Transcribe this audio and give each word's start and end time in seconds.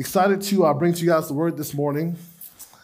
Excited 0.00 0.40
to 0.42 0.64
uh, 0.64 0.72
bring 0.74 0.92
to 0.92 1.00
you 1.00 1.08
guys 1.08 1.26
the 1.26 1.34
word 1.34 1.56
this 1.56 1.74
morning. 1.74 2.16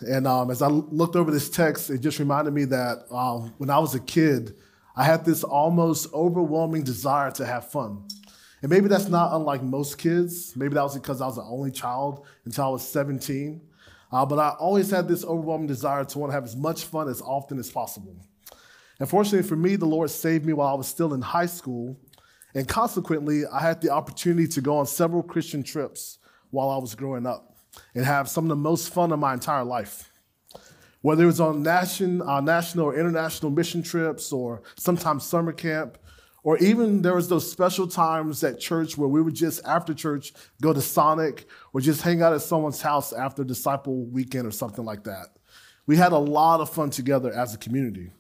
And 0.01 0.27
um, 0.27 0.51
as 0.51 0.61
I 0.63 0.67
looked 0.67 1.15
over 1.15 1.31
this 1.31 1.49
text, 1.49 1.89
it 1.89 1.99
just 1.99 2.19
reminded 2.19 2.53
me 2.53 2.65
that 2.65 3.05
um, 3.09 3.55
when 3.59 3.71
I 3.71 3.79
was 3.79 3.95
a 3.95 4.01
kid, 4.01 4.57
I 4.97 5.05
had 5.05 5.25
this 5.25 5.45
almost 5.45 6.13
overwhelming 6.13 6.83
desire 6.83 7.31
to 7.31 7.47
have 7.47 7.71
fun. 7.71 8.03
And 8.63 8.71
maybe 8.71 8.89
that's 8.89 9.07
not 9.07 9.33
unlike 9.33 9.63
most 9.63 9.97
kids. 9.97 10.57
Maybe 10.57 10.75
that 10.75 10.83
was 10.83 10.99
because 10.99 11.21
I 11.21 11.27
was 11.27 11.37
the 11.37 11.45
only 11.45 11.71
child 11.71 12.27
until 12.47 12.65
I 12.65 12.69
was 12.71 12.89
17. 12.89 13.61
Uh, 14.11 14.27
but 14.27 14.41
I 14.41 14.49
always 14.59 14.91
had 14.91 15.07
this 15.07 15.25
overwhelming 15.25 15.69
desire 15.69 16.05
to 16.05 16.19
want 16.19 16.33
to 16.33 16.35
have 16.35 16.45
as 16.45 16.57
much 16.57 16.83
fun 16.83 17.09
as 17.09 17.23
often 17.23 17.61
as 17.61 17.71
possible. 17.71 18.17
And 18.99 19.09
fortunately 19.09 19.49
for 19.49 19.55
me, 19.55 19.77
the 19.77 19.87
Lord 19.87 20.11
saved 20.11 20.45
me 20.45 20.53
while 20.53 20.75
I 20.75 20.75
was 20.77 20.89
still 20.89 21.15
in 21.15 21.23
high 21.23 21.47
school. 21.47 21.97
And 22.57 22.67
consequently, 22.67 23.47
I 23.47 23.61
had 23.61 23.81
the 23.81 23.91
opportunity 23.91 24.49
to 24.49 24.61
go 24.61 24.79
on 24.79 24.87
several 24.87 25.23
Christian 25.23 25.63
trips 25.63 26.19
while 26.55 26.71
I 26.71 26.79
was 26.79 26.95
growing 26.95 27.27
up 27.27 27.57
and 27.95 28.05
have 28.05 28.29
some 28.29 28.45
of 28.45 28.49
the 28.49 28.57
most 28.57 28.93
fun 28.95 29.13
of 29.13 29.19
my 29.19 29.35
entire 29.35 29.65
life. 29.65 30.11
Whether 31.03 31.25
it 31.25 31.27
was 31.27 31.41
on 31.41 31.63
national, 31.63 32.29
uh, 32.29 32.41
national 32.41 32.87
or 32.87 32.99
international 32.99 33.51
mission 33.51 33.83
trips 33.83 34.33
or 34.33 34.63
sometimes 34.77 35.25
summer 35.25 35.53
camp, 35.53 35.99
or 36.45 36.57
even 36.59 37.03
there 37.03 37.15
was 37.15 37.29
those 37.29 37.51
special 37.51 37.87
times 37.87 38.45
at 38.45 38.61
church 38.61 38.97
where 38.97 39.09
we 39.09 39.21
would 39.21 39.35
just 39.35 39.65
after 39.67 39.93
church 39.93 40.33
go 40.63 40.73
to 40.73 40.81
Sonic 40.81 41.47
or 41.73 41.81
just 41.81 42.03
hang 42.03 42.23
out 42.23 42.33
at 42.33 42.43
someone's 42.43 42.81
house 42.81 43.13
after 43.13 43.45
disciple 43.45 44.05
weekend 44.07 44.47
or 44.47 44.51
something 44.51 44.85
like 44.85 45.05
that. 45.05 45.29
We 45.87 45.97
had 45.97 46.13
a 46.13 46.19
lot 46.19 46.61
of 46.61 46.71
fun 46.71 46.91
together 46.91 47.33
as 47.33 47.55
a 47.55 47.59
community. 47.59 48.11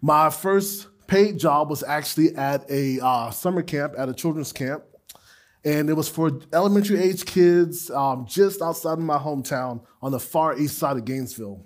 My 0.00 0.30
first 0.30 0.88
paid 1.06 1.38
job 1.38 1.70
was 1.70 1.82
actually 1.82 2.34
at 2.36 2.68
a 2.70 2.98
uh, 3.00 3.30
summer 3.30 3.62
camp 3.62 3.94
at 3.98 4.08
a 4.08 4.14
children's 4.14 4.52
camp 4.52 4.84
and 5.64 5.88
it 5.88 5.94
was 5.94 6.08
for 6.08 6.40
elementary 6.52 7.00
age 7.00 7.24
kids 7.24 7.90
um, 7.90 8.26
just 8.28 8.60
outside 8.60 8.94
of 8.94 8.98
my 8.98 9.16
hometown 9.16 9.80
on 10.02 10.12
the 10.12 10.20
far 10.20 10.58
east 10.58 10.78
side 10.78 10.96
of 10.96 11.04
Gainesville. 11.04 11.64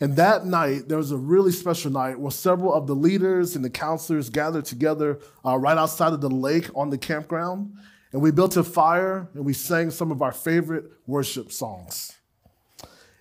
And 0.00 0.16
that 0.16 0.44
night, 0.44 0.88
there 0.88 0.98
was 0.98 1.10
a 1.10 1.16
really 1.16 1.52
special 1.52 1.90
night 1.90 2.18
where 2.18 2.30
several 2.30 2.72
of 2.72 2.86
the 2.86 2.94
leaders 2.94 3.56
and 3.56 3.64
the 3.64 3.70
counselors 3.70 4.28
gathered 4.28 4.66
together 4.66 5.20
uh, 5.44 5.56
right 5.56 5.76
outside 5.76 6.12
of 6.12 6.20
the 6.20 6.28
lake 6.28 6.68
on 6.74 6.90
the 6.90 6.98
campground. 6.98 7.74
And 8.12 8.22
we 8.22 8.30
built 8.30 8.56
a 8.56 8.64
fire 8.64 9.28
and 9.34 9.44
we 9.44 9.52
sang 9.52 9.90
some 9.90 10.10
of 10.10 10.22
our 10.22 10.32
favorite 10.32 10.84
worship 11.06 11.50
songs. 11.50 12.14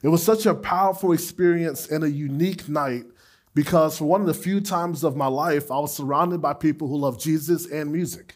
It 0.04 0.10
was 0.10 0.22
such 0.22 0.46
a 0.46 0.54
powerful 0.54 1.14
experience 1.14 1.88
and 1.90 2.04
a 2.04 2.12
unique 2.12 2.70
night 2.70 3.06
because 3.54 3.98
for 3.98 4.06
one 4.06 4.22
of 4.22 4.28
the 4.28 4.34
few 4.34 4.60
times 4.60 5.04
of 5.04 5.16
my 5.16 5.28
life, 5.28 5.72
I 5.72 5.80
was 5.80 5.96
surrounded 5.96 6.42
by 6.42 6.54
people 6.54 6.88
who 6.88 6.98
love 6.98 7.20
Jesus 7.20 7.66
and 7.68 7.92
music. 7.92 8.35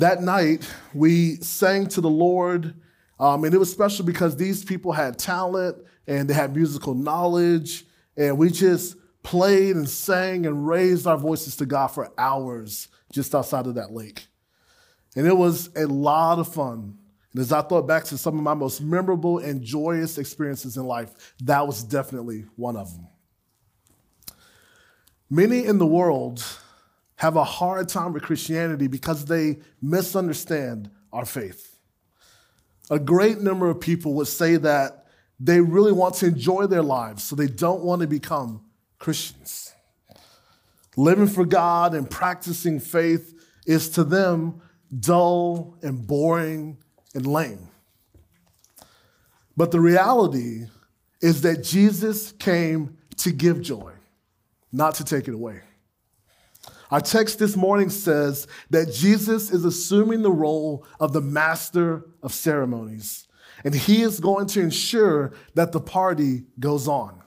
That 0.00 0.22
night, 0.22 0.66
we 0.94 1.36
sang 1.42 1.86
to 1.88 2.00
the 2.00 2.08
Lord, 2.08 2.72
um, 3.18 3.44
and 3.44 3.52
it 3.52 3.58
was 3.58 3.70
special 3.70 4.02
because 4.06 4.34
these 4.34 4.64
people 4.64 4.92
had 4.92 5.18
talent 5.18 5.76
and 6.06 6.26
they 6.26 6.32
had 6.32 6.56
musical 6.56 6.94
knowledge, 6.94 7.84
and 8.16 8.38
we 8.38 8.48
just 8.48 8.96
played 9.22 9.76
and 9.76 9.86
sang 9.86 10.46
and 10.46 10.66
raised 10.66 11.06
our 11.06 11.18
voices 11.18 11.54
to 11.56 11.66
God 11.66 11.88
for 11.88 12.10
hours 12.16 12.88
just 13.12 13.34
outside 13.34 13.66
of 13.66 13.74
that 13.74 13.92
lake. 13.92 14.26
And 15.16 15.26
it 15.26 15.36
was 15.36 15.68
a 15.76 15.84
lot 15.84 16.38
of 16.38 16.50
fun. 16.50 16.96
And 17.34 17.40
as 17.42 17.52
I 17.52 17.60
thought 17.60 17.86
back 17.86 18.04
to 18.04 18.16
some 18.16 18.38
of 18.38 18.42
my 18.42 18.54
most 18.54 18.80
memorable 18.80 19.36
and 19.36 19.62
joyous 19.62 20.16
experiences 20.16 20.78
in 20.78 20.84
life, 20.84 21.34
that 21.44 21.66
was 21.66 21.82
definitely 21.82 22.46
one 22.56 22.78
of 22.78 22.90
them. 22.94 23.06
Many 25.28 25.66
in 25.66 25.76
the 25.76 25.86
world 25.86 26.42
have 27.20 27.36
a 27.36 27.44
hard 27.44 27.86
time 27.86 28.14
with 28.14 28.22
Christianity 28.22 28.86
because 28.86 29.26
they 29.26 29.58
misunderstand 29.82 30.88
our 31.12 31.26
faith. 31.26 31.76
A 32.88 32.98
great 32.98 33.40
number 33.40 33.68
of 33.68 33.78
people 33.78 34.14
would 34.14 34.26
say 34.26 34.56
that 34.56 35.04
they 35.38 35.60
really 35.60 35.92
want 35.92 36.14
to 36.14 36.28
enjoy 36.28 36.66
their 36.66 36.82
lives, 36.82 37.22
so 37.22 37.36
they 37.36 37.46
don't 37.46 37.82
want 37.82 38.00
to 38.00 38.06
become 38.06 38.62
Christians. 38.98 39.74
Living 40.96 41.26
for 41.26 41.44
God 41.44 41.92
and 41.92 42.08
practicing 42.08 42.80
faith 42.80 43.34
is 43.66 43.90
to 43.90 44.04
them 44.04 44.62
dull 44.98 45.76
and 45.82 46.06
boring 46.06 46.78
and 47.14 47.26
lame. 47.26 47.68
But 49.58 49.72
the 49.72 49.80
reality 49.80 50.68
is 51.20 51.42
that 51.42 51.64
Jesus 51.64 52.32
came 52.32 52.96
to 53.18 53.30
give 53.30 53.60
joy, 53.60 53.92
not 54.72 54.94
to 54.94 55.04
take 55.04 55.28
it 55.28 55.34
away. 55.34 55.60
Our 56.90 57.00
text 57.00 57.38
this 57.38 57.56
morning 57.56 57.88
says 57.88 58.48
that 58.70 58.92
Jesus 58.92 59.50
is 59.52 59.64
assuming 59.64 60.22
the 60.22 60.32
role 60.32 60.84
of 60.98 61.12
the 61.12 61.20
master 61.20 62.04
of 62.22 62.32
ceremonies, 62.32 63.28
and 63.64 63.74
he 63.74 64.02
is 64.02 64.18
going 64.18 64.46
to 64.48 64.60
ensure 64.60 65.32
that 65.54 65.72
the 65.72 65.80
party 65.80 66.44
goes 66.58 66.88
on. 66.88 67.22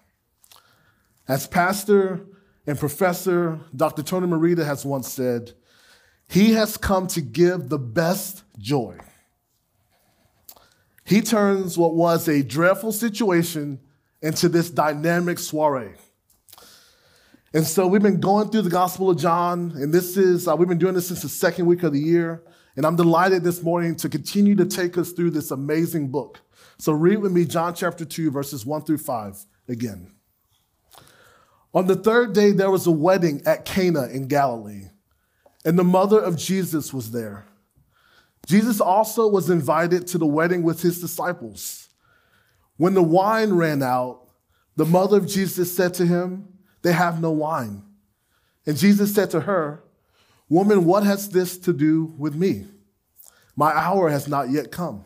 As 1.28 1.47
pastor 1.47 2.25
and 2.68 2.78
professor 2.78 3.59
Dr. 3.75 4.03
Tony 4.03 4.28
Merida 4.28 4.66
has 4.66 4.85
once 4.85 5.07
said, 5.07 5.53
he 6.28 6.53
has 6.53 6.78
come 6.78 7.07
to 7.07 7.22
give 7.22 7.69
the 7.69 7.80
best 7.80 8.44
joy. 8.57 8.97
He 11.06 11.22
turns 11.22 11.78
what 11.78 11.95
was 11.95 12.28
a 12.28 12.44
dreadful 12.44 12.91
situation 12.91 13.80
into 14.22 14.50
this 14.50 14.69
dynamic 14.69 15.38
soiree. 15.38 15.95
And 17.56 17.68
so 17.68 17.86
we've 17.86 18.02
been 18.02 18.19
going 18.19 18.50
through 18.50 18.64
the 18.64 18.72
Gospel 18.72 19.12
of 19.12 19.18
John, 19.19 19.74
and 19.75 19.94
this 19.94 20.18
is, 20.18 20.47
uh, 20.47 20.56
we've 20.56 20.68
been 20.68 20.80
doing 20.80 20.96
this 20.96 21.09
since 21.09 21.22
the 21.22 21.30
second 21.30 21.68
week 21.68 21.84
of 21.84 21.94
the 21.94 22.00
year. 22.00 22.41
And 22.75 22.84
I'm 22.84 22.96
delighted 22.96 23.44
this 23.44 23.62
morning 23.62 23.96
to 23.97 24.09
continue 24.09 24.56
to 24.56 24.66
take 24.66 24.97
us 24.97 25.12
through 25.12 25.30
this 25.30 25.52
amazing 25.52 26.09
book. 26.09 26.42
So 26.80 26.94
read 26.94 27.19
with 27.19 27.31
me 27.31 27.46
John 27.46 27.75
chapter 27.75 28.06
2, 28.06 28.31
verses 28.31 28.66
1 28.66 28.86
through 28.86 28.97
5 28.97 29.46
again. 29.68 30.13
On 31.75 31.86
the 31.86 31.96
third 31.96 32.34
day, 32.34 32.52
there 32.52 32.72
was 32.72 32.88
a 32.88 32.92
wedding 32.92 33.44
at 33.46 33.66
Cana 33.66 34.08
in 34.08 34.28
Galilee, 34.28 34.88
and 35.63 35.78
the 35.78 35.84
mother 35.84 36.19
of 36.19 36.38
Jesus 36.38 36.92
was 36.92 37.12
there. 37.12 37.46
Jesus 38.47 38.81
also 38.81 39.28
was 39.28 39.52
invited 39.52 40.08
to 40.08 40.18
the 40.18 40.25
wedding 40.25 40.63
with 40.63 40.81
his 40.81 41.00
disciples. 41.00 41.90
When 42.78 42.96
the 42.96 43.03
wine 43.03 43.53
ran 43.53 43.84
out, 43.84 44.28
the 44.75 44.86
mother 44.86 45.18
of 45.18 45.28
Jesus 45.28 45.75
said 45.75 45.94
to 45.96 46.06
him, 46.08 46.53
they 46.83 46.91
have 46.91 47.19
no 47.19 47.31
wine. 47.31 47.81
And 48.66 48.77
Jesus 48.77 49.13
said 49.13 49.31
to 49.31 49.41
her, 49.41 49.83
Woman, 50.49 50.85
what 50.85 51.03
has 51.03 51.29
this 51.29 51.57
to 51.59 51.73
do 51.73 52.13
with 52.17 52.35
me? 52.35 52.66
My 53.55 53.71
hour 53.71 54.09
has 54.09 54.27
not 54.27 54.51
yet 54.51 54.71
come. 54.71 55.03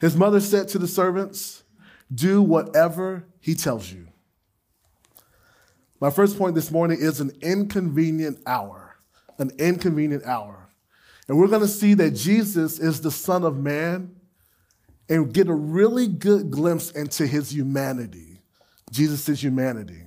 His 0.00 0.16
mother 0.16 0.40
said 0.40 0.68
to 0.68 0.78
the 0.78 0.88
servants, 0.88 1.62
Do 2.12 2.42
whatever 2.42 3.24
he 3.40 3.54
tells 3.54 3.92
you. 3.92 4.08
My 6.00 6.10
first 6.10 6.36
point 6.36 6.54
this 6.54 6.70
morning 6.70 6.98
is 7.00 7.20
an 7.20 7.32
inconvenient 7.40 8.40
hour. 8.46 8.96
An 9.38 9.50
inconvenient 9.58 10.24
hour. 10.24 10.68
And 11.28 11.38
we're 11.38 11.48
going 11.48 11.62
to 11.62 11.68
see 11.68 11.94
that 11.94 12.12
Jesus 12.12 12.78
is 12.78 13.00
the 13.00 13.10
Son 13.10 13.44
of 13.44 13.56
Man 13.56 14.14
and 15.08 15.32
get 15.32 15.48
a 15.48 15.54
really 15.54 16.06
good 16.06 16.50
glimpse 16.50 16.90
into 16.90 17.26
his 17.26 17.52
humanity. 17.52 18.40
Jesus' 18.90 19.40
humanity. 19.42 20.05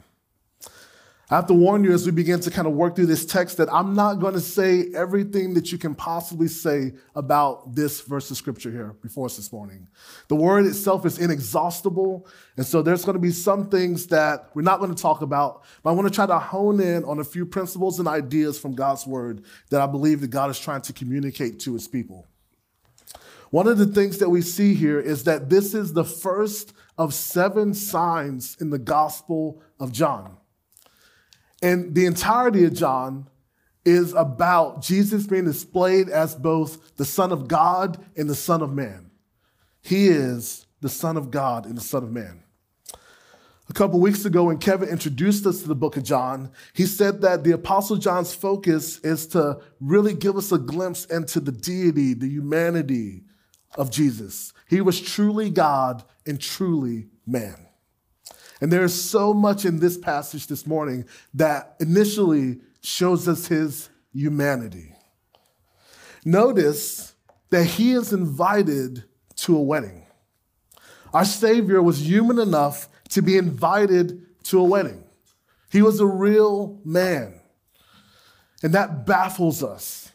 I 1.32 1.36
have 1.36 1.46
to 1.46 1.54
warn 1.54 1.84
you 1.84 1.94
as 1.94 2.08
we 2.08 2.12
begin 2.12 2.40
to 2.40 2.50
kind 2.50 2.68
of 2.68 2.74
work 2.74 2.96
through 2.96 3.06
this 3.06 3.24
text 3.24 3.58
that 3.58 3.72
I'm 3.72 3.94
not 3.94 4.16
going 4.16 4.34
to 4.34 4.40
say 4.40 4.88
everything 4.96 5.54
that 5.54 5.72
you 5.72 5.78
can 5.78 5.94
possibly 5.94 6.48
say 6.48 6.94
about 7.14 7.76
this 7.76 8.02
verse 8.02 8.32
of 8.32 8.38
scripture 8.38 8.72
here 8.72 8.96
before 9.04 9.28
us 9.28 9.38
this 9.38 9.54
morning. 9.54 9.88
The 10.28 10.36
word 10.36 10.66
itself 10.66 11.06
is 11.06 11.20
inexhaustible, 11.20 12.28
and 12.58 12.66
so 12.66 12.82
there's 12.82 13.06
going 13.06 13.14
to 13.14 13.22
be 13.22 13.30
some 13.30 13.70
things 13.70 14.08
that 14.08 14.50
we're 14.56 14.64
not 14.64 14.80
going 14.80 14.94
to 14.94 15.00
talk 15.00 15.22
about, 15.22 15.66
but 15.84 15.92
I 15.92 15.94
want 15.94 16.08
to 16.08 16.14
try 16.14 16.26
to 16.26 16.40
hone 16.40 16.82
in 16.82 17.04
on 17.04 17.20
a 17.20 17.24
few 17.24 17.46
principles 17.46 18.00
and 18.00 18.08
ideas 18.08 18.58
from 18.58 18.74
God's 18.74 19.06
word 19.06 19.44
that 19.70 19.82
I 19.82 19.86
believe 19.86 20.22
that 20.22 20.32
God 20.32 20.50
is 20.50 20.60
trying 20.60 20.82
to 20.82 20.94
communicate 20.94 21.60
to 21.60 21.74
his 21.74 21.88
people. 21.88 22.28
One 23.52 23.68
of 23.68 23.78
the 23.78 23.86
things 23.86 24.18
that 24.18 24.32
we 24.32 24.42
see 24.42 24.74
here 24.74 25.00
is 25.00 25.26
that 25.26 25.52
this 25.52 25.76
is 25.76 25.94
the 25.94 26.06
first 26.06 26.74
of 26.98 27.14
seven 27.14 27.76
signs 27.76 28.58
in 28.60 28.72
the 28.72 28.80
Gospel 28.80 29.62
of 29.80 29.92
John. 29.92 30.39
And 31.62 31.94
the 31.94 32.06
entirety 32.06 32.64
of 32.66 32.74
John 32.74 33.28
is 33.86 34.14
about 34.14 34.82
Jesus 34.82 35.26
being 35.26 35.46
displayed 35.46 36.10
as 36.10 36.36
both 36.36 36.96
the 36.96 37.06
Son 37.06 37.32
of 37.32 37.48
God 37.48 38.04
and 38.16 38.30
the 38.30 38.36
Son 38.36 38.62
of 38.62 38.74
Man. 38.74 39.12
He 39.82 40.08
is 40.08 40.68
the 40.82 40.90
Son 40.90 41.18
of 41.18 41.32
God 41.32 41.66
and 41.66 41.76
the 41.78 41.82
Son 41.82 42.04
of 42.04 42.12
Man. 42.12 42.44
A 43.70 43.74
couple 43.74 44.00
weeks 44.00 44.26
ago, 44.26 44.46
when 44.46 44.58
Kevin 44.58 44.90
introduced 44.90 45.46
us 45.46 45.62
to 45.62 45.68
the 45.68 45.76
book 45.76 45.96
of 45.96 46.04
John, 46.04 46.52
he 46.74 46.88
said 46.88 47.22
that 47.22 47.44
the 47.44 47.52
Apostle 47.52 47.98
John's 47.98 48.34
focus 48.34 49.00
is 49.00 49.28
to 49.28 49.60
really 49.80 50.16
give 50.16 50.38
us 50.38 50.52
a 50.52 50.58
glimpse 50.58 51.06
into 51.06 51.40
the 51.40 51.52
deity, 51.52 52.16
the 52.16 52.28
humanity 52.28 53.26
of 53.76 53.92
Jesus. 53.92 54.54
He 54.68 54.82
was 54.82 55.00
truly 55.00 55.52
God 55.52 56.04
and 56.26 56.42
truly 56.42 57.10
man. 57.28 57.69
And 58.62 58.72
there 58.72 58.84
is 58.84 59.10
so 59.10 59.34
much 59.34 59.66
in 59.66 59.80
this 59.80 59.98
passage 59.98 60.48
this 60.48 60.68
morning 60.68 61.06
that 61.34 61.76
initially 61.80 62.60
shows 62.82 63.28
us 63.28 63.48
his 63.48 63.90
humanity. 64.14 64.94
Notice 66.26 67.14
that 67.50 67.64
he 67.64 67.94
is 67.94 68.12
invited 68.12 69.04
to 69.38 69.56
a 69.56 69.62
wedding. 69.62 70.06
Our 71.14 71.26
Savior 71.26 71.82
was 71.82 72.08
human 72.08 72.38
enough 72.38 72.90
to 73.10 73.22
be 73.22 73.38
invited 73.38 74.22
to 74.44 74.60
a 74.60 74.64
wedding. 74.64 75.04
He 75.72 75.82
was 75.82 76.00
a 76.00 76.06
real 76.06 76.80
man. 76.84 77.40
And 78.62 78.74
that 78.74 79.06
baffles 79.06 79.64
us. 79.64 80.12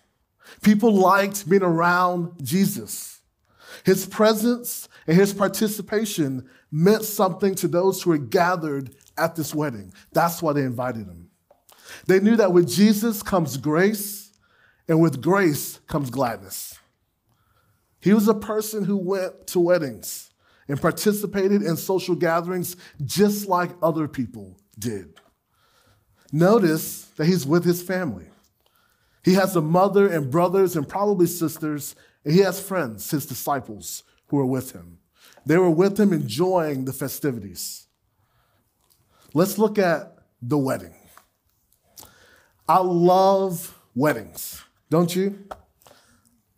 People 0.62 0.92
liked 0.92 1.48
being 1.48 1.62
around 1.62 2.32
Jesus. 2.42 3.20
His 3.84 4.06
presence 4.06 4.88
and 5.06 5.16
his 5.16 5.32
participation 5.32 6.48
meant 6.74 7.04
something 7.04 7.54
to 7.54 7.68
those 7.68 8.02
who 8.02 8.10
were 8.10 8.18
gathered 8.18 8.96
at 9.16 9.36
this 9.36 9.54
wedding. 9.54 9.92
That's 10.12 10.42
why 10.42 10.52
they 10.54 10.62
invited 10.62 11.06
him. 11.06 11.30
They 12.08 12.18
knew 12.18 12.34
that 12.34 12.52
with 12.52 12.68
Jesus 12.68 13.22
comes 13.22 13.56
grace, 13.56 14.32
and 14.88 15.00
with 15.00 15.22
grace 15.22 15.78
comes 15.86 16.10
gladness. 16.10 16.76
He 18.00 18.12
was 18.12 18.26
a 18.26 18.34
person 18.34 18.84
who 18.84 18.96
went 18.96 19.46
to 19.48 19.60
weddings 19.60 20.30
and 20.66 20.80
participated 20.80 21.62
in 21.62 21.76
social 21.76 22.16
gatherings 22.16 22.74
just 23.04 23.46
like 23.46 23.70
other 23.80 24.08
people 24.08 24.58
did. 24.76 25.14
Notice 26.32 27.04
that 27.16 27.26
he's 27.26 27.46
with 27.46 27.64
his 27.64 27.82
family. 27.82 28.26
He 29.24 29.34
has 29.34 29.54
a 29.54 29.62
mother 29.62 30.08
and 30.08 30.28
brothers 30.28 30.74
and 30.74 30.88
probably 30.88 31.26
sisters, 31.26 31.94
and 32.24 32.34
he 32.34 32.40
has 32.40 32.60
friends, 32.60 33.10
his 33.12 33.26
disciples, 33.26 34.02
who 34.26 34.40
are 34.40 34.46
with 34.46 34.72
him. 34.72 34.98
They 35.46 35.58
were 35.58 35.70
with 35.70 35.98
him 35.98 36.12
enjoying 36.12 36.84
the 36.84 36.92
festivities. 36.92 37.86
Let's 39.34 39.58
look 39.58 39.78
at 39.78 40.18
the 40.40 40.58
wedding. 40.58 40.94
I 42.68 42.78
love 42.78 43.78
weddings, 43.94 44.62
don't 44.90 45.14
you? 45.14 45.46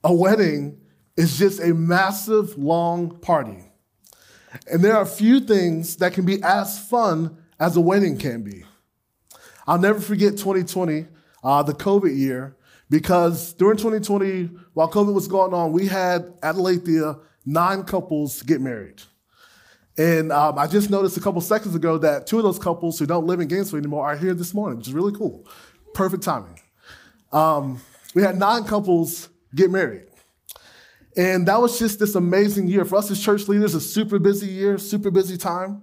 A 0.05 0.15
wedding 0.15 0.81
is 1.17 1.38
just 1.38 1.61
a 1.61 1.75
massive, 1.75 2.56
long 2.56 3.19
party. 3.19 3.65
And 4.71 4.85
there 4.85 4.97
are 4.97 5.05
few 5.05 5.41
things 5.41 5.97
that 5.97 6.12
can 6.12 6.25
be 6.25 6.43
as 6.43 6.79
fun 6.79 7.39
as 7.59 7.77
a 7.77 7.81
wedding 7.81 8.19
can 8.19 8.43
be. 8.43 8.65
I'll 9.67 9.79
never 9.79 10.00
forget 10.00 10.32
2020, 10.32 11.06
uh, 11.43 11.62
the 11.65 11.73
COVID 11.73 12.17
year, 12.17 12.56
because 12.89 13.53
during 13.55 13.77
2020, 13.77 14.50
while 14.75 14.91
COVID 14.91 15.12
was 15.12 15.27
going 15.27 15.53
on, 15.53 15.73
we 15.73 15.87
had 15.87 16.32
at 16.43 16.55
Aletheia 16.55 17.17
nine 17.46 17.84
couples 17.84 18.43
get 18.43 18.60
married. 18.60 19.00
And 19.96 20.31
um, 20.31 20.58
I 20.58 20.66
just 20.66 20.90
noticed 20.90 21.16
a 21.16 21.20
couple 21.20 21.40
seconds 21.40 21.75
ago 21.75 21.96
that 21.98 22.26
two 22.26 22.37
of 22.37 22.43
those 22.43 22.58
couples 22.58 22.98
who 22.98 23.06
don't 23.06 23.26
live 23.26 23.40
in 23.40 23.48
Gainesville 23.48 23.78
anymore 23.78 24.04
are 24.04 24.16
here 24.16 24.34
this 24.34 24.52
morning, 24.52 24.78
which 24.78 24.88
is 24.88 24.93
really 24.93 25.12
cool. 25.12 25.48
Perfect 25.94 26.22
timing. 26.22 26.60
Um, 27.32 27.81
we 28.14 28.22
had 28.22 28.37
nine 28.37 28.64
couples 28.64 29.31
get 29.54 29.70
married. 29.70 30.04
And 31.16 31.48
that 31.48 31.58
was 31.58 31.78
just 31.78 31.98
this 31.98 32.14
amazing 32.14 32.69
year. 32.69 32.84
For 32.84 32.96
us 32.96 33.10
as 33.10 33.22
church 33.22 33.48
leaders, 33.48 33.75
a 33.75 33.81
super 33.81 34.19
busy 34.19 34.48
year, 34.48 34.76
super 34.76 35.10
busy 35.10 35.38
time. 35.38 35.81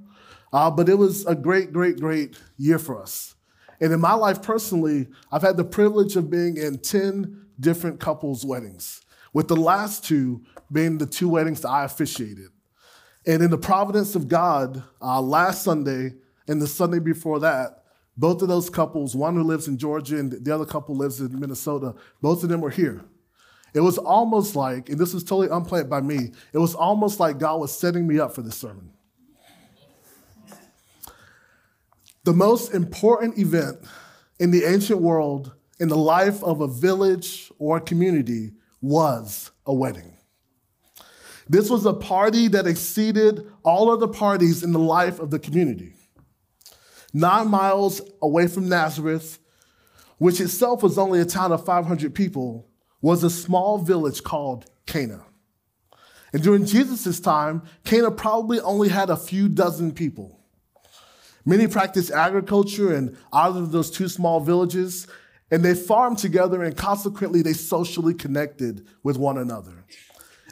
Uh, 0.51 0.69
but 0.69 0.87
it 0.87 0.95
was 0.95 1.25
a 1.25 1.33
great, 1.33 1.73
great, 1.73 1.99
great 1.99 2.37
year 2.57 2.77
for 2.77 3.01
us. 3.01 3.33
And 3.81 3.91
in 3.91 3.99
my 3.99 4.13
life 4.13 4.43
personally, 4.43 5.07
I've 5.31 5.41
had 5.41 5.57
the 5.57 5.63
privilege 5.63 6.15
of 6.15 6.29
being 6.29 6.57
in 6.57 6.77
10 6.77 7.47
different 7.59 7.99
couples' 7.99 8.45
weddings, 8.45 9.01
with 9.33 9.47
the 9.47 9.55
last 9.55 10.05
two 10.05 10.41
being 10.71 10.97
the 10.97 11.05
two 11.05 11.27
weddings 11.27 11.61
that 11.61 11.69
I 11.69 11.83
officiated. 11.83 12.49
And 13.25 13.41
in 13.41 13.49
the 13.49 13.57
providence 13.57 14.15
of 14.15 14.27
God, 14.27 14.83
uh, 15.01 15.21
last 15.21 15.63
Sunday 15.63 16.13
and 16.47 16.61
the 16.61 16.67
Sunday 16.67 16.99
before 16.99 17.39
that, 17.39 17.83
both 18.15 18.41
of 18.41 18.47
those 18.47 18.69
couples, 18.69 19.15
one 19.15 19.35
who 19.35 19.43
lives 19.43 19.67
in 19.67 19.77
Georgia 19.77 20.19
and 20.19 20.31
the 20.31 20.53
other 20.53 20.65
couple 20.65 20.95
lives 20.95 21.19
in 21.19 21.39
Minnesota, 21.39 21.95
both 22.21 22.43
of 22.43 22.49
them 22.49 22.61
were 22.61 22.69
here. 22.69 23.03
It 23.73 23.79
was 23.79 23.97
almost 23.97 24.55
like, 24.55 24.89
and 24.89 24.99
this 24.99 25.13
was 25.13 25.23
totally 25.23 25.49
unplanned 25.49 25.89
by 25.89 26.01
me, 26.01 26.31
it 26.51 26.59
was 26.59 26.75
almost 26.75 27.19
like 27.19 27.39
God 27.39 27.59
was 27.59 27.77
setting 27.77 28.05
me 28.05 28.19
up 28.19 28.35
for 28.35 28.41
this 28.41 28.55
sermon. 28.55 28.91
The 32.23 32.33
most 32.33 32.73
important 32.73 33.37
event 33.37 33.79
in 34.39 34.51
the 34.51 34.63
ancient 34.63 35.01
world 35.01 35.53
in 35.79 35.89
the 35.89 35.97
life 35.97 36.43
of 36.43 36.61
a 36.61 36.67
village 36.67 37.51
or 37.57 37.77
a 37.77 37.81
community 37.81 38.51
was 38.83 39.49
a 39.65 39.73
wedding. 39.73 40.17
This 41.49 41.69
was 41.69 41.85
a 41.85 41.93
party 41.93 42.49
that 42.49 42.67
exceeded 42.67 43.49
all 43.63 43.89
other 43.89 44.07
parties 44.07 44.61
in 44.61 44.73
the 44.73 44.79
life 44.79 45.19
of 45.19 45.31
the 45.31 45.39
community. 45.39 45.95
Nine 47.13 47.47
miles 47.47 48.01
away 48.21 48.47
from 48.47 48.67
Nazareth, 48.67 49.39
which 50.17 50.41
itself 50.41 50.83
was 50.83 50.97
only 50.97 51.19
a 51.21 51.25
town 51.25 51.51
of 51.51 51.65
500 51.65 52.13
people, 52.13 52.67
was 53.01 53.23
a 53.23 53.29
small 53.29 53.77
village 53.77 54.23
called 54.23 54.65
Cana. 54.85 55.23
And 56.33 56.41
during 56.41 56.65
Jesus' 56.65 57.19
time, 57.19 57.63
Cana 57.85 58.11
probably 58.11 58.59
only 58.59 58.89
had 58.89 59.09
a 59.09 59.17
few 59.17 59.47
dozen 59.47 59.93
people. 59.93 60.39
Many 61.45 61.67
practiced 61.67 62.11
agriculture 62.11 62.93
and 62.93 63.17
out 63.33 63.55
of 63.55 63.71
those 63.71 63.91
two 63.91 64.07
small 64.09 64.39
villages, 64.39 65.07
and 65.51 65.63
they 65.63 65.75
farmed 65.75 66.17
together, 66.17 66.63
and 66.63 66.75
consequently, 66.75 67.41
they 67.41 67.53
socially 67.53 68.13
connected 68.13 68.87
with 69.03 69.17
one 69.17 69.37
another. 69.37 69.85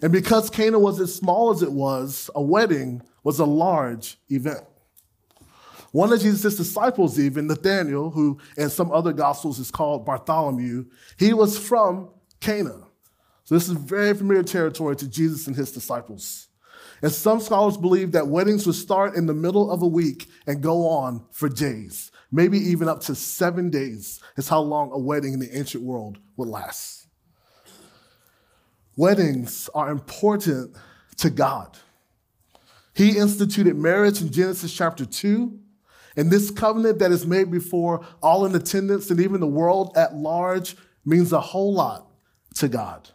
And 0.01 0.11
because 0.11 0.49
Cana 0.49 0.79
was 0.79 0.99
as 0.99 1.13
small 1.13 1.51
as 1.51 1.61
it 1.61 1.71
was, 1.71 2.29
a 2.35 2.41
wedding 2.41 3.01
was 3.23 3.39
a 3.39 3.45
large 3.45 4.17
event. 4.29 4.63
One 5.91 6.13
of 6.13 6.21
Jesus' 6.21 6.55
disciples, 6.55 7.19
even 7.19 7.47
Nathaniel, 7.47 8.11
who 8.11 8.39
in 8.57 8.69
some 8.69 8.91
other 8.91 9.11
gospels 9.11 9.59
is 9.59 9.71
called 9.71 10.05
Bartholomew, 10.05 10.85
he 11.17 11.33
was 11.33 11.57
from 11.57 12.09
Cana. 12.39 12.87
So 13.43 13.55
this 13.55 13.67
is 13.67 13.73
very 13.73 14.13
familiar 14.13 14.43
territory 14.43 14.95
to 14.95 15.07
Jesus 15.07 15.47
and 15.47 15.55
his 15.55 15.71
disciples. 15.71 16.47
And 17.01 17.11
some 17.11 17.39
scholars 17.39 17.77
believe 17.77 18.11
that 18.11 18.27
weddings 18.27 18.65
would 18.65 18.75
start 18.75 19.15
in 19.15 19.25
the 19.25 19.33
middle 19.33 19.71
of 19.71 19.81
a 19.81 19.87
week 19.87 20.27
and 20.45 20.61
go 20.61 20.87
on 20.87 21.25
for 21.31 21.49
days, 21.49 22.11
maybe 22.31 22.59
even 22.59 22.87
up 22.87 23.01
to 23.01 23.15
seven 23.15 23.69
days 23.69 24.19
is 24.37 24.47
how 24.47 24.61
long 24.61 24.91
a 24.91 24.99
wedding 24.99 25.33
in 25.33 25.39
the 25.39 25.57
ancient 25.57 25.83
world 25.83 26.19
would 26.37 26.47
last. 26.47 27.07
Weddings 28.95 29.69
are 29.73 29.89
important 29.89 30.75
to 31.17 31.29
God. 31.29 31.77
He 32.93 33.17
instituted 33.17 33.75
marriage 33.75 34.21
in 34.21 34.31
Genesis 34.31 34.73
chapter 34.73 35.05
2. 35.05 35.59
And 36.17 36.29
this 36.29 36.51
covenant 36.51 36.99
that 36.99 37.11
is 37.11 37.25
made 37.25 37.49
before 37.49 38.05
all 38.21 38.45
in 38.45 38.53
attendance 38.53 39.09
and 39.09 39.19
even 39.19 39.39
the 39.39 39.47
world 39.47 39.93
at 39.95 40.13
large 40.13 40.75
means 41.05 41.31
a 41.31 41.39
whole 41.39 41.73
lot 41.73 42.07
to 42.55 42.67
God. 42.67 43.09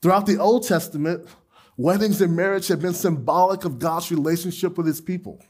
Throughout 0.00 0.26
the 0.26 0.38
Old 0.38 0.66
Testament, 0.66 1.28
weddings 1.76 2.20
and 2.20 2.36
marriage 2.36 2.68
have 2.68 2.80
been 2.80 2.94
symbolic 2.94 3.64
of 3.64 3.78
God's 3.78 4.10
relationship 4.10 4.76
with 4.76 4.86
his 4.86 5.00
people. 5.00 5.42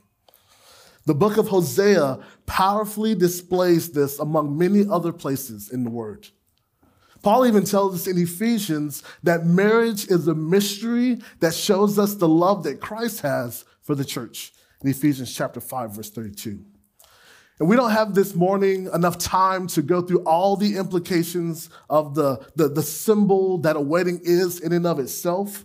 The 1.04 1.14
book 1.14 1.36
of 1.36 1.48
Hosea 1.48 2.20
powerfully 2.46 3.14
displays 3.14 3.90
this 3.90 4.18
among 4.18 4.56
many 4.56 4.86
other 4.88 5.12
places 5.12 5.70
in 5.70 5.82
the 5.84 5.90
Word. 5.90 6.28
Paul 7.22 7.46
even 7.46 7.64
tells 7.64 7.94
us 7.94 8.06
in 8.06 8.18
Ephesians 8.18 9.02
that 9.22 9.46
marriage 9.46 10.06
is 10.06 10.26
a 10.26 10.34
mystery 10.34 11.20
that 11.40 11.54
shows 11.54 11.98
us 11.98 12.14
the 12.14 12.28
love 12.28 12.64
that 12.64 12.80
Christ 12.80 13.20
has 13.20 13.64
for 13.82 13.94
the 13.94 14.04
church 14.04 14.52
in 14.82 14.90
Ephesians 14.90 15.34
chapter 15.34 15.60
5 15.60 15.96
verse 15.96 16.10
32. 16.10 16.64
And 17.60 17.68
we 17.68 17.76
don't 17.76 17.90
have 17.90 18.14
this 18.14 18.34
morning 18.34 18.88
enough 18.92 19.18
time 19.18 19.68
to 19.68 19.82
go 19.82 20.02
through 20.02 20.24
all 20.24 20.56
the 20.56 20.76
implications 20.76 21.70
of 21.88 22.14
the, 22.14 22.44
the, 22.56 22.68
the, 22.68 22.82
symbol 22.82 23.58
that 23.58 23.76
a 23.76 23.80
wedding 23.80 24.20
is 24.24 24.58
in 24.58 24.72
and 24.72 24.84
of 24.84 24.98
itself. 24.98 25.64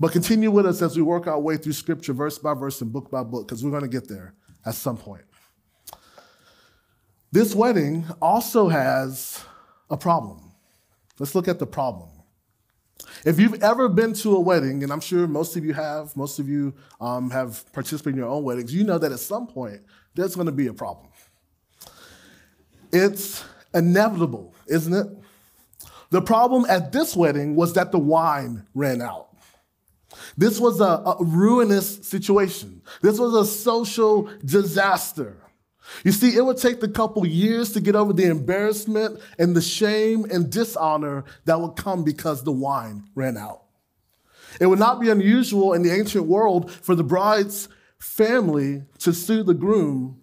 But 0.00 0.12
continue 0.12 0.50
with 0.50 0.64
us 0.64 0.80
as 0.80 0.96
we 0.96 1.02
work 1.02 1.26
our 1.26 1.38
way 1.38 1.58
through 1.58 1.74
scripture, 1.74 2.14
verse 2.14 2.38
by 2.38 2.54
verse 2.54 2.80
and 2.80 2.90
book 2.90 3.10
by 3.10 3.22
book, 3.22 3.46
because 3.46 3.62
we're 3.62 3.70
going 3.70 3.82
to 3.82 3.88
get 3.88 4.08
there 4.08 4.34
at 4.64 4.74
some 4.74 4.96
point. 4.96 5.22
This 7.30 7.54
wedding 7.54 8.06
also 8.20 8.68
has 8.68 9.44
a 9.90 9.98
problem. 9.98 10.52
Let's 11.18 11.34
look 11.34 11.48
at 11.48 11.58
the 11.58 11.66
problem. 11.66 12.08
If 13.26 13.38
you've 13.38 13.62
ever 13.62 13.88
been 13.90 14.14
to 14.14 14.36
a 14.36 14.40
wedding, 14.40 14.82
and 14.82 14.90
I'm 14.90 15.00
sure 15.00 15.28
most 15.28 15.54
of 15.56 15.64
you 15.66 15.74
have, 15.74 16.16
most 16.16 16.38
of 16.38 16.48
you 16.48 16.74
um, 16.98 17.30
have 17.30 17.70
participated 17.74 18.14
in 18.14 18.20
your 18.20 18.28
own 18.28 18.42
weddings, 18.42 18.74
you 18.74 18.84
know 18.84 18.98
that 18.98 19.12
at 19.12 19.20
some 19.20 19.46
point 19.46 19.82
there's 20.14 20.34
going 20.34 20.46
to 20.46 20.52
be 20.52 20.68
a 20.68 20.72
problem. 20.72 21.08
It's 22.90 23.44
inevitable, 23.74 24.54
isn't 24.66 24.94
it? 24.94 25.06
The 26.08 26.22
problem 26.22 26.64
at 26.68 26.90
this 26.90 27.14
wedding 27.14 27.54
was 27.54 27.74
that 27.74 27.92
the 27.92 27.98
wine 27.98 28.66
ran 28.74 29.02
out. 29.02 29.29
This 30.36 30.60
was 30.60 30.80
a, 30.80 30.84
a, 30.84 31.16
ruinous 31.20 32.06
situation. 32.06 32.82
This 33.02 33.18
was 33.18 33.34
a 33.34 33.50
social 33.50 34.30
disaster. 34.44 35.36
You 36.04 36.12
see, 36.12 36.36
it 36.36 36.44
would 36.44 36.56
take 36.56 36.80
the 36.80 36.88
couple 36.88 37.26
years 37.26 37.72
to 37.72 37.80
get 37.80 37.96
over 37.96 38.12
the 38.12 38.26
embarrassment 38.26 39.20
and 39.38 39.56
the 39.56 39.62
shame 39.62 40.24
and 40.30 40.50
dishonor 40.50 41.24
that 41.46 41.60
would 41.60 41.76
come 41.76 42.04
because 42.04 42.44
the 42.44 42.52
wine 42.52 43.04
ran 43.14 43.36
out. 43.36 43.62
It 44.60 44.66
would 44.66 44.78
not 44.78 45.00
be 45.00 45.10
unusual 45.10 45.72
in 45.72 45.82
the 45.82 45.92
ancient 45.92 46.26
world 46.26 46.70
for 46.70 46.94
the 46.94 47.04
bride's 47.04 47.68
family 47.98 48.84
to 48.98 49.12
sue 49.12 49.42
the 49.42 49.54
groom 49.54 50.20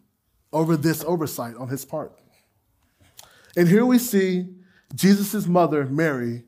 over 0.54 0.78
this 0.78 1.04
oversight 1.04 1.56
on 1.56 1.70
his 1.70 1.86
part. 1.86 2.18
And 3.56 3.68
here 3.68 3.86
we 3.86 4.00
see 4.00 4.48
Jesus' 4.96 5.48
mother, 5.48 5.86
Mary, 5.86 6.44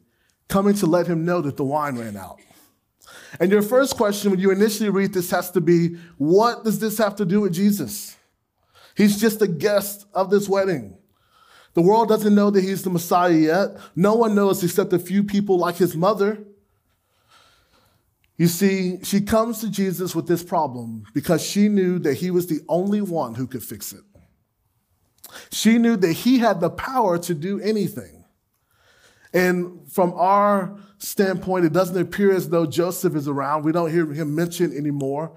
coming 0.48 0.74
to 0.76 0.86
let 0.86 1.08
him 1.08 1.26
know 1.26 1.42
that 1.42 1.58
the 1.58 1.64
wine 1.64 1.98
ran 1.98 2.18
out. 2.18 2.40
And 3.40 3.52
your 3.52 3.62
first 3.62 3.96
question 3.96 4.32
when 4.32 4.40
you 4.40 4.52
initially 4.52 4.90
read 4.90 5.14
this 5.14 5.32
has 5.32 5.52
to 5.52 5.62
be 5.62 5.98
what 6.18 6.64
does 6.64 6.80
this 6.80 6.98
have 6.98 7.16
to 7.18 7.26
do 7.26 7.42
with 7.42 7.54
Jesus? 7.54 8.16
He's 8.96 9.20
just 9.20 9.42
a 9.42 9.48
guest 9.48 10.08
of 10.14 10.30
this 10.30 10.50
wedding. 10.50 10.98
The 11.74 11.82
world 11.82 12.10
doesn't 12.10 12.34
know 12.34 12.50
that 12.50 12.64
he's 12.64 12.82
the 12.82 12.90
Messiah 12.90 13.32
yet. 13.32 13.78
No 13.96 14.16
one 14.16 14.36
knows 14.36 14.64
except 14.64 14.92
a 14.94 15.00
few 15.00 15.24
people 15.24 15.58
like 15.58 15.78
his 15.78 15.96
mother. 15.96 16.44
You 18.38 18.48
see, 18.48 19.04
she 19.04 19.22
comes 19.22 19.60
to 19.62 19.70
Jesus 19.70 20.16
with 20.16 20.28
this 20.28 20.44
problem 20.44 21.04
because 21.14 21.46
she 21.46 21.68
knew 21.68 22.00
that 22.00 22.16
he 22.16 22.32
was 22.32 22.48
the 22.48 22.62
only 22.68 23.02
one 23.02 23.36
who 23.36 23.46
could 23.46 23.64
fix 23.64 23.94
it. 23.94 24.04
She 25.52 25.78
knew 25.78 25.96
that 25.98 26.14
he 26.14 26.40
had 26.40 26.60
the 26.60 26.70
power 26.70 27.18
to 27.20 27.34
do 27.34 27.60
anything. 27.60 28.24
And 29.34 29.92
from 29.92 30.14
our 30.14 30.78
standpoint, 31.00 31.66
it 31.66 31.74
doesn't 31.74 31.98
appear 31.98 32.34
as 32.34 32.50
though 32.50 32.66
Joseph 32.66 33.16
is 33.16 33.28
around. 33.28 33.64
We 33.64 33.72
don't 33.72 33.92
hear 33.92 34.06
him 34.06 34.36
mentioned 34.36 34.74
anymore 34.74 35.32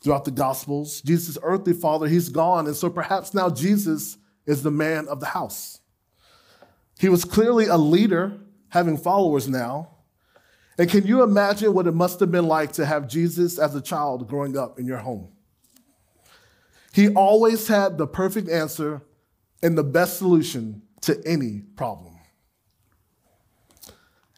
throughout 0.00 0.24
the 0.24 0.30
Gospels. 0.30 1.00
Jesus' 1.02 1.36
earthly 1.42 1.74
father, 1.74 2.08
he's 2.08 2.28
gone. 2.28 2.66
And 2.66 2.76
so 2.76 2.88
perhaps 2.88 3.34
now 3.34 3.50
Jesus 3.50 4.16
is 4.46 4.62
the 4.62 4.70
man 4.70 5.06
of 5.08 5.20
the 5.20 5.26
house. 5.26 5.80
He 6.98 7.08
was 7.08 7.24
clearly 7.24 7.66
a 7.66 7.76
leader, 7.76 8.38
having 8.68 8.96
followers 8.96 9.48
now. 9.48 9.90
And 10.78 10.88
can 10.88 11.06
you 11.06 11.22
imagine 11.22 11.74
what 11.74 11.86
it 11.86 11.94
must 11.94 12.20
have 12.20 12.30
been 12.30 12.46
like 12.46 12.72
to 12.72 12.86
have 12.86 13.08
Jesus 13.08 13.58
as 13.58 13.74
a 13.74 13.80
child 13.80 14.28
growing 14.28 14.56
up 14.56 14.78
in 14.78 14.86
your 14.86 14.98
home? 14.98 15.28
He 16.92 17.08
always 17.08 17.68
had 17.68 17.98
the 17.98 18.06
perfect 18.06 18.48
answer 18.48 19.02
and 19.62 19.76
the 19.76 19.84
best 19.84 20.18
solution 20.18 20.82
to 21.02 21.20
any 21.26 21.62
problem. 21.76 22.09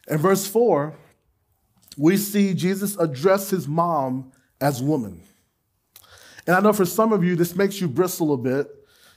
In 0.07 0.17
verse 0.17 0.45
4, 0.47 0.95
we 1.97 2.17
see 2.17 2.53
Jesus 2.53 2.97
address 2.97 3.49
his 3.49 3.67
mom 3.67 4.31
as 4.59 4.81
woman. 4.81 5.21
And 6.45 6.55
I 6.55 6.59
know 6.59 6.73
for 6.73 6.85
some 6.85 7.13
of 7.13 7.23
you, 7.23 7.35
this 7.35 7.55
makes 7.55 7.79
you 7.79 7.87
bristle 7.87 8.33
a 8.33 8.37
bit. 8.37 8.67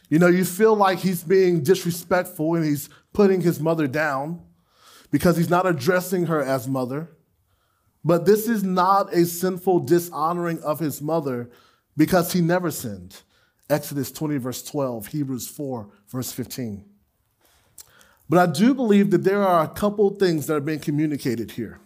You 0.08 0.18
know, 0.18 0.28
you 0.28 0.44
feel 0.44 0.76
like 0.76 0.98
he's 0.98 1.24
being 1.24 1.62
disrespectful 1.62 2.54
and 2.54 2.64
he's 2.64 2.88
putting 3.12 3.40
his 3.40 3.58
mother 3.58 3.88
down 3.88 4.42
because 5.10 5.36
he's 5.36 5.50
not 5.50 5.66
addressing 5.66 6.26
her 6.26 6.42
as 6.42 6.68
mother. 6.68 7.08
But 8.04 8.24
this 8.24 8.48
is 8.48 8.62
not 8.62 9.12
a 9.12 9.24
sinful 9.24 9.80
dishonoring 9.80 10.62
of 10.62 10.78
his 10.78 11.02
mother 11.02 11.50
because 11.96 12.32
he 12.32 12.40
never 12.40 12.70
sinned. 12.70 13.22
Exodus 13.68 14.12
20, 14.12 14.36
verse 14.36 14.62
12, 14.62 15.08
Hebrews 15.08 15.48
4, 15.48 15.88
verse 16.08 16.30
15. 16.30 16.84
But 18.28 18.38
I 18.38 18.52
do 18.52 18.74
believe 18.74 19.10
that 19.10 19.24
there 19.24 19.42
are 19.42 19.64
a 19.64 19.68
couple 19.68 20.10
things 20.10 20.46
that 20.46 20.54
are 20.54 20.60
being 20.60 20.80
communicated 20.80 21.52
here. 21.52 21.80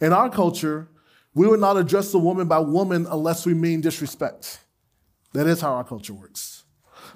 In 0.00 0.12
our 0.12 0.30
culture, 0.30 0.88
we 1.34 1.46
would 1.46 1.60
not 1.60 1.76
address 1.76 2.14
a 2.14 2.18
woman 2.18 2.46
by 2.46 2.60
woman 2.60 3.06
unless 3.10 3.44
we 3.46 3.54
mean 3.54 3.80
disrespect. 3.80 4.60
That 5.32 5.46
is 5.46 5.60
how 5.60 5.72
our 5.72 5.84
culture 5.84 6.14
works. 6.14 6.64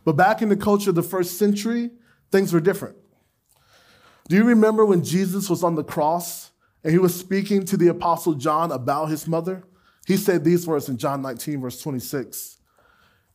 But 0.05 0.17
back 0.17 0.43
in 0.43 0.49
the 0.49 0.57
culture 0.57 0.91
of 0.91 0.97
the 0.97 1.03
first 1.03 1.39
century, 1.39 1.91
things 2.33 2.53
were 2.53 2.61
different. 2.61 2.97
Do 4.29 4.37
you 4.37 4.45
remember 4.45 4.85
when 4.85 5.05
Jesus 5.05 5.49
was 5.49 5.63
on 5.63 5.77
the 5.77 5.85
cross 5.85 6.51
and 6.83 6.93
he 6.93 6.99
was 6.99 7.15
speaking 7.15 7.65
to 7.67 7.77
the 7.77 7.89
apostle 7.89 8.35
John 8.35 8.73
about 8.73 9.07
his 9.07 9.29
mother? 9.29 9.63
He 10.07 10.17
said 10.17 10.45
these 10.45 10.67
words 10.67 10.89
in 10.89 10.97
John 10.97 11.23
19, 11.23 11.61
verse 11.61 11.81
26. 11.81 12.59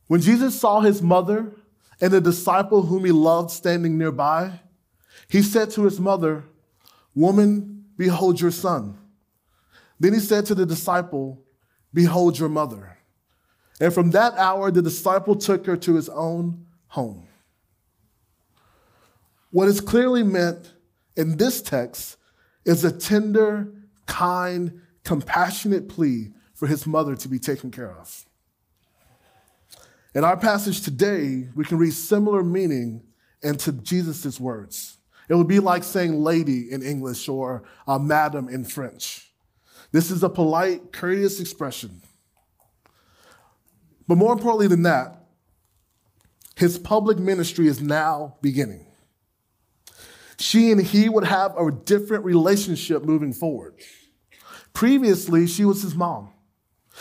When 0.06 0.20
Jesus 0.20 0.60
saw 0.60 0.80
his 0.80 1.00
mother 1.00 1.52
and 2.00 2.12
the 2.12 2.20
disciple 2.20 2.82
whom 2.82 3.04
he 3.04 3.12
loved 3.12 3.50
standing 3.50 3.96
nearby, 3.96 4.60
he 5.28 5.42
said 5.42 5.70
to 5.72 5.84
his 5.84 6.00
mother, 6.00 6.44
Woman, 7.14 7.84
behold 7.96 8.40
your 8.40 8.50
son. 8.50 8.98
Then 10.00 10.14
he 10.14 10.20
said 10.20 10.46
to 10.46 10.54
the 10.54 10.66
disciple, 10.66 11.42
Behold 11.94 12.38
your 12.38 12.48
mother. 12.48 12.98
And 13.80 13.92
from 13.92 14.10
that 14.12 14.34
hour, 14.34 14.70
the 14.70 14.82
disciple 14.82 15.36
took 15.36 15.66
her 15.66 15.76
to 15.76 15.94
his 15.94 16.08
own 16.08 16.66
home. 16.88 17.26
What 19.50 19.68
is 19.68 19.80
clearly 19.80 20.22
meant 20.22 20.72
in 21.16 21.36
this 21.36 21.60
text 21.60 22.16
is 22.64 22.84
a 22.84 22.92
tender, 22.92 23.72
kind, 24.06 24.80
compassionate 25.04 25.88
plea 25.88 26.30
for 26.54 26.66
his 26.66 26.86
mother 26.86 27.16
to 27.16 27.28
be 27.28 27.38
taken 27.38 27.70
care 27.70 27.90
of. 27.90 28.24
In 30.14 30.24
our 30.24 30.36
passage 30.36 30.82
today, 30.82 31.48
we 31.54 31.64
can 31.64 31.78
read 31.78 31.92
similar 31.92 32.42
meaning 32.42 33.02
into 33.42 33.72
Jesus' 33.72 34.38
words. 34.38 34.98
It 35.32 35.36
would 35.36 35.48
be 35.48 35.60
like 35.60 35.82
saying 35.82 36.22
lady 36.22 36.70
in 36.70 36.82
English 36.82 37.26
or 37.26 37.62
uh, 37.88 37.98
madam 37.98 38.50
in 38.50 38.66
French. 38.66 39.32
This 39.90 40.10
is 40.10 40.22
a 40.22 40.28
polite, 40.28 40.92
courteous 40.92 41.40
expression. 41.40 42.02
But 44.06 44.16
more 44.16 44.34
importantly 44.34 44.66
than 44.66 44.82
that, 44.82 45.24
his 46.54 46.78
public 46.78 47.18
ministry 47.18 47.66
is 47.66 47.80
now 47.80 48.36
beginning. 48.42 48.84
She 50.38 50.70
and 50.70 50.82
he 50.82 51.08
would 51.08 51.24
have 51.24 51.56
a 51.56 51.70
different 51.70 52.26
relationship 52.26 53.02
moving 53.02 53.32
forward. 53.32 53.76
Previously, 54.74 55.46
she 55.46 55.64
was 55.64 55.80
his 55.80 55.94
mom. 55.94 56.30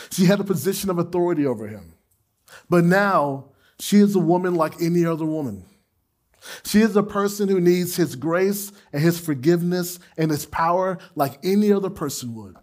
She 0.09 0.23
had 0.23 0.39
a 0.39 0.45
position 0.45 0.89
of 0.89 0.99
authority 0.99 1.45
over 1.45 1.67
him. 1.67 1.95
But 2.69 2.85
now, 2.85 3.49
she 3.77 3.97
is 3.97 4.15
a 4.15 4.19
woman 4.19 4.55
like 4.55 4.81
any 4.81 5.05
other 5.05 5.25
woman. 5.25 5.65
She 6.63 6.81
is 6.81 6.95
a 6.95 7.03
person 7.03 7.49
who 7.49 7.61
needs 7.61 7.95
his 7.95 8.15
grace 8.15 8.71
and 8.91 9.01
his 9.01 9.19
forgiveness 9.19 9.99
and 10.17 10.31
his 10.31 10.45
power 10.45 10.97
like 11.15 11.39
any 11.43 11.71
other 11.71 11.89
person 11.89 12.33
would. 12.35 12.55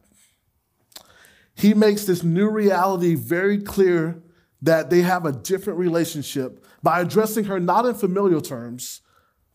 He 1.54 1.74
makes 1.74 2.04
this 2.04 2.22
new 2.22 2.48
reality 2.48 3.14
very 3.14 3.58
clear 3.58 4.22
that 4.62 4.90
they 4.90 5.02
have 5.02 5.24
a 5.24 5.32
different 5.32 5.78
relationship 5.78 6.64
by 6.82 7.00
addressing 7.00 7.44
her 7.44 7.60
not 7.60 7.86
in 7.86 7.94
familial 7.94 8.40
terms, 8.40 9.00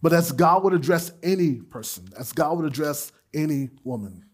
but 0.02 0.14
as 0.14 0.32
God 0.32 0.64
would 0.64 0.74
address 0.74 1.12
any 1.22 1.56
person, 1.56 2.10
as 2.18 2.32
God 2.32 2.58
would 2.58 2.66
address 2.66 3.12
any 3.34 3.70
woman. 3.84 4.26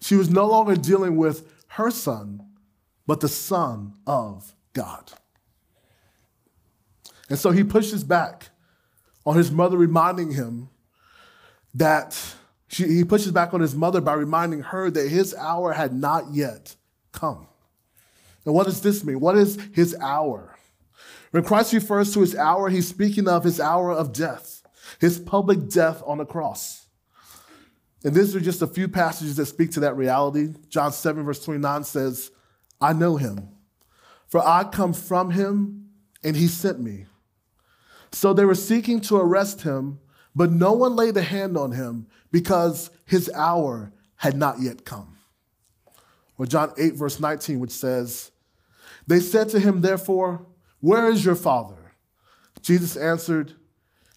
She 0.00 0.16
was 0.16 0.30
no 0.30 0.46
longer 0.46 0.76
dealing 0.76 1.16
with 1.16 1.52
her 1.68 1.90
son, 1.90 2.46
but 3.06 3.20
the 3.20 3.28
Son 3.28 3.94
of 4.06 4.54
God. 4.72 5.12
And 7.28 7.38
so 7.38 7.50
he 7.50 7.62
pushes 7.62 8.04
back 8.04 8.49
on 9.24 9.36
his 9.36 9.50
mother, 9.50 9.76
reminding 9.76 10.32
him 10.32 10.70
that 11.74 12.34
she, 12.68 12.86
he 12.86 13.04
pushes 13.04 13.32
back 13.32 13.52
on 13.52 13.60
his 13.60 13.74
mother 13.74 14.00
by 14.00 14.14
reminding 14.14 14.60
her 14.62 14.90
that 14.90 15.08
his 15.08 15.34
hour 15.34 15.72
had 15.72 15.92
not 15.92 16.32
yet 16.32 16.76
come. 17.12 17.46
And 18.44 18.54
what 18.54 18.66
does 18.66 18.80
this 18.80 19.04
mean? 19.04 19.20
What 19.20 19.36
is 19.36 19.58
his 19.72 19.96
hour? 20.00 20.56
When 21.30 21.44
Christ 21.44 21.72
refers 21.72 22.12
to 22.14 22.20
his 22.20 22.34
hour, 22.34 22.68
he's 22.68 22.88
speaking 22.88 23.28
of 23.28 23.44
his 23.44 23.60
hour 23.60 23.92
of 23.92 24.12
death, 24.12 24.62
his 25.00 25.18
public 25.18 25.68
death 25.68 26.02
on 26.06 26.18
the 26.18 26.24
cross. 26.24 26.86
And 28.02 28.14
these 28.14 28.34
are 28.34 28.40
just 28.40 28.62
a 28.62 28.66
few 28.66 28.88
passages 28.88 29.36
that 29.36 29.46
speak 29.46 29.72
to 29.72 29.80
that 29.80 29.96
reality. 29.96 30.54
John 30.68 30.92
7, 30.92 31.24
verse 31.24 31.44
29 31.44 31.84
says, 31.84 32.30
I 32.80 32.94
know 32.94 33.16
him, 33.16 33.48
for 34.26 34.40
I 34.40 34.64
come 34.64 34.94
from 34.94 35.30
him, 35.32 35.90
and 36.24 36.34
he 36.34 36.46
sent 36.46 36.80
me. 36.80 37.06
So 38.12 38.32
they 38.32 38.44
were 38.44 38.54
seeking 38.54 39.00
to 39.02 39.16
arrest 39.16 39.62
him, 39.62 40.00
but 40.34 40.50
no 40.50 40.72
one 40.72 40.96
laid 40.96 41.16
a 41.16 41.22
hand 41.22 41.56
on 41.56 41.72
him 41.72 42.06
because 42.32 42.90
his 43.04 43.30
hour 43.34 43.92
had 44.16 44.36
not 44.36 44.60
yet 44.60 44.84
come. 44.84 45.16
Or 46.38 46.46
John 46.46 46.72
8, 46.76 46.94
verse 46.94 47.20
19, 47.20 47.60
which 47.60 47.70
says, 47.70 48.30
They 49.06 49.20
said 49.20 49.48
to 49.50 49.60
him, 49.60 49.80
therefore, 49.80 50.46
Where 50.80 51.10
is 51.10 51.24
your 51.24 51.34
father? 51.34 51.92
Jesus 52.62 52.96
answered, 52.96 53.54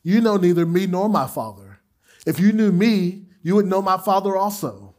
You 0.04 0.22
know 0.22 0.38
neither 0.38 0.66
me 0.66 0.88
nor 0.88 1.10
my 1.10 1.28
father. 1.28 1.80
If 2.26 2.40
you 2.40 2.52
knew 2.52 2.72
me, 2.72 3.26
you 3.42 3.56
would 3.56 3.66
know 3.66 3.82
my 3.82 3.98
father 3.98 4.36
also. 4.36 4.96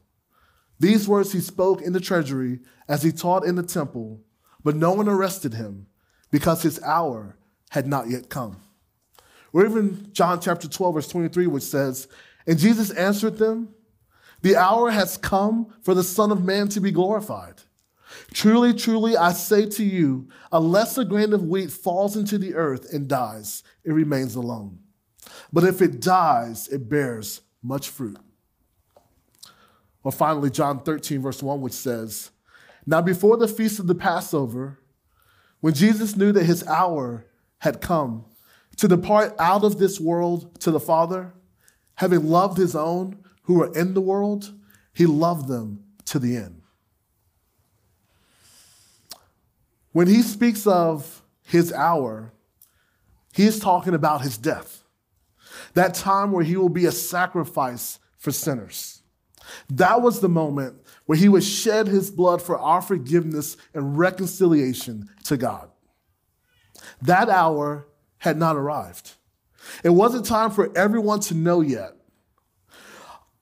These 0.79 1.09
words 1.09 1.33
he 1.33 1.41
spoke 1.41 1.81
in 1.81 1.93
the 1.93 2.01
treasury 2.01 2.61
as 2.89 3.03
he 3.03 3.13
taught 3.13 3.47
in 3.47 3.55
the 3.55 3.63
temple, 3.63 4.21
but 4.63 4.77
no 4.77 4.93
one 4.93 5.09
arrested 5.09 5.55
him 5.55 5.87
because 6.31 6.63
his 6.63 6.83
hour 6.83 7.39
had 7.71 7.87
not 7.87 8.11
yet 8.11 8.29
come. 8.29 8.61
Or 9.55 9.65
even 9.65 10.09
John 10.13 10.41
chapter 10.41 10.69
12, 10.69 10.95
verse 10.95 11.09
23, 11.09 11.47
which 11.47 11.63
says, 11.63 12.09
And 12.45 12.59
Jesus 12.59 12.91
answered 12.91 13.39
them, 13.39 13.69
The 14.43 14.57
hour 14.57 14.91
has 14.91 15.17
come 15.17 15.73
for 15.81 15.95
the 15.95 16.03
Son 16.03 16.33
of 16.33 16.45
Man 16.45 16.69
to 16.71 16.81
be 16.81 16.91
glorified. 16.91 17.63
Truly, 18.33 18.75
truly, 18.75 19.17
I 19.17 19.33
say 19.33 19.67
to 19.67 19.85
you, 19.85 20.29
unless 20.51 20.99
a 20.99 21.05
grain 21.05 21.33
of 21.33 21.45
wheat 21.45 21.71
falls 21.71 22.17
into 22.17 22.37
the 22.37 22.55
earth 22.55 22.93
and 22.93 23.07
dies, 23.07 23.63
it 23.85 23.93
remains 23.93 24.35
alone. 24.35 24.81
But 25.53 25.63
if 25.63 25.81
it 25.81 26.01
dies, 26.01 26.67
it 26.69 26.89
bears 26.89 27.41
much 27.63 27.89
fruit. 27.89 28.19
Or 30.03 30.11
finally, 30.11 30.51
John 30.51 30.83
13, 30.83 31.23
verse 31.23 31.43
1, 31.45 31.61
which 31.61 31.73
says, 31.73 32.33
Now 32.87 33.01
before 33.01 33.37
the 33.37 33.49
feast 33.49 33.79
of 33.79 33.87
the 33.87 33.95
Passover, 33.95 34.81
when 35.61 35.75
Jesus 35.75 36.17
knew 36.17 36.33
that 36.33 36.45
his 36.45 36.67
hour 36.67 37.27
had 37.59 37.81
come, 37.81 38.25
to 38.76 38.88
depart 38.88 39.35
out 39.38 39.64
of 39.64 39.78
this 39.78 40.00
world 40.00 40.61
to 40.61 40.71
the 40.71 40.81
Father, 40.81 41.33
having 41.97 42.28
loved 42.28 42.59
his 42.59 42.75
own 42.75 43.25
who 43.43 43.62
are 43.62 43.76
in 43.76 43.95
the 43.95 44.00
world, 44.00 44.52
he 44.93 45.07
loved 45.07 45.49
them 45.49 45.85
to 46.07 46.19
the 46.19 46.37
end. 46.37 46.62
When 49.93 50.09
he 50.09 50.23
speaks 50.23 50.66
of 50.66 51.23
his 51.43 51.73
hour, 51.73 52.33
he 53.33 53.45
is 53.45 53.61
talking 53.61 53.95
about 53.95 54.23
his 54.23 54.38
death. 54.38 54.83
That 55.75 55.95
time 55.95 56.33
where 56.33 56.45
he 56.45 56.57
will 56.57 56.69
be 56.69 56.87
a 56.87 56.93
sacrifice 56.93 57.99
for 58.19 58.33
sinners. 58.33 59.02
That 59.69 60.02
was 60.02 60.21
the 60.21 60.28
moment 60.28 60.81
where 61.07 61.19
he 61.19 61.28
would 61.28 61.45
shed 61.45 61.87
his 61.87 62.11
blood 62.11 62.40
for 62.40 62.59
our 62.59 62.81
forgiveness 62.81 63.57
and 63.75 63.99
reconciliation 63.99 65.09
to 65.25 65.37
God. 65.37 65.71
That 67.02 67.28
hour 67.28 67.87
had 68.25 68.38
not 68.38 68.57
arrived. 68.57 69.12
It 69.83 69.90
wasn't 69.90 70.25
time 70.25 70.50
for 70.50 70.75
everyone 70.75 71.21
to 71.21 71.35
know 71.35 71.61
yet. 71.61 71.93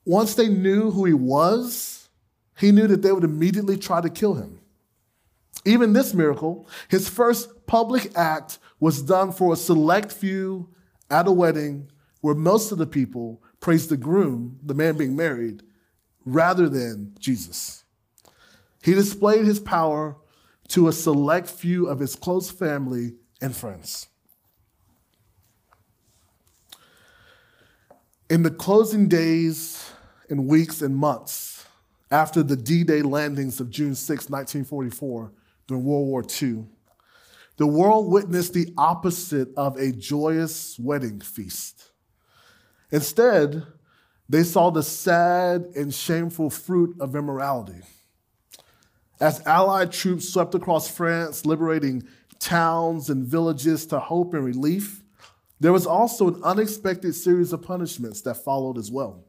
Once 0.05 0.35
they 0.35 0.49
knew 0.49 0.91
who 0.91 1.05
he 1.05 1.13
was, 1.13 2.09
he 2.59 2.73
knew 2.73 2.89
that 2.89 3.01
they 3.01 3.13
would 3.13 3.23
immediately 3.23 3.77
try 3.77 4.01
to 4.01 4.11
kill 4.11 4.35
him. 4.35 4.59
Even 5.65 5.93
this 5.93 6.15
miracle, 6.15 6.69
his 6.89 7.09
first 7.09 7.65
public 7.69 8.11
act 8.19 8.59
was 8.81 9.03
done 9.03 9.31
for 9.31 9.53
a 9.53 9.57
select 9.57 10.11
few 10.11 10.69
at 11.09 11.29
a 11.29 11.33
wedding 11.33 11.89
where 12.21 12.35
most 12.35 12.73
of 12.73 12.79
the 12.79 12.87
people 12.87 13.41
praised 13.61 13.89
the 13.89 13.97
groom, 13.97 14.59
the 14.65 14.75
man 14.75 14.97
being 14.97 15.15
married, 15.15 15.63
rather 16.25 16.69
than 16.69 17.15
Jesus. 17.21 17.85
He 18.83 18.95
displayed 18.95 19.45
his 19.45 19.61
power 19.61 20.17
to 20.69 20.89
a 20.89 20.93
select 20.93 21.49
few 21.49 21.87
of 21.87 22.01
his 22.01 22.17
close 22.17 22.51
family 22.51 23.13
and 23.41 23.55
friends. 23.55 24.09
In 28.33 28.43
the 28.43 28.51
closing 28.51 29.09
days 29.09 29.91
and 30.31 30.47
weeks 30.47 30.81
and 30.81 30.97
months 30.97 31.67
after 32.11 32.43
the 32.43 32.57
D 32.57 32.83
Day 32.83 33.03
landings 33.03 33.61
of 33.61 33.69
June 33.69 33.95
6, 33.95 34.31
1944, 34.31 35.33
during 35.67 35.85
World 35.85 36.07
War 36.09 36.25
II, 36.41 36.65
the 37.59 37.67
world 37.67 38.11
witnessed 38.11 38.55
the 38.55 38.73
opposite 38.79 39.49
of 39.55 39.77
a 39.77 39.93
joyous 39.93 40.79
wedding 40.79 41.21
feast. 41.21 41.91
Instead, 42.91 43.67
they 44.31 44.45
saw 44.45 44.71
the 44.71 44.83
sad 44.83 45.67
and 45.77 45.93
shameful 45.93 46.49
fruit 46.49 46.97
of 47.01 47.15
immorality. 47.15 47.83
As 49.21 49.47
Allied 49.47 49.93
troops 49.93 50.31
swept 50.31 50.55
across 50.55 50.89
France, 50.89 51.45
liberating 51.45 52.09
towns 52.39 53.11
and 53.11 53.27
villages 53.27 53.85
to 53.89 53.99
hope 53.99 54.33
and 54.33 54.43
relief, 54.43 55.02
there 55.63 55.73
was 55.73 55.87
also 55.87 56.27
an 56.27 56.43
unexpected 56.43 57.15
series 57.15 57.53
of 57.53 57.63
punishments 57.63 58.21
that 58.23 58.35
followed 58.35 58.77
as 58.77 58.91
well. 58.91 59.25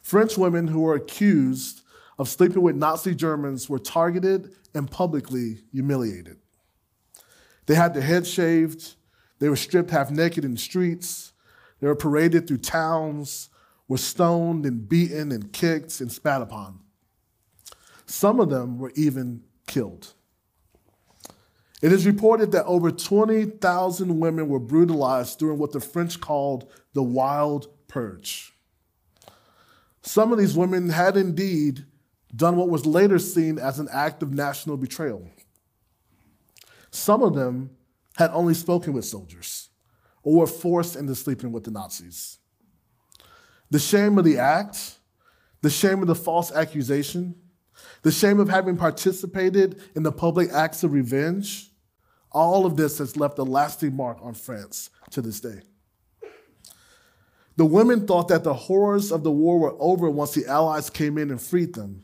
French 0.00 0.38
women 0.38 0.66
who 0.66 0.80
were 0.80 0.94
accused 0.94 1.82
of 2.18 2.26
sleeping 2.26 2.62
with 2.62 2.74
Nazi 2.74 3.14
Germans 3.14 3.68
were 3.68 3.78
targeted 3.78 4.54
and 4.72 4.90
publicly 4.90 5.58
humiliated. 5.72 6.38
They 7.66 7.74
had 7.74 7.92
their 7.92 8.02
heads 8.02 8.30
shaved, 8.30 8.94
they 9.40 9.50
were 9.50 9.56
stripped 9.56 9.90
half 9.90 10.10
naked 10.10 10.42
in 10.42 10.52
the 10.52 10.58
streets, 10.58 11.34
they 11.80 11.86
were 11.86 11.94
paraded 11.94 12.48
through 12.48 12.58
towns, 12.58 13.50
were 13.88 13.98
stoned 13.98 14.64
and 14.64 14.88
beaten 14.88 15.32
and 15.32 15.52
kicked 15.52 16.00
and 16.00 16.10
spat 16.10 16.40
upon. 16.40 16.80
Some 18.06 18.40
of 18.40 18.48
them 18.48 18.78
were 18.78 18.92
even 18.96 19.42
killed. 19.66 20.14
It 21.84 21.92
is 21.92 22.06
reported 22.06 22.52
that 22.52 22.64
over 22.64 22.90
20,000 22.90 24.18
women 24.18 24.48
were 24.48 24.58
brutalized 24.58 25.38
during 25.38 25.58
what 25.58 25.72
the 25.72 25.80
French 25.80 26.18
called 26.18 26.72
the 26.94 27.02
Wild 27.02 27.68
Purge. 27.88 28.54
Some 30.00 30.32
of 30.32 30.38
these 30.38 30.56
women 30.56 30.88
had 30.88 31.18
indeed 31.18 31.84
done 32.34 32.56
what 32.56 32.70
was 32.70 32.86
later 32.86 33.18
seen 33.18 33.58
as 33.58 33.80
an 33.80 33.88
act 33.92 34.22
of 34.22 34.32
national 34.32 34.78
betrayal. 34.78 35.28
Some 36.90 37.22
of 37.22 37.34
them 37.34 37.76
had 38.16 38.30
only 38.30 38.54
spoken 38.54 38.94
with 38.94 39.04
soldiers 39.04 39.68
or 40.22 40.36
were 40.36 40.46
forced 40.46 40.96
into 40.96 41.14
sleeping 41.14 41.52
with 41.52 41.64
the 41.64 41.70
Nazis. 41.70 42.38
The 43.68 43.78
shame 43.78 44.16
of 44.16 44.24
the 44.24 44.38
act, 44.38 45.00
the 45.60 45.68
shame 45.68 46.00
of 46.00 46.06
the 46.06 46.14
false 46.14 46.50
accusation, 46.50 47.34
the 48.00 48.10
shame 48.10 48.40
of 48.40 48.48
having 48.48 48.78
participated 48.78 49.82
in 49.94 50.02
the 50.02 50.12
public 50.12 50.50
acts 50.50 50.82
of 50.82 50.94
revenge, 50.94 51.72
all 52.34 52.66
of 52.66 52.76
this 52.76 52.98
has 52.98 53.16
left 53.16 53.38
a 53.38 53.44
lasting 53.44 53.96
mark 53.96 54.18
on 54.20 54.34
France 54.34 54.90
to 55.10 55.22
this 55.22 55.40
day. 55.40 55.62
The 57.56 57.64
women 57.64 58.06
thought 58.06 58.28
that 58.28 58.42
the 58.42 58.52
horrors 58.52 59.12
of 59.12 59.22
the 59.22 59.30
war 59.30 59.58
were 59.58 59.76
over 59.78 60.10
once 60.10 60.34
the 60.34 60.46
Allies 60.46 60.90
came 60.90 61.16
in 61.16 61.30
and 61.30 61.40
freed 61.40 61.74
them. 61.74 62.02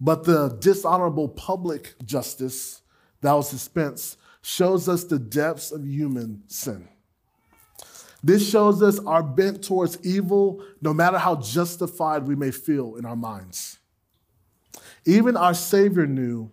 But 0.00 0.24
the 0.24 0.56
dishonorable 0.60 1.28
public 1.28 1.94
justice 2.04 2.80
that 3.20 3.32
was 3.32 3.50
dispensed 3.50 4.18
shows 4.42 4.88
us 4.88 5.04
the 5.04 5.18
depths 5.18 5.70
of 5.70 5.86
human 5.86 6.42
sin. 6.46 6.88
This 8.22 8.48
shows 8.48 8.82
us 8.82 8.98
our 9.00 9.22
bent 9.22 9.62
towards 9.62 9.98
evil, 10.02 10.64
no 10.80 10.94
matter 10.94 11.18
how 11.18 11.36
justified 11.36 12.26
we 12.26 12.34
may 12.34 12.50
feel 12.50 12.96
in 12.96 13.04
our 13.04 13.16
minds. 13.16 13.78
Even 15.04 15.36
our 15.36 15.52
Savior 15.52 16.06
knew 16.06 16.50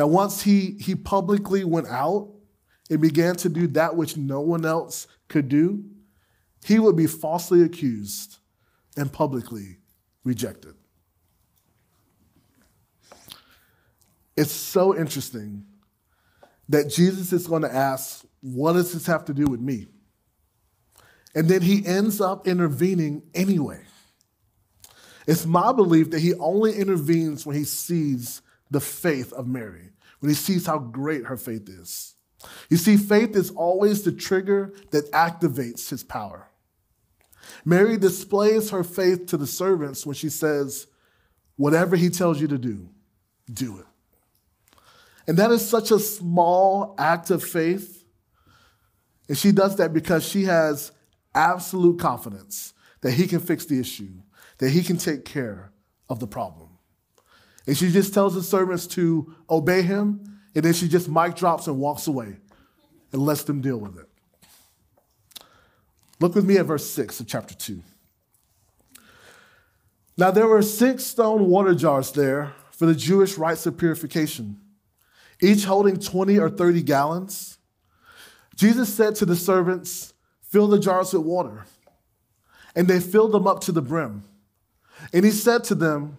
that 0.00 0.06
once 0.06 0.40
he, 0.40 0.78
he 0.80 0.94
publicly 0.94 1.62
went 1.62 1.86
out 1.86 2.30
and 2.88 3.02
began 3.02 3.36
to 3.36 3.50
do 3.50 3.66
that 3.66 3.94
which 3.94 4.16
no 4.16 4.40
one 4.40 4.64
else 4.64 5.06
could 5.28 5.46
do, 5.46 5.84
he 6.64 6.78
would 6.78 6.96
be 6.96 7.06
falsely 7.06 7.60
accused 7.60 8.38
and 8.96 9.12
publicly 9.12 9.76
rejected. 10.24 10.72
It's 14.38 14.52
so 14.52 14.96
interesting 14.96 15.66
that 16.70 16.88
Jesus 16.88 17.34
is 17.34 17.46
going 17.46 17.60
to 17.60 17.74
ask, 17.74 18.24
What 18.40 18.72
does 18.72 18.94
this 18.94 19.04
have 19.04 19.26
to 19.26 19.34
do 19.34 19.44
with 19.44 19.60
me? 19.60 19.86
And 21.34 21.46
then 21.46 21.60
he 21.60 21.84
ends 21.84 22.22
up 22.22 22.48
intervening 22.48 23.20
anyway. 23.34 23.82
It's 25.26 25.44
my 25.44 25.74
belief 25.74 26.10
that 26.12 26.20
he 26.20 26.32
only 26.36 26.72
intervenes 26.72 27.44
when 27.44 27.54
he 27.54 27.64
sees 27.64 28.40
the 28.70 28.80
faith 28.80 29.32
of 29.32 29.46
Mary, 29.46 29.90
when 30.20 30.28
he 30.28 30.34
sees 30.34 30.66
how 30.66 30.78
great 30.78 31.26
her 31.26 31.36
faith 31.36 31.68
is. 31.68 32.14
You 32.68 32.76
see, 32.76 32.96
faith 32.96 33.36
is 33.36 33.50
always 33.50 34.02
the 34.02 34.12
trigger 34.12 34.72
that 34.90 35.10
activates 35.12 35.90
his 35.90 36.02
power. 36.02 36.48
Mary 37.64 37.96
displays 37.96 38.70
her 38.70 38.84
faith 38.84 39.26
to 39.26 39.36
the 39.36 39.46
servants 39.46 40.06
when 40.06 40.14
she 40.14 40.28
says, 40.28 40.86
Whatever 41.56 41.96
he 41.96 42.08
tells 42.08 42.40
you 42.40 42.48
to 42.48 42.56
do, 42.56 42.88
do 43.52 43.78
it. 43.78 43.86
And 45.26 45.36
that 45.36 45.50
is 45.50 45.68
such 45.68 45.90
a 45.90 45.98
small 45.98 46.94
act 46.98 47.30
of 47.30 47.44
faith. 47.44 48.04
And 49.28 49.36
she 49.36 49.52
does 49.52 49.76
that 49.76 49.92
because 49.92 50.26
she 50.26 50.44
has 50.44 50.92
absolute 51.34 52.00
confidence 52.00 52.72
that 53.02 53.12
he 53.12 53.26
can 53.26 53.40
fix 53.40 53.66
the 53.66 53.78
issue, 53.78 54.22
that 54.58 54.70
he 54.70 54.82
can 54.82 54.96
take 54.96 55.24
care 55.24 55.70
of 56.08 56.18
the 56.18 56.26
problem. 56.26 56.69
And 57.70 57.78
she 57.78 57.92
just 57.92 58.12
tells 58.12 58.34
the 58.34 58.42
servants 58.42 58.88
to 58.88 59.32
obey 59.48 59.82
him, 59.82 60.40
and 60.56 60.64
then 60.64 60.72
she 60.72 60.88
just 60.88 61.08
mic 61.08 61.36
drops 61.36 61.68
and 61.68 61.78
walks 61.78 62.08
away 62.08 62.38
and 63.12 63.22
lets 63.24 63.44
them 63.44 63.60
deal 63.60 63.76
with 63.76 63.96
it. 63.96 64.08
Look 66.18 66.34
with 66.34 66.44
me 66.44 66.56
at 66.56 66.66
verse 66.66 66.90
6 66.90 67.20
of 67.20 67.28
chapter 67.28 67.54
2. 67.54 67.80
Now 70.16 70.32
there 70.32 70.48
were 70.48 70.62
six 70.62 71.04
stone 71.04 71.46
water 71.46 71.72
jars 71.72 72.10
there 72.10 72.54
for 72.72 72.86
the 72.86 72.94
Jewish 72.96 73.38
rites 73.38 73.64
of 73.66 73.78
purification, 73.78 74.58
each 75.40 75.62
holding 75.62 75.96
20 75.96 76.40
or 76.40 76.50
30 76.50 76.82
gallons. 76.82 77.58
Jesus 78.56 78.92
said 78.92 79.14
to 79.14 79.24
the 79.24 79.36
servants, 79.36 80.12
Fill 80.42 80.66
the 80.66 80.80
jars 80.80 81.12
with 81.12 81.22
water. 81.22 81.66
And 82.74 82.88
they 82.88 82.98
filled 82.98 83.30
them 83.30 83.46
up 83.46 83.60
to 83.60 83.70
the 83.70 83.80
brim. 83.80 84.24
And 85.12 85.24
he 85.24 85.30
said 85.30 85.62
to 85.62 85.76
them, 85.76 86.18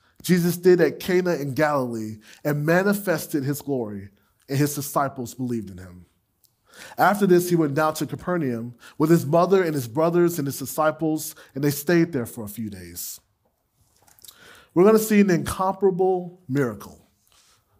Jesus 0.21 0.57
did 0.57 0.81
at 0.81 0.99
Cana 0.99 1.33
in 1.35 1.53
Galilee 1.53 2.17
and 2.43 2.65
manifested 2.65 3.43
his 3.43 3.61
glory, 3.61 4.09
and 4.47 4.57
his 4.57 4.75
disciples 4.75 5.33
believed 5.33 5.69
in 5.69 5.77
him. 5.77 6.05
After 6.97 7.27
this, 7.27 7.49
he 7.49 7.55
went 7.55 7.73
down 7.73 7.93
to 7.95 8.05
Capernaum 8.05 8.75
with 8.97 9.09
his 9.09 9.25
mother 9.25 9.63
and 9.63 9.73
his 9.73 9.87
brothers 9.87 10.37
and 10.37 10.47
his 10.47 10.59
disciples, 10.59 11.35
and 11.53 11.63
they 11.63 11.71
stayed 11.71 12.11
there 12.11 12.25
for 12.25 12.43
a 12.43 12.49
few 12.49 12.69
days. 12.69 13.19
we're 14.73 14.83
going 14.83 14.97
to 14.97 15.03
see 15.03 15.19
an 15.19 15.29
incomparable 15.29 16.41
miracle. 16.47 16.97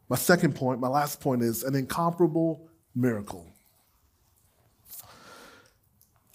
My 0.10 0.18
second 0.18 0.56
point, 0.56 0.82
my 0.82 0.90
last 0.90 1.22
point 1.22 1.42
is 1.42 1.64
an 1.64 1.74
incomparable 1.74 2.68
miracle. 2.94 3.48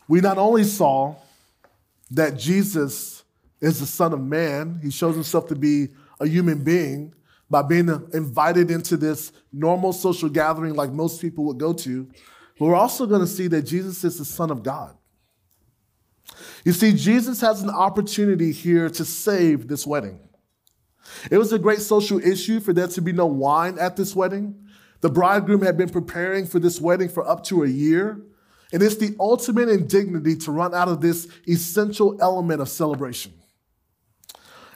We 0.09 0.21
not 0.21 0.38
only 0.38 0.64
saw 0.64 1.16
that 2.11 2.38
Jesus 2.38 3.15
is 3.61 3.81
the 3.81 3.87
Son 3.87 4.12
of 4.12 4.21
Man, 4.21 4.81
he 4.83 4.90
shows 4.90 5.14
himself 5.14 5.47
to 5.49 5.57
be 5.57 5.88
a 6.21 6.27
human 6.27 6.62
being 6.62 7.14
by 7.49 7.62
being 7.62 7.88
invited 8.12 8.71
into 8.71 8.97
this 8.97 9.33
normal 9.53 9.92
social 9.92 10.29
gathering 10.29 10.75
like 10.75 10.90
most 10.90 11.21
people 11.21 11.45
would 11.45 11.59
go 11.59 11.73
to. 11.73 12.05
But 12.59 12.66
we're 12.66 12.75
also 12.75 13.07
going 13.07 13.21
to 13.21 13.27
see 13.27 13.47
that 13.49 13.62
Jesus 13.62 14.03
is 14.05 14.19
the 14.19 14.25
Son 14.25 14.51
of 14.51 14.62
God. 14.62 14.97
You 16.64 16.73
see, 16.73 16.92
Jesus 16.92 17.40
has 17.40 17.62
an 17.62 17.71
opportunity 17.71 18.51
here 18.51 18.90
to 18.90 19.05
save 19.05 19.69
this 19.69 19.87
wedding. 19.87 20.21
It 21.31 21.38
was 21.38 21.53
a 21.53 21.59
great 21.59 21.81
social 21.81 22.19
issue 22.19 22.59
for 22.59 22.73
there 22.73 22.88
to 22.88 23.01
be 23.01 23.12
no 23.12 23.27
wine 23.27 23.79
at 23.79 23.97
this 23.97 24.16
wedding. 24.16 24.66
The 25.01 25.09
bridegroom 25.09 25.62
had 25.62 25.77
been 25.77 25.88
preparing 25.88 26.47
for 26.47 26.59
this 26.59 26.81
wedding 26.81 27.09
for 27.09 27.29
up 27.29 27.45
to 27.45 27.62
a 27.62 27.69
year. 27.69 28.21
And 28.73 28.83
it's 28.83 28.97
the 28.97 29.14
ultimate 29.21 29.69
indignity 29.69 30.35
to 30.38 30.51
run 30.51 30.75
out 30.75 30.88
of 30.88 31.01
this 31.01 31.29
essential 31.47 32.19
element 32.21 32.61
of 32.61 32.69
celebration. 32.69 33.33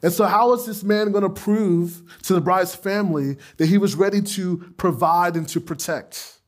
And 0.02 0.12
so, 0.12 0.24
how 0.24 0.52
is 0.54 0.64
this 0.64 0.82
man 0.82 1.12
going 1.12 1.24
to 1.24 1.30
prove 1.30 2.02
to 2.22 2.32
the 2.32 2.40
bride's 2.40 2.74
family 2.74 3.36
that 3.58 3.66
he 3.66 3.78
was 3.78 3.94
ready 3.94 4.22
to 4.22 4.72
provide 4.76 5.36
and 5.36 5.46
to 5.48 5.60
protect? 5.60 6.38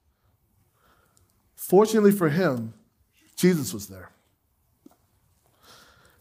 Fortunately 1.54 2.12
for 2.12 2.28
him, 2.28 2.74
Jesus 3.36 3.74
was 3.74 3.88
there. 3.88 4.10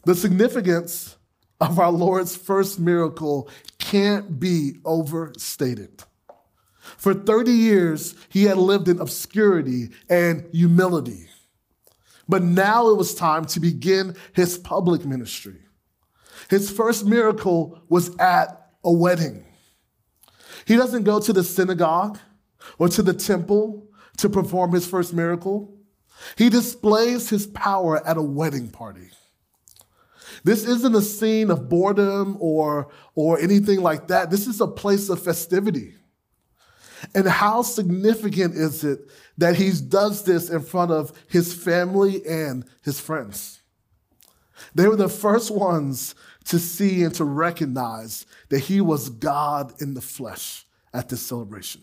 The 0.04 0.14
significance 0.14 1.16
of 1.60 1.78
our 1.78 1.92
Lord's 1.92 2.36
first 2.36 2.80
miracle 2.80 3.48
can't 3.78 4.40
be 4.40 4.74
overstated. 4.84 6.02
For 6.96 7.14
30 7.14 7.52
years, 7.52 8.14
he 8.28 8.44
had 8.44 8.56
lived 8.56 8.88
in 8.88 9.00
obscurity 9.00 9.90
and 10.10 10.44
humility. 10.52 11.28
But 12.28 12.42
now 12.42 12.88
it 12.88 12.96
was 12.96 13.14
time 13.14 13.44
to 13.46 13.60
begin 13.60 14.16
his 14.32 14.58
public 14.58 15.04
ministry. 15.04 15.61
His 16.50 16.70
first 16.70 17.04
miracle 17.04 17.80
was 17.88 18.16
at 18.18 18.70
a 18.84 18.92
wedding. 18.92 19.44
He 20.66 20.76
doesn't 20.76 21.04
go 21.04 21.20
to 21.20 21.32
the 21.32 21.44
synagogue 21.44 22.18
or 22.78 22.88
to 22.88 23.02
the 23.02 23.14
temple 23.14 23.88
to 24.18 24.28
perform 24.28 24.72
his 24.72 24.86
first 24.86 25.12
miracle. 25.12 25.76
He 26.36 26.48
displays 26.48 27.28
his 27.28 27.46
power 27.46 28.06
at 28.06 28.16
a 28.16 28.22
wedding 28.22 28.68
party. 28.68 29.10
This 30.44 30.64
isn't 30.64 30.94
a 30.94 31.02
scene 31.02 31.50
of 31.50 31.68
boredom 31.68 32.36
or, 32.40 32.88
or 33.14 33.38
anything 33.38 33.80
like 33.80 34.08
that. 34.08 34.30
This 34.30 34.46
is 34.46 34.60
a 34.60 34.66
place 34.66 35.08
of 35.08 35.22
festivity. 35.22 35.94
And 37.14 37.26
how 37.26 37.62
significant 37.62 38.54
is 38.54 38.84
it 38.84 39.00
that 39.38 39.56
he 39.56 39.72
does 39.72 40.24
this 40.24 40.50
in 40.50 40.60
front 40.62 40.90
of 40.90 41.12
his 41.28 41.52
family 41.52 42.24
and 42.26 42.64
his 42.82 43.00
friends? 43.00 43.60
They 44.74 44.86
were 44.86 44.96
the 44.96 45.08
first 45.08 45.50
ones 45.50 46.14
to 46.44 46.58
see 46.58 47.02
and 47.02 47.14
to 47.14 47.24
recognize 47.24 48.26
that 48.48 48.60
he 48.60 48.80
was 48.80 49.08
God 49.08 49.74
in 49.80 49.94
the 49.94 50.00
flesh 50.00 50.66
at 50.92 51.08
this 51.08 51.22
celebration. 51.22 51.82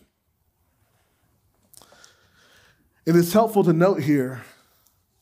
It 3.05 3.15
is 3.15 3.33
helpful 3.33 3.63
to 3.63 3.73
note 3.73 4.01
here 4.01 4.43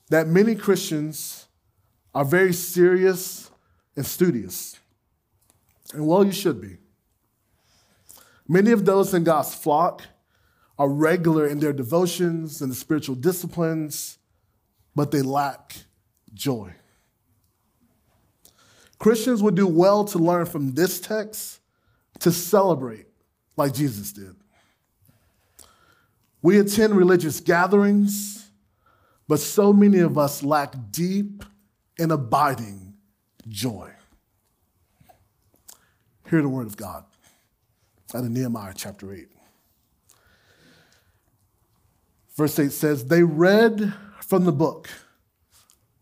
that 0.10 0.28
many 0.28 0.56
Christians 0.56 1.48
are 2.14 2.26
very 2.26 2.54
serious 2.54 3.50
and 3.96 4.06
studious. 4.06 4.78
And 5.94 6.06
well, 6.08 6.26
you 6.26 6.32
should 6.32 6.60
be. 6.60 6.78
Many 8.48 8.72
of 8.72 8.86
those 8.86 9.14
in 9.14 9.24
God's 9.24 9.54
flock 9.54 10.04
are 10.80 10.90
regular 10.90 11.48
in 11.48 11.60
their 11.60 11.74
devotions 11.74 12.62
and 12.62 12.72
the 12.72 12.76
spiritual 12.76 13.16
disciplines, 13.16 14.18
but 14.96 15.12
they 15.12 15.22
lack 15.22 15.76
joy. 16.34 16.74
Christians 19.00 19.44
would 19.44 19.56
do 19.56 19.68
well 19.68 20.06
to 20.06 20.18
learn 20.18 20.46
from 20.46 20.74
this 20.74 21.00
text 21.00 21.60
to 22.20 22.32
celebrate 22.32 23.06
like 23.56 23.74
Jesus 23.74 24.12
did. 24.12 24.36
We 26.42 26.60
attend 26.60 26.94
religious 26.94 27.40
gatherings, 27.40 28.50
but 29.28 29.40
so 29.40 29.74
many 29.74 30.00
of 30.00 30.18
us 30.18 30.44
lack 30.44 30.74
deep 30.92 31.44
and 32.00 32.12
abiding 32.12 32.96
joy. 33.48 33.92
Hear 36.30 36.42
the 36.42 36.50
word 36.50 36.68
of 36.68 36.78
God 36.78 37.06
out 38.14 38.24
of 38.24 38.30
Nehemiah 38.30 38.74
chapter 38.76 39.14
8. 39.14 39.28
Verse 42.36 42.60
8 42.60 42.72
says, 42.72 43.06
They 43.06 43.24
read 43.24 43.94
from 44.22 44.46
the 44.46 44.52
book, 44.52 44.90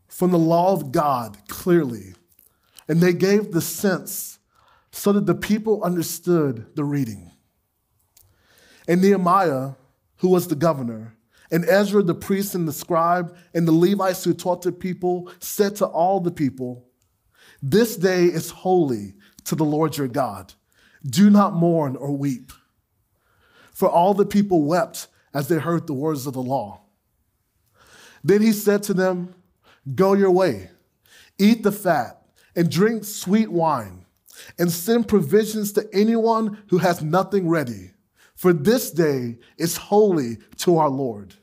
from 0.08 0.32
the 0.32 0.40
law 0.40 0.74
of 0.74 0.92
God 0.92 1.38
clearly, 1.48 2.15
and 2.88 3.02
they 3.02 3.14
gave 3.14 3.52
the 3.52 3.62
sense 3.62 4.40
so 4.92 5.12
that 5.12 5.26
the 5.26 5.36
people 5.36 5.84
understood 5.84 6.68
the 6.76 6.84
reading. 6.84 7.32
And 8.88 9.02
Nehemiah, 9.02 9.72
who 10.18 10.30
was 10.30 10.48
the 10.48 10.56
governor, 10.56 11.16
and 11.52 11.66
Ezra 11.66 12.02
the 12.02 12.16
priest 12.16 12.56
and 12.56 12.68
the 12.68 12.74
scribe, 12.74 13.36
and 13.54 13.68
the 13.68 13.72
Levites 13.72 14.24
who 14.24 14.34
taught 14.34 14.62
the 14.62 14.72
people, 14.72 15.32
said 15.40 15.76
to 15.78 15.86
all 15.86 16.20
the 16.20 16.32
people, 16.32 16.86
This 17.62 17.96
day 17.96 18.26
is 18.26 18.50
holy 18.50 19.16
to 19.46 19.56
the 19.56 19.66
Lord 19.66 19.98
your 19.98 20.08
God. 20.08 20.54
Do 21.06 21.30
not 21.30 21.54
mourn 21.54 21.96
or 21.96 22.12
weep. 22.12 22.52
For 23.72 23.90
all 23.90 24.14
the 24.14 24.26
people 24.26 24.64
wept 24.64 25.08
as 25.34 25.48
they 25.48 25.60
heard 25.60 25.86
the 25.86 25.94
words 25.94 26.26
of 26.26 26.34
the 26.34 26.42
law. 26.42 26.82
Then 28.24 28.42
he 28.42 28.54
said 28.54 28.82
to 28.84 28.94
them, 28.94 29.36
Go 29.94 30.14
your 30.14 30.32
way, 30.32 30.72
eat 31.38 31.62
the 31.62 31.72
fat, 31.72 32.25
and 32.56 32.70
drink 32.70 33.04
sweet 33.04 33.52
wine, 33.52 34.06
and 34.58 34.72
send 34.72 35.08
provisions 35.08 35.72
to 35.74 35.88
anyone 35.94 36.64
who 36.70 36.78
has 36.78 37.02
nothing 37.02 37.48
ready. 37.48 37.92
For 38.36 38.54
this 38.54 38.92
day 38.92 39.38
is 39.58 39.78
holy 39.78 40.38
to 40.58 40.78
our 40.78 40.90
Lord. 40.90 41.34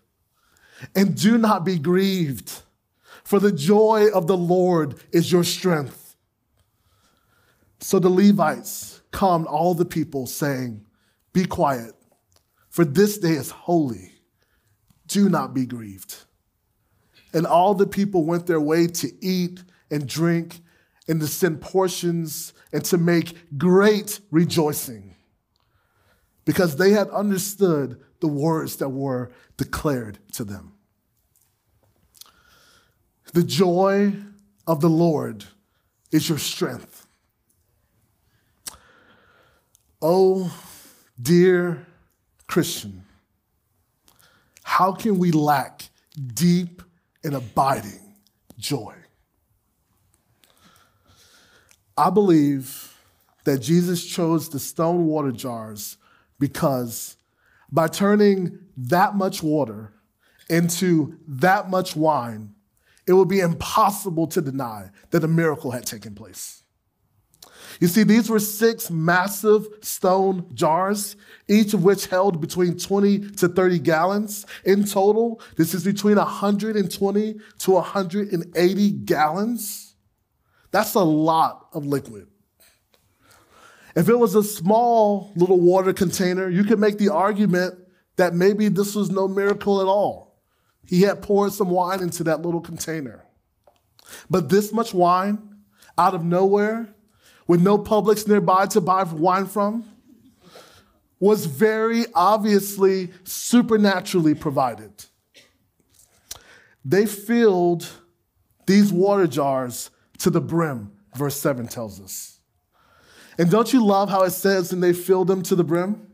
And 0.95 1.17
do 1.17 1.39
not 1.39 1.65
be 1.65 1.79
grieved, 1.79 2.63
for 3.25 3.39
the 3.39 3.53
joy 3.53 4.09
of 4.13 4.27
the 4.27 4.37
Lord 4.37 4.97
is 5.11 5.33
your 5.33 5.45
strength. 5.45 6.17
So 7.79 7.99
the 7.99 8.11
Levites 8.11 9.01
calmed 9.11 9.47
all 9.47 9.75
the 9.75 9.85
people, 9.85 10.27
saying, 10.27 10.85
Be 11.33 11.45
quiet, 11.45 11.95
for 12.69 12.85
this 12.85 13.19
day 13.19 13.33
is 13.33 13.51
holy. 13.51 14.13
Do 15.07 15.29
not 15.29 15.55
be 15.55 15.67
grieved. 15.67 16.17
And 17.33 17.47
all 17.47 17.75
the 17.75 17.87
people 17.87 18.25
went 18.25 18.47
their 18.47 18.61
way 18.61 18.87
to 18.87 19.11
eat 19.21 19.63
and 19.91 20.07
drink 20.07 20.61
and 21.09 21.21
to 21.21 21.27
send 21.27 21.61
portions 21.61 22.53
and 22.73 22.85
to 22.85 22.99
make 22.99 23.59
great 23.59 24.21
rejoicing 24.31 25.15
because 26.45 26.77
they 26.77 26.93
had 26.93 27.09
understood 27.11 28.01
the 28.21 28.29
words 28.29 28.77
that 28.77 28.89
were 28.89 29.33
declared 29.57 30.19
to 30.33 30.45
them. 30.45 30.75
The 33.33 33.43
joy 33.43 34.15
of 34.67 34.81
the 34.81 34.91
Lord 34.91 35.45
is 36.11 36.29
your 36.29 36.39
strength. 36.39 37.07
Oh, 40.01 40.55
dear 41.21 41.87
Christian, 42.47 43.05
how 44.63 44.93
can 44.93 45.19
we 45.19 45.31
lack 45.31 45.85
deep 46.35 46.83
and 47.25 47.35
abiding 47.35 48.17
joy? 48.59 48.95
I 51.97 52.11
believe 52.11 52.97
that 53.45 53.59
Jesus 53.59 54.05
chose 54.05 54.49
the 54.49 54.59
stone 54.59 55.07
water 55.07 55.33
jars 55.33 55.97
because 56.39 57.17
by 57.71 57.89
turning 57.89 58.59
that 58.77 59.15
much 59.15 59.43
water 59.43 59.93
into 60.49 61.19
that 61.27 61.71
much 61.71 61.97
wine, 61.97 62.55
it 63.07 63.13
would 63.13 63.29
be 63.29 63.41
impossible 63.41 64.27
to 64.29 64.41
deny 64.41 64.91
that 65.11 65.25
a 65.25 65.29
miracle 65.29 65.71
had 65.71 65.87
taken 65.87 66.15
place. 66.15 66.63
You 67.81 67.89
see, 67.89 68.03
these 68.03 68.29
were 68.29 68.39
six 68.39 68.91
massive 68.91 69.67
stone 69.81 70.47
jars, 70.55 71.17
each 71.49 71.75
of 71.75 71.83
which 71.83 72.07
held 72.07 72.41
between 72.41 72.79
20 72.79 73.31
to 73.33 73.49
30 73.49 73.79
gallons. 73.81 74.47
In 74.65 74.85
total, 74.85 75.41
this 75.57 75.75
is 75.75 75.85
between 75.85 76.17
120 76.17 77.35
to 77.59 77.71
180 77.71 78.91
gallons. 78.91 79.92
That's 80.73 80.95
a 80.95 81.01
lot 81.01 81.69
of 81.73 81.87
liquid. 81.87 82.27
If 83.95 84.09
it 84.09 84.19
was 84.19 84.35
a 84.35 84.43
small 84.43 85.31
little 85.37 85.61
water 85.61 85.93
container, 85.93 86.49
you 86.49 86.65
could 86.65 86.81
make 86.81 86.99
the 86.99 87.11
argument 87.11 87.79
that 88.17 88.35
maybe 88.35 88.69
this 88.69 88.95
was 88.95 89.11
no 89.11 89.29
miracle 89.29 89.81
at 89.81 89.87
all. 89.87 90.41
He 90.87 91.03
had 91.03 91.23
poured 91.23 91.53
some 91.53 91.71
wine 91.71 92.03
into 92.03 92.25
that 92.25 92.43
little 92.43 92.61
container. 92.61 93.25
But 94.29 94.49
this 94.49 94.73
much 94.73 94.93
wine 94.93 95.57
out 95.97 96.15
of 96.15 96.25
nowhere 96.25 96.95
with 97.47 97.61
no 97.61 97.79
Publix 97.79 98.27
nearby 98.27 98.67
to 98.67 98.81
buy 98.81 99.03
wine 99.05 99.47
from 99.47 99.85
was 101.21 101.47
very 101.47 102.07
obviously 102.15 103.13
supernaturally 103.25 104.35
provided. 104.35 105.05
They 106.85 107.07
filled 107.07 107.89
these 108.67 108.93
water 108.93 109.27
jars 109.27 109.91
to 110.23 110.31
the 110.31 110.41
brim, 110.41 110.93
verse 111.17 111.37
7 111.41 111.67
tells 111.67 112.01
us. 112.01 112.39
And 113.39 113.51
don't 113.51 113.73
you 113.73 113.85
love 113.85 114.09
how 114.09 114.23
it 114.23 114.31
says, 114.31 114.73
and 114.73 114.83
they 114.83 114.93
filled 114.93 115.27
them 115.27 115.43
to 115.43 115.57
the 115.57 115.65
brim? 115.65 116.13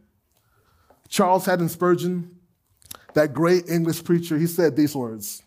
Charles 1.09 1.45
Haddon 1.45 1.69
Spurgeon, 1.69 2.37
that 3.13 3.35
great 3.35 3.69
English 3.69 4.05
preacher, 4.05 4.39
he 4.39 4.47
said 4.47 4.77
these 4.77 4.97
words 4.97 5.43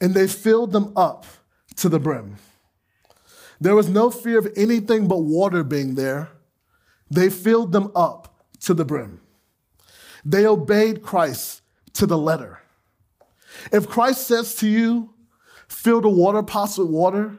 And 0.00 0.12
they 0.12 0.26
filled 0.26 0.72
them 0.72 0.92
up 0.96 1.24
to 1.76 1.88
the 1.88 2.00
brim. 2.00 2.36
There 3.60 3.76
was 3.76 3.88
no 3.88 4.10
fear 4.10 4.38
of 4.38 4.48
anything 4.56 5.06
but 5.06 5.18
water 5.18 5.62
being 5.62 5.94
there. 5.94 6.30
They 7.10 7.30
filled 7.30 7.70
them 7.70 7.92
up 7.94 8.42
to 8.60 8.74
the 8.74 8.84
brim. 8.84 9.20
They 10.24 10.46
obeyed 10.46 11.02
Christ 11.02 11.62
to 11.92 12.06
the 12.06 12.18
letter. 12.18 12.60
If 13.72 13.88
Christ 13.88 14.26
says 14.26 14.56
to 14.56 14.68
you, 14.68 15.13
fill 15.74 16.00
the 16.00 16.08
water 16.08 16.42
pots 16.42 16.78
with 16.78 16.88
water, 16.88 17.36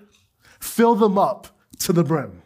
fill 0.60 0.96
them 0.96 1.18
up 1.18 1.48
to 1.80 1.94
the 1.94 2.04
brim. 2.04 2.42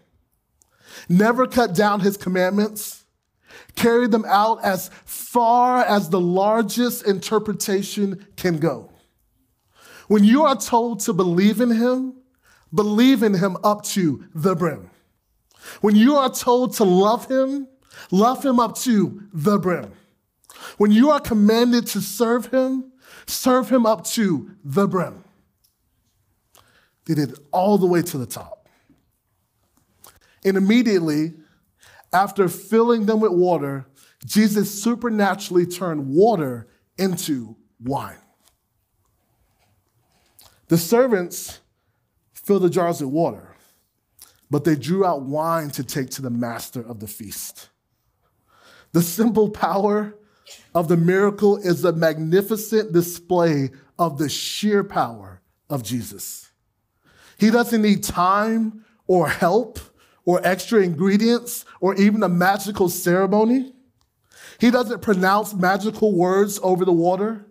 Never 1.09 1.47
cut 1.47 1.73
down 1.73 2.01
his 2.01 2.15
commandments, 2.15 3.03
carry 3.75 4.07
them 4.07 4.25
out 4.27 4.63
as 4.63 4.89
far 5.05 5.83
as 5.83 6.09
the 6.09 6.19
largest 6.19 7.05
interpretation 7.05 8.27
can 8.37 8.59
go. 8.59 8.91
When 10.07 10.23
you 10.23 10.43
are 10.43 10.55
told 10.55 11.01
to 11.01 11.13
believe 11.13 11.59
in 11.59 11.71
him, 11.71 12.15
believe 12.73 13.23
in 13.23 13.33
him 13.33 13.57
up 13.63 13.83
to 13.83 14.25
the 14.33 14.55
brim. 14.55 14.89
When 15.81 15.95
you 15.95 16.15
are 16.15 16.29
told 16.29 16.73
to 16.75 16.83
love 16.83 17.27
him, 17.27 17.67
love 18.11 18.45
him 18.45 18.59
up 18.59 18.75
to 18.79 19.23
the 19.33 19.57
brim. 19.59 19.91
When 20.77 20.91
you 20.91 21.09
are 21.11 21.19
commanded 21.19 21.87
to 21.87 22.01
serve 22.01 22.47
him, 22.47 22.91
serve 23.27 23.69
him 23.69 23.85
up 23.85 24.05
to 24.05 24.51
the 24.63 24.87
brim. 24.87 25.23
They 27.09 27.15
did 27.15 27.31
it 27.31 27.39
all 27.51 27.79
the 27.79 27.87
way 27.87 28.03
to 28.03 28.19
the 28.19 28.27
top. 28.27 28.69
And 30.45 30.55
immediately, 30.55 31.33
after 32.13 32.47
filling 32.47 33.07
them 33.07 33.19
with 33.19 33.31
water, 33.31 33.87
Jesus 34.23 34.83
supernaturally 34.83 35.65
turned 35.65 36.07
water 36.07 36.67
into 36.99 37.55
wine. 37.83 38.19
The 40.67 40.77
servants 40.77 41.61
filled 42.35 42.61
the 42.61 42.69
jars 42.69 43.01
with 43.01 43.09
water, 43.09 43.55
but 44.51 44.63
they 44.63 44.75
drew 44.75 45.03
out 45.03 45.23
wine 45.23 45.71
to 45.71 45.83
take 45.83 46.11
to 46.11 46.21
the 46.21 46.29
master 46.29 46.81
of 46.81 46.99
the 46.99 47.07
feast. 47.07 47.69
The 48.91 49.01
simple 49.01 49.49
power 49.49 50.13
of 50.75 50.87
the 50.87 50.97
miracle 50.97 51.57
is 51.57 51.83
a 51.83 51.91
magnificent 51.91 52.93
display 52.93 53.71
of 53.97 54.19
the 54.19 54.29
sheer 54.29 54.83
power 54.83 55.41
of 55.71 55.81
Jesus. 55.81 56.48
He 57.39 57.49
doesn't 57.51 57.81
need 57.81 58.03
time 58.03 58.85
or 59.07 59.29
help 59.29 59.79
or 60.25 60.41
extra 60.45 60.81
ingredients 60.81 61.65
or 61.79 61.95
even 61.95 62.21
a 62.21 62.29
magical 62.29 62.89
ceremony. 62.89 63.73
He 64.59 64.71
doesn't 64.71 65.01
pronounce 65.01 65.53
magical 65.53 66.13
words 66.13 66.59
over 66.61 66.83
the 66.85 66.91
water. 66.91 67.45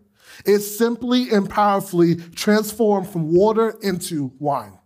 It 0.44 0.60
simply 0.60 1.30
and 1.30 1.48
powerfully 1.48 2.16
transformed 2.16 3.08
from 3.08 3.32
water 3.32 3.76
into 3.82 4.32
wine. 4.38 4.78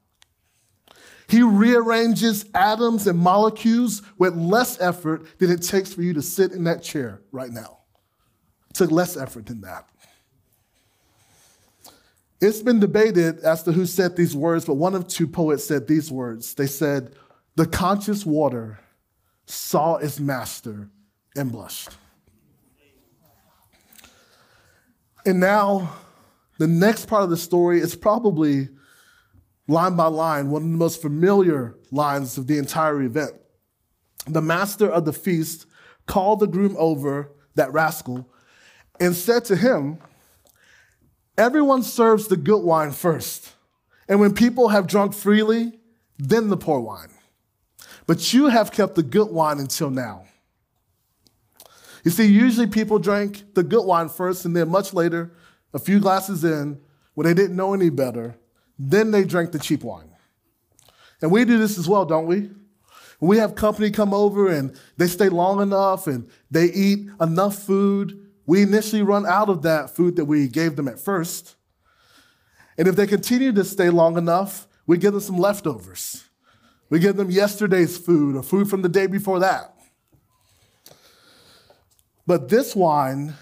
He 1.28 1.42
rearranges 1.42 2.44
atoms 2.54 3.06
and 3.06 3.18
molecules 3.18 4.02
with 4.18 4.36
less 4.36 4.80
effort 4.80 5.38
than 5.38 5.50
it 5.50 5.62
takes 5.62 5.92
for 5.92 6.02
you 6.02 6.14
to 6.14 6.22
sit 6.22 6.52
in 6.52 6.64
that 6.64 6.82
chair 6.82 7.22
right 7.32 7.50
now. 7.50 7.80
It 8.70 8.74
took 8.74 8.90
less 8.90 9.16
effort 9.16 9.46
than 9.46 9.62
that. 9.62 9.88
It's 12.42 12.60
been 12.60 12.80
debated 12.80 13.38
as 13.44 13.62
to 13.62 13.72
who 13.72 13.86
said 13.86 14.16
these 14.16 14.34
words, 14.34 14.64
but 14.64 14.74
one 14.74 14.96
of 14.96 15.06
two 15.06 15.28
poets 15.28 15.64
said 15.64 15.86
these 15.86 16.10
words. 16.10 16.54
They 16.54 16.66
said, 16.66 17.14
The 17.54 17.66
conscious 17.66 18.26
water 18.26 18.80
saw 19.46 19.94
its 19.98 20.18
master 20.18 20.90
and 21.36 21.52
blushed. 21.52 21.90
And 25.24 25.38
now, 25.38 25.94
the 26.58 26.66
next 26.66 27.06
part 27.06 27.22
of 27.22 27.30
the 27.30 27.36
story 27.36 27.78
is 27.78 27.94
probably 27.94 28.70
line 29.68 29.94
by 29.94 30.06
line 30.06 30.50
one 30.50 30.62
of 30.62 30.68
the 30.68 30.76
most 30.76 31.00
familiar 31.00 31.76
lines 31.92 32.38
of 32.38 32.48
the 32.48 32.58
entire 32.58 33.02
event. 33.02 33.34
The 34.26 34.42
master 34.42 34.90
of 34.90 35.04
the 35.04 35.12
feast 35.12 35.66
called 36.06 36.40
the 36.40 36.48
groom 36.48 36.74
over, 36.76 37.30
that 37.54 37.72
rascal, 37.72 38.28
and 38.98 39.14
said 39.14 39.44
to 39.44 39.54
him, 39.54 39.98
Everyone 41.42 41.82
serves 41.82 42.28
the 42.28 42.36
good 42.36 42.62
wine 42.62 42.92
first, 42.92 43.50
and 44.08 44.20
when 44.20 44.32
people 44.32 44.68
have 44.68 44.86
drunk 44.86 45.12
freely, 45.12 45.72
then 46.16 46.50
the 46.50 46.56
poor 46.56 46.78
wine. 46.78 47.08
But 48.06 48.32
you 48.32 48.46
have 48.46 48.70
kept 48.70 48.94
the 48.94 49.02
good 49.02 49.28
wine 49.28 49.58
until 49.58 49.90
now. 49.90 50.26
You 52.04 52.12
see, 52.12 52.26
usually 52.26 52.68
people 52.68 53.00
drank 53.00 53.54
the 53.54 53.64
good 53.64 53.84
wine 53.84 54.08
first, 54.08 54.44
and 54.44 54.54
then 54.54 54.68
much 54.68 54.94
later, 54.94 55.32
a 55.74 55.80
few 55.80 55.98
glasses 55.98 56.44
in, 56.44 56.80
when 57.14 57.26
they 57.26 57.34
didn't 57.34 57.56
know 57.56 57.74
any 57.74 57.90
better, 57.90 58.36
then 58.78 59.10
they 59.10 59.24
drank 59.24 59.50
the 59.50 59.58
cheap 59.58 59.82
wine. 59.82 60.10
And 61.20 61.32
we 61.32 61.44
do 61.44 61.58
this 61.58 61.76
as 61.76 61.88
well, 61.88 62.04
don't 62.04 62.26
we? 62.26 62.50
We 63.18 63.38
have 63.38 63.56
company 63.56 63.90
come 63.90 64.14
over 64.14 64.46
and 64.46 64.78
they 64.96 65.08
stay 65.08 65.28
long 65.28 65.60
enough 65.60 66.06
and 66.06 66.30
they 66.52 66.66
eat 66.66 67.08
enough 67.20 67.56
food, 67.56 68.28
we 68.52 68.60
initially 68.60 69.00
run 69.00 69.24
out 69.24 69.48
of 69.48 69.62
that 69.62 69.88
food 69.88 70.16
that 70.16 70.26
we 70.26 70.46
gave 70.46 70.76
them 70.76 70.86
at 70.86 70.98
first. 70.98 71.56
And 72.76 72.86
if 72.86 72.96
they 72.96 73.06
continue 73.06 73.50
to 73.50 73.64
stay 73.64 73.88
long 73.88 74.18
enough, 74.18 74.68
we 74.86 74.98
give 74.98 75.14
them 75.14 75.22
some 75.22 75.38
leftovers. 75.38 76.24
We 76.90 76.98
give 76.98 77.16
them 77.16 77.30
yesterday's 77.30 77.96
food 77.96 78.36
or 78.36 78.42
food 78.42 78.68
from 78.68 78.82
the 78.82 78.90
day 78.90 79.06
before 79.06 79.38
that. 79.38 79.74
But 82.26 82.50
this 82.50 82.76
wine 82.76 83.32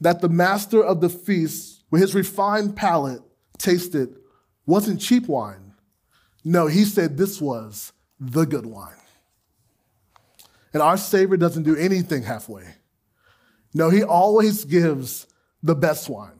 that 0.00 0.20
the 0.20 0.28
master 0.28 0.84
of 0.84 1.00
the 1.00 1.08
feast, 1.08 1.82
with 1.90 2.00
his 2.00 2.14
refined 2.14 2.76
palate, 2.76 3.22
tasted 3.58 4.14
wasn't 4.66 5.00
cheap 5.00 5.26
wine. 5.26 5.74
No, 6.44 6.68
he 6.68 6.84
said 6.84 7.16
this 7.16 7.40
was 7.40 7.92
the 8.20 8.44
good 8.44 8.66
wine. 8.66 9.02
And 10.72 10.80
our 10.80 10.96
Savior 10.96 11.36
doesn't 11.36 11.64
do 11.64 11.74
anything 11.74 12.22
halfway. 12.22 12.76
No, 13.74 13.90
he 13.90 14.04
always 14.04 14.64
gives 14.64 15.26
the 15.62 15.74
best 15.74 16.08
wine. 16.08 16.38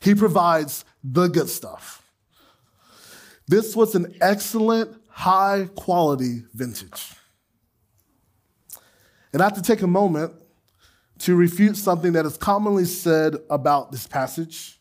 He 0.00 0.14
provides 0.14 0.84
the 1.04 1.28
good 1.28 1.50
stuff. 1.50 2.02
This 3.46 3.76
was 3.76 3.94
an 3.94 4.14
excellent, 4.20 4.96
high 5.08 5.68
quality 5.76 6.44
vintage. 6.54 7.12
And 9.32 9.42
I 9.42 9.44
have 9.44 9.54
to 9.54 9.62
take 9.62 9.82
a 9.82 9.86
moment 9.86 10.32
to 11.20 11.36
refute 11.36 11.76
something 11.76 12.12
that 12.12 12.24
is 12.24 12.36
commonly 12.36 12.86
said 12.86 13.36
about 13.50 13.92
this 13.92 14.06
passage. 14.06 14.80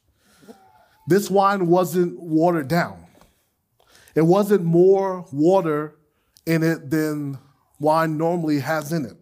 This 1.08 1.30
wine 1.30 1.68
wasn't 1.68 2.20
watered 2.20 2.68
down. 2.68 3.06
It 4.16 4.22
wasn't 4.22 4.64
more 4.64 5.26
water 5.32 5.96
in 6.46 6.64
it 6.64 6.90
than 6.90 7.38
wine 7.80 8.18
normally 8.18 8.60
has 8.60 8.94
in 8.94 9.06
it. 9.06 9.18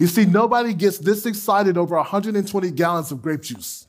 You 0.00 0.06
see, 0.06 0.24
nobody 0.24 0.72
gets 0.72 0.96
this 0.96 1.26
excited 1.26 1.76
over 1.76 1.94
120 1.94 2.70
gallons 2.70 3.12
of 3.12 3.20
grape 3.20 3.42
juice. 3.42 3.86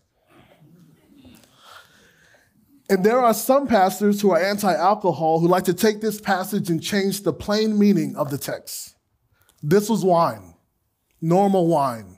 And 2.90 3.02
there 3.02 3.22
are 3.22 3.34
some 3.34 3.66
pastors 3.66 4.20
who 4.20 4.32
are 4.32 4.38
anti 4.38 4.74
alcohol 4.74 5.40
who 5.40 5.48
like 5.48 5.64
to 5.64 5.74
take 5.74 6.02
this 6.02 6.20
passage 6.20 6.70
and 6.70 6.84
change 6.84 7.24
the 7.24 7.32
plain 7.32 7.80
meaning 7.80 8.18
of 8.18 8.30
the 8.30 8.38
text. 8.38 8.98
This 9.64 9.90
was 9.90 10.04
wine, 10.04 10.56
normal 11.22 11.68
wine. 11.68 12.18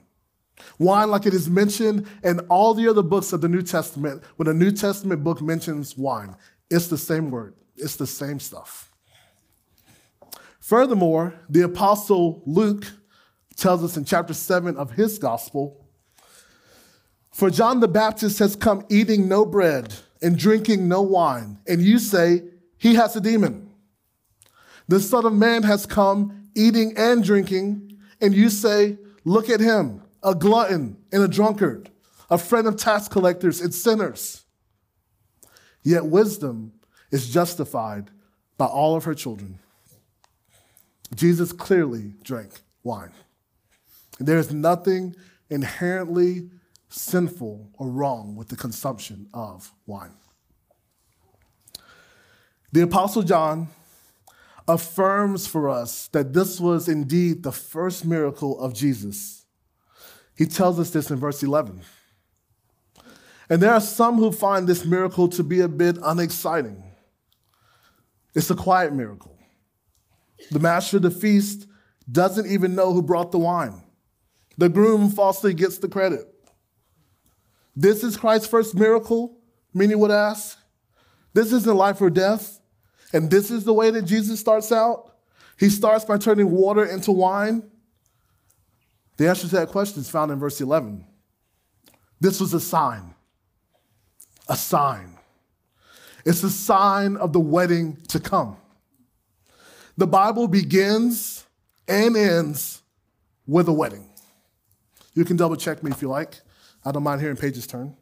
Wine, 0.80 1.08
like 1.08 1.24
it 1.26 1.34
is 1.34 1.48
mentioned 1.48 2.08
in 2.24 2.40
all 2.48 2.74
the 2.74 2.88
other 2.88 3.02
books 3.02 3.32
of 3.32 3.42
the 3.42 3.48
New 3.48 3.62
Testament, 3.62 4.24
when 4.34 4.48
a 4.48 4.54
New 4.54 4.72
Testament 4.72 5.22
book 5.22 5.40
mentions 5.40 5.96
wine, 5.96 6.34
it's 6.68 6.88
the 6.88 6.98
same 6.98 7.30
word, 7.30 7.54
it's 7.76 7.94
the 7.94 8.08
same 8.08 8.40
stuff. 8.40 8.90
Furthermore, 10.58 11.34
the 11.48 11.60
Apostle 11.60 12.42
Luke 12.44 12.86
tells 13.54 13.82
us 13.84 13.96
in 13.96 14.04
chapter 14.04 14.34
7 14.34 14.76
of 14.76 14.92
his 14.92 15.18
gospel 15.18 15.86
For 17.32 17.50
John 17.50 17.80
the 17.80 17.88
Baptist 17.88 18.38
has 18.38 18.56
come 18.56 18.84
eating 18.88 19.28
no 19.28 19.44
bread 19.44 19.94
and 20.22 20.38
drinking 20.38 20.88
no 20.88 21.02
wine, 21.02 21.58
and 21.66 21.82
you 21.82 21.98
say, 21.98 22.42
He 22.78 22.94
has 22.94 23.14
a 23.16 23.20
demon. 23.20 23.70
The 24.88 25.00
Son 25.00 25.24
of 25.24 25.32
Man 25.32 25.62
has 25.62 25.86
come 25.86 26.48
eating 26.54 26.94
and 26.96 27.22
drinking, 27.22 27.98
and 28.20 28.34
you 28.34 28.48
say, 28.50 28.98
Look 29.24 29.48
at 29.48 29.60
him 29.60 30.02
a 30.22 30.34
glutton 30.34 30.96
and 31.12 31.22
a 31.22 31.28
drunkard, 31.28 31.90
a 32.30 32.38
friend 32.38 32.66
of 32.66 32.76
tax 32.76 33.08
collectors 33.08 33.60
and 33.60 33.74
sinners. 33.74 34.44
Yet 35.82 36.06
wisdom 36.06 36.72
is 37.10 37.30
justified 37.30 38.10
by 38.56 38.66
all 38.66 38.96
of 38.96 39.04
her 39.04 39.14
children. 39.14 39.58
Jesus 41.14 41.52
clearly 41.52 42.14
drank 42.22 42.60
wine. 42.82 43.12
There 44.18 44.38
is 44.38 44.52
nothing 44.52 45.16
inherently 45.50 46.50
sinful 46.88 47.70
or 47.78 47.88
wrong 47.88 48.36
with 48.36 48.48
the 48.48 48.56
consumption 48.56 49.28
of 49.34 49.72
wine. 49.86 50.14
The 52.72 52.82
Apostle 52.82 53.22
John 53.22 53.68
affirms 54.66 55.46
for 55.46 55.68
us 55.68 56.08
that 56.08 56.32
this 56.32 56.58
was 56.58 56.88
indeed 56.88 57.42
the 57.42 57.52
first 57.52 58.04
miracle 58.04 58.58
of 58.58 58.74
Jesus. 58.74 59.44
He 60.36 60.46
tells 60.46 60.80
us 60.80 60.90
this 60.90 61.10
in 61.10 61.16
verse 61.16 61.42
11. 61.42 61.82
And 63.48 63.62
there 63.62 63.72
are 63.72 63.80
some 63.80 64.16
who 64.16 64.32
find 64.32 64.66
this 64.66 64.84
miracle 64.84 65.28
to 65.28 65.44
be 65.44 65.60
a 65.60 65.68
bit 65.68 65.98
unexciting. 66.02 66.82
It's 68.34 68.50
a 68.50 68.56
quiet 68.56 68.92
miracle. 68.92 69.38
The 70.50 70.58
master 70.58 70.96
of 70.96 71.04
the 71.04 71.10
feast 71.12 71.68
doesn't 72.10 72.50
even 72.50 72.74
know 72.74 72.92
who 72.92 73.02
brought 73.02 73.30
the 73.30 73.38
wine. 73.38 73.83
The 74.56 74.68
groom 74.68 75.10
falsely 75.10 75.54
gets 75.54 75.78
the 75.78 75.88
credit. 75.88 76.26
This 77.76 78.04
is 78.04 78.16
Christ's 78.16 78.46
first 78.46 78.74
miracle, 78.74 79.36
many 79.72 79.94
would 79.94 80.10
ask. 80.10 80.58
This 81.32 81.52
isn't 81.52 81.76
life 81.76 82.00
or 82.00 82.10
death. 82.10 82.60
And 83.12 83.30
this 83.30 83.50
is 83.50 83.64
the 83.64 83.72
way 83.72 83.90
that 83.90 84.02
Jesus 84.02 84.40
starts 84.40 84.72
out. 84.72 85.16
He 85.58 85.68
starts 85.68 86.04
by 86.04 86.18
turning 86.18 86.50
water 86.50 86.84
into 86.84 87.12
wine. 87.12 87.62
The 89.16 89.28
answer 89.28 89.48
to 89.48 89.56
that 89.56 89.68
question 89.68 90.00
is 90.00 90.10
found 90.10 90.32
in 90.32 90.38
verse 90.38 90.60
11. 90.60 91.04
This 92.20 92.40
was 92.40 92.54
a 92.54 92.60
sign. 92.60 93.14
A 94.48 94.56
sign. 94.56 95.16
It's 96.24 96.42
a 96.42 96.50
sign 96.50 97.16
of 97.16 97.32
the 97.32 97.40
wedding 97.40 97.98
to 98.08 98.18
come. 98.18 98.56
The 99.96 100.06
Bible 100.06 100.48
begins 100.48 101.44
and 101.86 102.16
ends 102.16 102.82
with 103.46 103.68
a 103.68 103.72
wedding. 103.72 104.10
You 105.14 105.24
can 105.24 105.36
double 105.36 105.56
check 105.56 105.82
me 105.82 105.90
if 105.90 106.02
you 106.02 106.08
like. 106.08 106.40
I 106.84 106.92
don't 106.92 107.02
mind 107.02 107.20
hearing 107.20 107.36
pages 107.36 107.66
turn. 107.66 107.96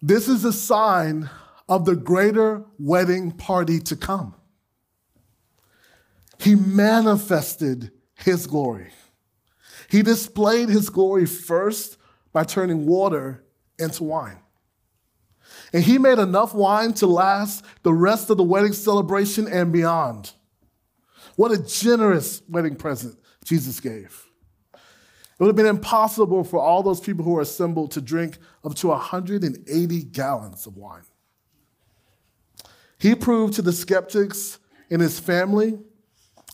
This 0.00 0.28
is 0.28 0.44
a 0.44 0.52
sign 0.52 1.30
of 1.68 1.84
the 1.84 1.96
greater 1.96 2.64
wedding 2.78 3.32
party 3.32 3.80
to 3.80 3.96
come. 3.96 4.34
He 6.38 6.54
manifested 6.54 7.92
his 8.14 8.46
glory. 8.46 8.90
He 9.88 10.02
displayed 10.02 10.68
his 10.68 10.90
glory 10.90 11.26
first 11.26 11.96
by 12.32 12.44
turning 12.44 12.86
water 12.86 13.44
into 13.78 14.04
wine. 14.04 14.38
And 15.72 15.82
he 15.82 15.98
made 15.98 16.18
enough 16.18 16.54
wine 16.54 16.94
to 16.94 17.06
last 17.06 17.64
the 17.82 17.92
rest 17.92 18.30
of 18.30 18.36
the 18.36 18.42
wedding 18.42 18.72
celebration 18.72 19.46
and 19.46 19.72
beyond. 19.72 20.32
What 21.36 21.52
a 21.52 21.58
generous 21.58 22.42
wedding 22.48 22.76
present 22.76 23.18
Jesus 23.44 23.80
gave. 23.80 24.31
It 25.42 25.46
would 25.46 25.56
have 25.58 25.66
been 25.66 25.74
impossible 25.74 26.44
for 26.44 26.60
all 26.60 26.84
those 26.84 27.00
people 27.00 27.24
who 27.24 27.32
were 27.32 27.40
assembled 27.40 27.90
to 27.90 28.00
drink 28.00 28.38
up 28.64 28.76
to 28.76 28.86
180 28.86 30.02
gallons 30.04 30.68
of 30.68 30.76
wine. 30.76 31.02
He 32.96 33.16
proved 33.16 33.54
to 33.54 33.62
the 33.62 33.72
skeptics 33.72 34.60
in 34.88 35.00
his 35.00 35.18
family 35.18 35.80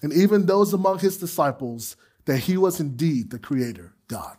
and 0.02 0.10
even 0.14 0.46
those 0.46 0.72
among 0.72 1.00
his 1.00 1.18
disciples 1.18 1.96
that 2.24 2.38
he 2.38 2.56
was 2.56 2.80
indeed 2.80 3.28
the 3.28 3.38
creator, 3.38 3.92
God. 4.06 4.38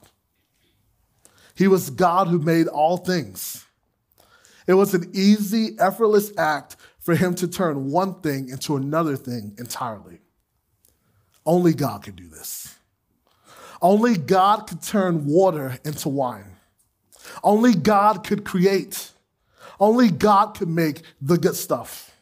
He 1.53 1.67
was 1.67 1.91
God 1.91 2.27
who 2.29 2.39
made 2.39 2.65
all 2.65 2.97
things. 2.97 3.67
It 4.65 4.73
was 4.73 4.95
an 4.95 5.12
easy, 5.13 5.77
effortless 5.77 6.35
act 6.39 6.75
for 6.97 7.13
him 7.13 7.35
to 7.35 7.47
turn 7.47 7.91
one 7.91 8.19
thing 8.21 8.49
into 8.49 8.75
another 8.75 9.15
thing 9.15 9.53
entirely. 9.59 10.21
Only 11.45 11.75
God 11.75 12.01
could 12.01 12.15
do 12.15 12.27
this. 12.27 12.79
Only 13.82 14.18
God 14.18 14.68
could 14.68 14.82
turn 14.82 15.26
water 15.26 15.78
into 15.86 16.10
wine. 16.10 16.56
Only 17.44 17.74
God 17.74 18.26
could 18.26 18.44
create. 18.44 19.12
Only 19.80 20.10
God 20.10 20.58
could 20.58 20.68
make 20.68 21.02
the 21.22 21.38
good 21.38 21.56
stuff. 21.56 22.15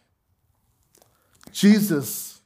Jesus 1.51 2.41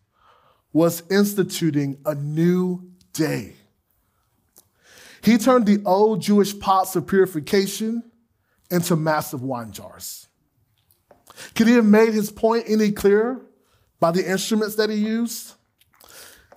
was 0.72 1.04
instituting 1.12 1.98
a 2.06 2.16
new 2.16 2.92
day. 3.14 3.56
He 5.22 5.38
turned 5.38 5.66
the 5.66 5.82
old 5.86 6.22
Jewish 6.22 6.58
pots 6.58 6.96
of 6.96 7.08
purification 7.08 8.04
into 8.70 8.96
massive 8.96 9.44
wine 9.44 9.72
jars. 9.72 10.28
Could 11.56 11.68
he 11.68 11.74
have 11.74 11.86
made 11.86 12.14
his 12.14 12.32
point 12.32 12.66
any 12.68 12.92
clearer 12.92 13.42
by 14.00 14.12
the 14.12 14.28
instruments 14.28 14.76
that 14.76 14.90
he 14.90 14.96
used? 14.96 15.54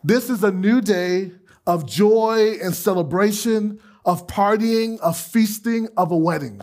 This 0.02 0.30
is 0.30 0.44
a 0.44 0.52
new 0.52 0.80
day 0.80 1.32
of 1.66 1.86
joy 1.86 2.56
and 2.62 2.74
celebration, 2.74 3.80
of 4.04 4.26
partying, 4.26 4.98
of 5.00 5.16
feasting, 5.18 5.88
of 5.96 6.10
a 6.10 6.16
wedding. 6.16 6.60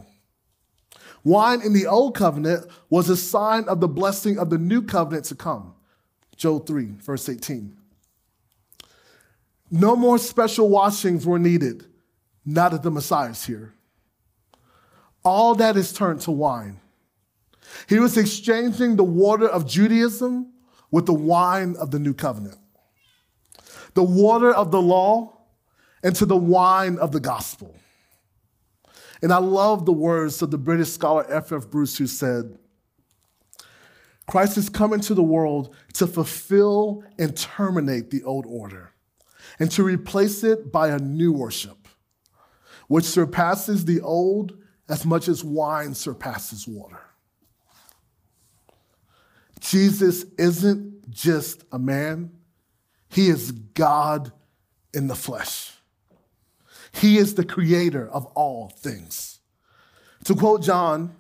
Wine 1.24 1.62
in 1.62 1.74
the 1.74 1.88
old 1.88 2.16
covenant 2.16 2.66
was 2.90 3.10
a 3.10 3.18
sign 3.18 3.66
of 3.66 3.80
the 3.80 3.88
blessing 3.88 4.38
of 4.40 4.50
the 4.50 4.58
new 4.58 4.82
covenant 4.82 5.26
to 5.26 5.36
come. 5.36 5.74
Joel 6.36 6.60
3, 6.60 6.86
verse 7.00 7.30
18. 7.30 7.78
No 9.70 9.96
more 9.96 10.18
special 10.18 10.70
washings 10.70 11.26
were 11.26 11.40
needed 11.40 11.86
now 12.44 12.70
that 12.70 12.84
the 12.84 12.92
Messiah 12.92 13.30
is 13.30 13.46
here 13.46 13.74
all 15.24 15.56
that 15.56 15.78
is 15.78 15.94
turned 15.94 16.22
to 16.22 16.32
wine. 16.32 16.80
He 17.88 18.00
was 18.00 18.18
exchanging 18.18 18.96
the 18.96 19.04
water 19.04 19.48
of 19.48 19.68
Judaism 19.68 20.52
with 20.90 21.06
the 21.06 21.14
wine 21.14 21.76
of 21.80 21.92
the 21.92 22.00
new 22.00 22.14
covenant, 22.14 22.58
the 23.94 24.04
water 24.04 24.54
of 24.54 24.72
the 24.72 24.82
law 24.82 25.38
into 26.04 26.26
the 26.26 26.38
wine 26.38 26.98
of 26.98 27.12
the 27.12 27.20
gospel. 27.20 27.76
And 29.22 29.32
I 29.32 29.38
love 29.38 29.86
the 29.86 29.92
words 29.92 30.42
of 30.42 30.50
the 30.50 30.58
British 30.58 30.90
scholar 30.90 31.26
F.F. 31.30 31.70
Bruce, 31.70 31.98
who 31.98 32.08
said, 32.08 32.58
Christ 34.28 34.56
has 34.56 34.70
come 34.70 34.94
into 34.94 35.14
the 35.14 35.24
world 35.24 35.76
to 35.94 36.08
fulfill 36.08 37.04
and 37.20 37.36
terminate 37.38 38.10
the 38.10 38.24
old 38.24 38.46
order 38.48 38.94
and 39.60 39.70
to 39.72 39.84
replace 39.84 40.44
it 40.44 40.72
by 40.72 40.88
a 40.90 40.98
new 40.98 41.34
worship, 41.34 41.88
which 42.88 43.06
surpasses 43.06 43.86
the 43.86 44.02
old 44.02 44.58
as 44.90 45.06
much 45.06 45.28
as 45.28 45.44
wine 45.44 45.94
surpasses 45.94 46.68
water. 46.68 47.02
Jesus 49.60 50.26
isn't 50.38 51.10
just 51.10 51.64
a 51.72 51.78
man, 51.78 52.32
he 53.12 53.28
is 53.28 53.52
God 53.52 54.32
in 54.94 55.08
the 55.08 55.16
flesh. 55.16 55.72
He 56.94 57.18
is 57.18 57.36
the 57.36 57.46
creator 57.46 58.10
of 58.10 58.26
all 58.28 58.70
things. 58.70 59.40
To 60.26 60.36
quote 60.36 60.62
John 60.62 61.16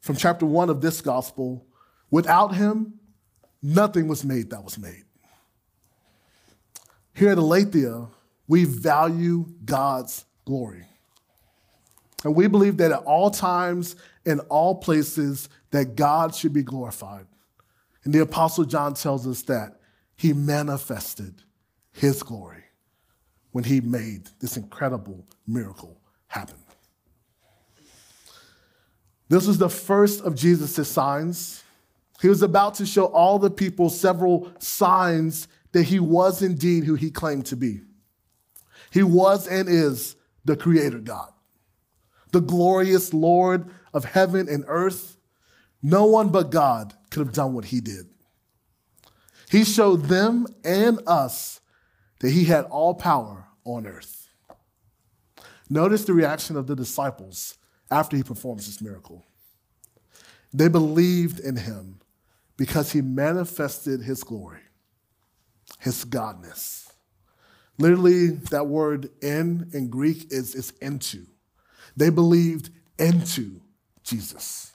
from 0.00 0.16
chapter 0.16 0.46
one 0.46 0.70
of 0.70 0.80
this 0.80 1.00
gospel, 1.00 1.66
without 2.10 2.54
him, 2.54 2.94
nothing 3.62 4.08
was 4.08 4.24
made 4.24 4.50
that 4.50 4.64
was 4.64 4.78
made. 4.78 5.04
Here 7.14 7.30
at 7.30 7.38
Aletheia, 7.38 8.08
we 8.46 8.64
value 8.64 9.46
God's 9.64 10.24
glory. 10.44 10.86
And 12.24 12.34
we 12.34 12.48
believe 12.48 12.76
that 12.78 12.92
at 12.92 13.02
all 13.04 13.30
times, 13.30 13.96
in 14.26 14.40
all 14.40 14.74
places, 14.74 15.48
that 15.70 15.96
God 15.96 16.34
should 16.34 16.52
be 16.52 16.62
glorified. 16.62 17.26
And 18.04 18.12
the 18.12 18.20
Apostle 18.20 18.64
John 18.64 18.94
tells 18.94 19.26
us 19.26 19.42
that 19.42 19.79
he 20.20 20.34
manifested 20.34 21.42
his 21.92 22.22
glory 22.22 22.64
when 23.52 23.64
he 23.64 23.80
made 23.80 24.28
this 24.38 24.58
incredible 24.58 25.26
miracle 25.46 25.98
happen. 26.28 26.58
This 29.30 29.46
was 29.46 29.56
the 29.56 29.70
first 29.70 30.20
of 30.20 30.34
Jesus' 30.34 30.86
signs. 30.86 31.64
He 32.20 32.28
was 32.28 32.42
about 32.42 32.74
to 32.74 32.84
show 32.84 33.06
all 33.06 33.38
the 33.38 33.48
people 33.48 33.88
several 33.88 34.52
signs 34.58 35.48
that 35.72 35.84
he 35.84 35.98
was 35.98 36.42
indeed 36.42 36.84
who 36.84 36.96
he 36.96 37.10
claimed 37.10 37.46
to 37.46 37.56
be. 37.56 37.80
He 38.90 39.02
was 39.02 39.48
and 39.48 39.70
is 39.70 40.16
the 40.44 40.54
Creator 40.54 40.98
God 40.98 41.32
the 42.32 42.40
glorious 42.42 43.14
Lord 43.14 43.70
of 43.94 44.04
heaven 44.04 44.50
and 44.50 44.64
earth, 44.68 45.16
no 45.82 46.04
one 46.04 46.28
but 46.28 46.50
God 46.50 46.94
could 47.10 47.26
have 47.26 47.34
done 47.34 47.54
what 47.54 47.64
he 47.64 47.80
did. 47.80 48.06
He 49.50 49.64
showed 49.64 50.04
them 50.04 50.46
and 50.64 51.00
us 51.06 51.60
that 52.20 52.30
he 52.30 52.44
had 52.44 52.66
all 52.66 52.94
power 52.94 53.48
on 53.64 53.86
earth. 53.86 54.28
Notice 55.68 56.04
the 56.04 56.14
reaction 56.14 56.56
of 56.56 56.68
the 56.68 56.76
disciples 56.76 57.58
after 57.90 58.16
he 58.16 58.22
performs 58.22 58.66
this 58.66 58.80
miracle. 58.80 59.24
They 60.52 60.68
believed 60.68 61.40
in 61.40 61.56
him 61.56 62.00
because 62.56 62.92
he 62.92 63.00
manifested 63.00 64.02
his 64.02 64.22
glory, 64.22 64.60
his 65.78 66.04
godness. 66.04 66.88
Literally, 67.78 68.28
that 68.50 68.66
word 68.66 69.10
in 69.22 69.70
in 69.72 69.88
Greek 69.88 70.26
is, 70.30 70.54
is 70.54 70.72
into. 70.82 71.26
They 71.96 72.10
believed 72.10 72.70
into 72.98 73.62
Jesus. 74.04 74.72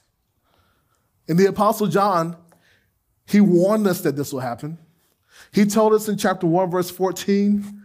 And 1.28 1.38
the 1.38 1.46
Apostle 1.46 1.86
John, 1.86 2.36
He 3.26 3.40
warned 3.40 3.86
us 3.86 4.00
that 4.02 4.16
this 4.16 4.32
will 4.32 4.40
happen. 4.40 4.78
He 5.52 5.66
told 5.66 5.92
us 5.92 6.08
in 6.08 6.16
chapter 6.16 6.46
1, 6.46 6.70
verse 6.70 6.90
14, 6.90 7.82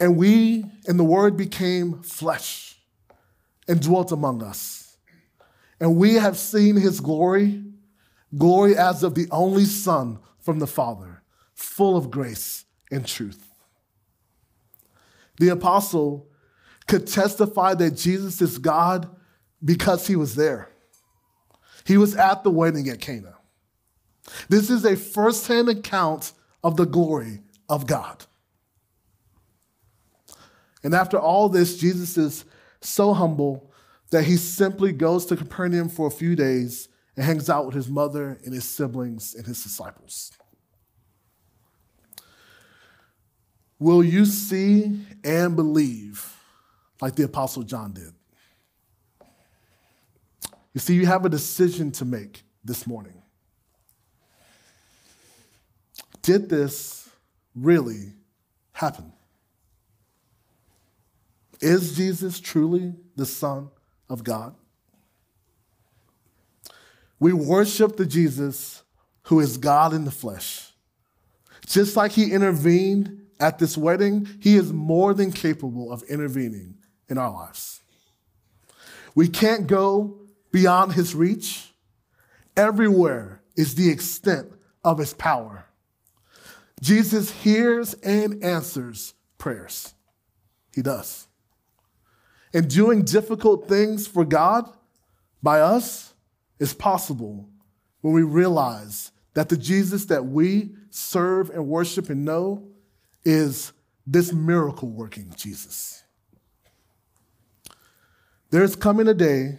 and 0.00 0.16
we 0.16 0.64
and 0.86 0.98
the 0.98 1.04
word 1.04 1.36
became 1.36 2.02
flesh 2.02 2.78
and 3.68 3.80
dwelt 3.80 4.10
among 4.10 4.42
us. 4.42 4.96
And 5.78 5.96
we 5.96 6.14
have 6.14 6.36
seen 6.36 6.76
his 6.76 7.00
glory, 7.00 7.62
glory 8.36 8.76
as 8.76 9.02
of 9.02 9.14
the 9.14 9.28
only 9.30 9.64
Son 9.64 10.18
from 10.40 10.58
the 10.58 10.66
Father, 10.66 11.22
full 11.54 11.96
of 11.96 12.10
grace 12.10 12.64
and 12.90 13.06
truth. 13.06 13.46
The 15.38 15.48
apostle 15.48 16.28
could 16.86 17.06
testify 17.06 17.74
that 17.74 17.92
Jesus 17.92 18.42
is 18.42 18.58
God 18.58 19.08
because 19.64 20.06
he 20.06 20.16
was 20.16 20.34
there. 20.34 20.68
He 21.84 21.96
was 21.96 22.14
at 22.16 22.42
the 22.44 22.50
wedding 22.50 22.88
at 22.88 23.00
Cana. 23.00 23.36
This 24.48 24.70
is 24.70 24.84
a 24.84 24.96
firsthand 24.96 25.68
account 25.68 26.32
of 26.62 26.76
the 26.76 26.86
glory 26.86 27.40
of 27.68 27.86
God. 27.86 28.24
And 30.82 30.94
after 30.94 31.18
all 31.18 31.48
this, 31.48 31.78
Jesus 31.78 32.16
is 32.16 32.44
so 32.80 33.12
humble 33.12 33.70
that 34.10 34.24
he 34.24 34.36
simply 34.36 34.92
goes 34.92 35.26
to 35.26 35.36
Capernaum 35.36 35.88
for 35.88 36.06
a 36.06 36.10
few 36.10 36.34
days 36.34 36.88
and 37.16 37.24
hangs 37.24 37.50
out 37.50 37.66
with 37.66 37.74
his 37.74 37.88
mother 37.88 38.40
and 38.44 38.54
his 38.54 38.64
siblings 38.64 39.34
and 39.34 39.46
his 39.46 39.62
disciples. 39.62 40.32
Will 43.78 44.04
you 44.04 44.26
see 44.26 45.00
and 45.24 45.56
believe 45.56 46.36
like 47.00 47.14
the 47.14 47.24
Apostle 47.24 47.62
John 47.62 47.92
did? 47.92 48.12
You 50.74 50.80
see, 50.80 50.94
you 50.94 51.06
have 51.06 51.24
a 51.24 51.28
decision 51.28 51.90
to 51.92 52.04
make 52.04 52.42
this 52.62 52.86
morning. 52.86 53.19
Did 56.22 56.48
this 56.48 57.08
really 57.54 58.14
happen? 58.72 59.12
Is 61.60 61.96
Jesus 61.96 62.40
truly 62.40 62.94
the 63.16 63.26
Son 63.26 63.70
of 64.08 64.24
God? 64.24 64.54
We 67.18 67.32
worship 67.32 67.96
the 67.96 68.06
Jesus 68.06 68.82
who 69.24 69.40
is 69.40 69.58
God 69.58 69.92
in 69.92 70.04
the 70.04 70.10
flesh. 70.10 70.72
Just 71.66 71.96
like 71.96 72.12
he 72.12 72.32
intervened 72.32 73.26
at 73.38 73.58
this 73.58 73.76
wedding, 73.76 74.26
he 74.40 74.56
is 74.56 74.72
more 74.72 75.14
than 75.14 75.30
capable 75.30 75.92
of 75.92 76.02
intervening 76.04 76.76
in 77.08 77.18
our 77.18 77.30
lives. 77.30 77.82
We 79.14 79.28
can't 79.28 79.66
go 79.66 80.18
beyond 80.50 80.94
his 80.94 81.14
reach. 81.14 81.72
Everywhere 82.56 83.42
is 83.56 83.74
the 83.74 83.90
extent 83.90 84.48
of 84.82 84.98
his 84.98 85.12
power. 85.14 85.66
Jesus 86.80 87.30
hears 87.30 87.94
and 87.94 88.42
answers 88.42 89.14
prayers. 89.38 89.94
He 90.74 90.82
does. 90.82 91.26
And 92.54 92.68
doing 92.68 93.04
difficult 93.04 93.68
things 93.68 94.06
for 94.06 94.24
God 94.24 94.70
by 95.42 95.60
us 95.60 96.14
is 96.58 96.74
possible 96.74 97.48
when 98.00 98.14
we 98.14 98.22
realize 98.22 99.12
that 99.34 99.48
the 99.48 99.56
Jesus 99.56 100.06
that 100.06 100.26
we 100.26 100.74
serve 100.90 101.50
and 101.50 101.66
worship 101.68 102.10
and 102.10 102.24
know 102.24 102.66
is 103.24 103.72
this 104.06 104.32
miracle 104.32 104.88
working 104.88 105.32
Jesus. 105.36 106.02
There's 108.50 108.74
coming 108.74 109.06
a 109.06 109.14
day 109.14 109.58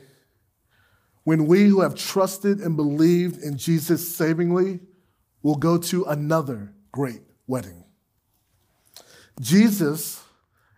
when 1.24 1.46
we 1.46 1.68
who 1.68 1.82
have 1.82 1.96
trusted 1.96 2.60
and 2.60 2.76
believed 2.76 3.42
in 3.42 3.58
Jesus 3.58 4.14
savingly 4.14 4.80
will 5.44 5.56
go 5.56 5.78
to 5.78 6.04
another 6.06 6.74
great 6.92 7.22
wedding. 7.48 7.84
Jesus 9.40 10.24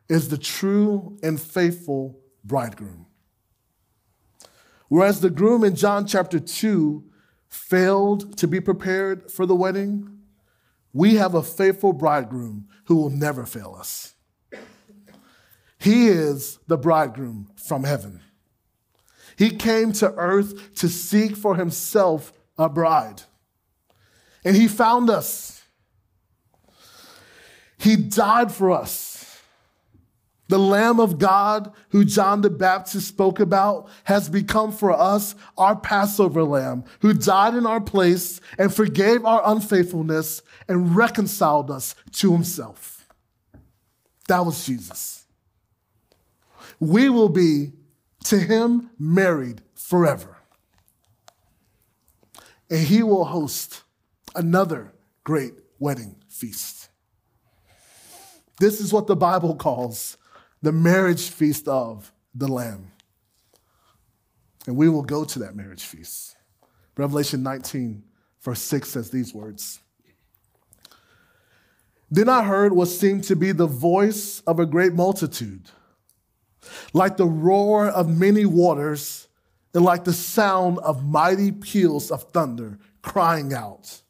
is 0.09 0.29
the 0.29 0.37
true 0.37 1.17
and 1.23 1.39
faithful 1.41 2.19
bridegroom. 2.43 3.07
Whereas 4.87 5.21
the 5.21 5.29
groom 5.29 5.63
in 5.63 5.75
John 5.75 6.05
chapter 6.05 6.39
2 6.39 7.03
failed 7.49 8.37
to 8.37 8.47
be 8.47 8.59
prepared 8.59 9.31
for 9.31 9.45
the 9.45 9.55
wedding, 9.55 10.19
we 10.91 11.15
have 11.15 11.33
a 11.33 11.43
faithful 11.43 11.93
bridegroom 11.93 12.67
who 12.85 12.95
will 12.95 13.09
never 13.09 13.45
fail 13.45 13.75
us. 13.77 14.13
He 15.79 16.07
is 16.07 16.59
the 16.67 16.77
bridegroom 16.77 17.49
from 17.55 17.83
heaven. 17.83 18.21
He 19.35 19.49
came 19.49 19.91
to 19.93 20.13
earth 20.13 20.75
to 20.75 20.87
seek 20.87 21.35
for 21.35 21.55
himself 21.55 22.31
a 22.57 22.69
bride. 22.69 23.23
And 24.45 24.55
he 24.55 24.67
found 24.67 25.09
us. 25.09 25.52
He 27.83 27.97
died 27.97 28.49
for 28.49 28.71
us. 28.71 29.41
The 30.47 30.57
Lamb 30.57 31.01
of 31.01 31.19
God, 31.19 31.73
who 31.89 32.05
John 32.05 32.39
the 32.39 32.49
Baptist 32.49 33.09
spoke 33.09 33.41
about, 33.41 33.89
has 34.05 34.29
become 34.29 34.71
for 34.71 34.93
us 34.93 35.35
our 35.57 35.75
Passover 35.75 36.43
Lamb, 36.43 36.85
who 37.01 37.13
died 37.13 37.55
in 37.55 37.65
our 37.65 37.81
place 37.81 38.39
and 38.57 38.73
forgave 38.73 39.25
our 39.25 39.41
unfaithfulness 39.45 40.41
and 40.69 40.95
reconciled 40.95 41.69
us 41.69 41.93
to 42.13 42.31
himself. 42.31 43.05
That 44.29 44.45
was 44.45 44.65
Jesus. 44.65 45.25
We 46.79 47.09
will 47.09 47.29
be 47.29 47.73
to 48.25 48.39
him 48.39 48.91
married 48.97 49.61
forever. 49.75 50.37
And 52.69 52.79
he 52.79 53.03
will 53.03 53.25
host 53.25 53.83
another 54.35 54.93
great 55.25 55.55
wedding 55.79 56.15
feast. 56.29 56.82
This 58.63 58.79
is 58.79 58.93
what 58.93 59.07
the 59.07 59.15
Bible 59.17 59.55
calls 59.57 60.17
the 60.61 60.71
marriage 60.71 61.29
feast 61.29 61.67
of 61.67 62.13
the 62.33 62.47
Lamb. 62.47 62.93
And 64.65 64.77
we 64.77 64.87
will 64.87 65.01
go 65.01 65.25
to 65.25 65.39
that 65.39 65.53
marriage 65.53 65.83
feast. 65.83 66.37
Revelation 66.95 67.43
19, 67.43 68.01
verse 68.41 68.61
6 68.61 68.89
says 68.89 69.09
these 69.09 69.33
words 69.33 69.81
Then 72.09 72.29
I 72.29 72.45
heard 72.45 72.71
what 72.71 72.87
seemed 72.87 73.25
to 73.25 73.35
be 73.35 73.51
the 73.51 73.67
voice 73.67 74.39
of 74.47 74.61
a 74.61 74.65
great 74.65 74.93
multitude, 74.93 75.69
like 76.93 77.17
the 77.17 77.27
roar 77.27 77.89
of 77.89 78.17
many 78.17 78.45
waters, 78.45 79.27
and 79.73 79.83
like 79.83 80.05
the 80.05 80.13
sound 80.13 80.79
of 80.79 81.03
mighty 81.03 81.51
peals 81.51 82.11
of 82.11 82.31
thunder, 82.31 82.79
crying 83.01 83.53
out, 83.53 84.03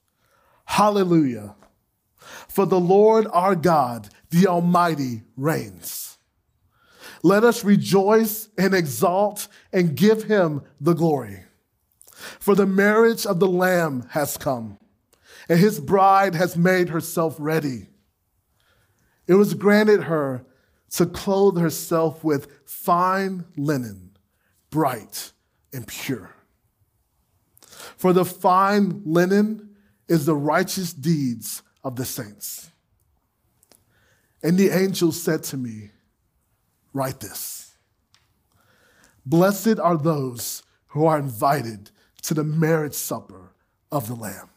Hallelujah! 0.65 1.55
For 2.47 2.67
the 2.67 2.79
Lord 2.79 3.25
our 3.33 3.55
God 3.55 4.09
the 4.33 4.47
Almighty 4.47 5.23
reigns. 5.37 6.17
Let 7.21 7.43
us 7.43 7.63
rejoice 7.63 8.49
and 8.57 8.73
exalt 8.73 9.47
and 9.71 9.95
give 9.95 10.23
him 10.23 10.63
the 10.81 10.93
glory. 10.93 11.43
For 12.39 12.55
the 12.55 12.65
marriage 12.65 13.25
of 13.25 13.39
the 13.39 13.47
Lamb 13.47 14.07
has 14.09 14.37
come, 14.37 14.77
and 15.47 15.59
his 15.59 15.79
bride 15.79 16.35
has 16.35 16.57
made 16.57 16.89
herself 16.89 17.35
ready. 17.39 17.89
It 19.27 19.35
was 19.35 19.53
granted 19.53 20.03
her 20.03 20.45
to 20.91 21.05
clothe 21.05 21.57
herself 21.57 22.23
with 22.23 22.47
fine 22.65 23.45
linen, 23.55 24.17
bright 24.69 25.31
and 25.71 25.87
pure. 25.87 26.35
For 27.97 28.13
the 28.13 28.25
fine 28.25 29.01
linen 29.05 29.75
is 30.07 30.25
the 30.25 30.35
righteous 30.35 30.93
deeds 30.93 31.63
of 31.83 31.95
the 31.95 32.05
saints. 32.05 32.69
And 34.43 34.57
the 34.57 34.69
angel 34.69 35.13
said 35.13 35.43
to 35.45 35.57
me, 35.57 35.91
Write 36.91 37.21
this 37.21 37.75
Blessed 39.25 39.79
are 39.79 39.97
those 39.97 40.63
who 40.87 41.05
are 41.05 41.17
invited 41.17 41.89
to 42.23 42.33
the 42.33 42.43
marriage 42.43 42.93
supper 42.93 43.53
of 43.91 44.07
the 44.07 44.15
Lamb. 44.15 44.49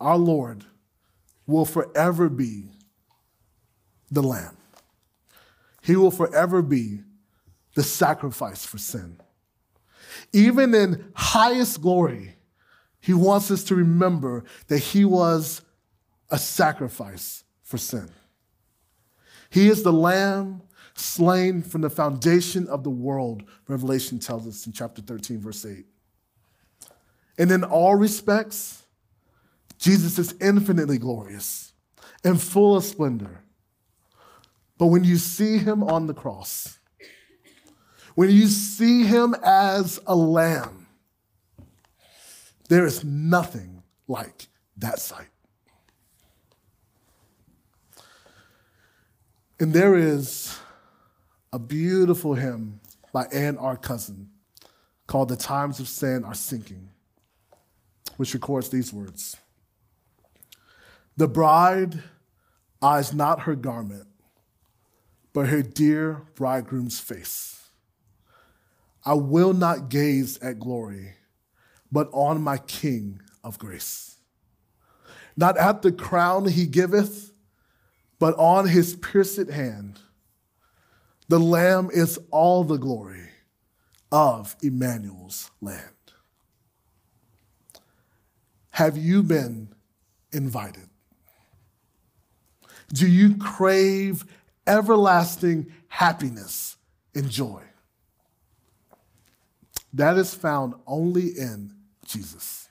Our 0.00 0.18
Lord 0.18 0.64
will 1.46 1.64
forever 1.64 2.28
be 2.28 2.70
the 4.10 4.22
Lamb. 4.22 4.56
He 5.82 5.96
will 5.96 6.10
forever 6.10 6.62
be 6.62 7.00
the 7.74 7.82
sacrifice 7.82 8.66
for 8.66 8.78
sin. 8.78 9.18
Even 10.32 10.74
in 10.74 11.12
highest 11.14 11.80
glory, 11.80 12.36
He 13.00 13.14
wants 13.14 13.50
us 13.50 13.64
to 13.64 13.74
remember 13.74 14.44
that 14.66 14.78
He 14.78 15.04
was 15.04 15.62
a 16.32 16.38
sacrifice 16.38 17.44
for 17.62 17.78
sin. 17.78 18.10
He 19.50 19.68
is 19.68 19.84
the 19.84 19.92
lamb 19.92 20.62
slain 20.94 21.62
from 21.62 21.82
the 21.82 21.90
foundation 21.90 22.66
of 22.68 22.82
the 22.82 22.90
world, 22.90 23.44
Revelation 23.68 24.18
tells 24.18 24.46
us 24.46 24.66
in 24.66 24.72
chapter 24.72 25.00
13, 25.00 25.38
verse 25.38 25.64
8. 25.64 25.86
And 27.38 27.50
in 27.50 27.64
all 27.64 27.94
respects, 27.94 28.82
Jesus 29.78 30.18
is 30.18 30.34
infinitely 30.40 30.98
glorious 30.98 31.72
and 32.24 32.40
full 32.40 32.76
of 32.76 32.84
splendor. 32.84 33.42
But 34.78 34.86
when 34.86 35.04
you 35.04 35.16
see 35.16 35.58
him 35.58 35.82
on 35.82 36.06
the 36.06 36.14
cross, 36.14 36.78
when 38.14 38.30
you 38.30 38.48
see 38.48 39.04
him 39.04 39.34
as 39.42 40.00
a 40.06 40.16
lamb, 40.16 40.82
There 42.68 42.86
is 42.86 43.04
nothing 43.04 43.82
like 44.08 44.46
that 44.78 44.98
sight. 44.98 45.31
And 49.62 49.72
there 49.72 49.94
is 49.94 50.58
a 51.52 51.58
beautiful 51.60 52.34
hymn 52.34 52.80
by 53.12 53.26
Anne 53.26 53.56
R. 53.58 53.76
Cousin 53.76 54.28
called 55.06 55.28
The 55.28 55.36
Times 55.36 55.78
of 55.78 55.86
Sin 55.86 56.24
Are 56.24 56.34
Sinking, 56.34 56.88
which 58.16 58.34
records 58.34 58.70
these 58.70 58.92
words 58.92 59.36
The 61.16 61.28
bride 61.28 62.02
eyes 62.82 63.14
not 63.14 63.42
her 63.42 63.54
garment, 63.54 64.08
but 65.32 65.46
her 65.46 65.62
dear 65.62 66.22
bridegroom's 66.34 66.98
face. 66.98 67.68
I 69.06 69.14
will 69.14 69.52
not 69.52 69.88
gaze 69.88 70.38
at 70.38 70.58
glory, 70.58 71.12
but 71.92 72.10
on 72.10 72.42
my 72.42 72.58
King 72.58 73.20
of 73.44 73.60
grace. 73.60 74.16
Not 75.36 75.56
at 75.56 75.82
the 75.82 75.92
crown 75.92 76.46
he 76.46 76.66
giveth, 76.66 77.31
but 78.22 78.38
on 78.38 78.68
his 78.68 78.94
pierced 78.94 79.50
hand. 79.50 79.98
The 81.26 81.40
Lamb 81.40 81.90
is 81.92 82.20
all 82.30 82.62
the 82.62 82.76
glory 82.76 83.30
of 84.12 84.54
Emmanuel's 84.62 85.50
land. 85.60 85.82
Have 88.70 88.96
you 88.96 89.24
been 89.24 89.74
invited? 90.30 90.88
Do 92.94 93.08
you 93.08 93.38
crave 93.38 94.24
everlasting 94.68 95.72
happiness 95.88 96.76
and 97.16 97.28
joy? 97.28 97.64
That 99.94 100.16
is 100.16 100.32
found 100.32 100.74
only 100.86 101.26
in 101.26 101.74
Jesus. 102.06 102.68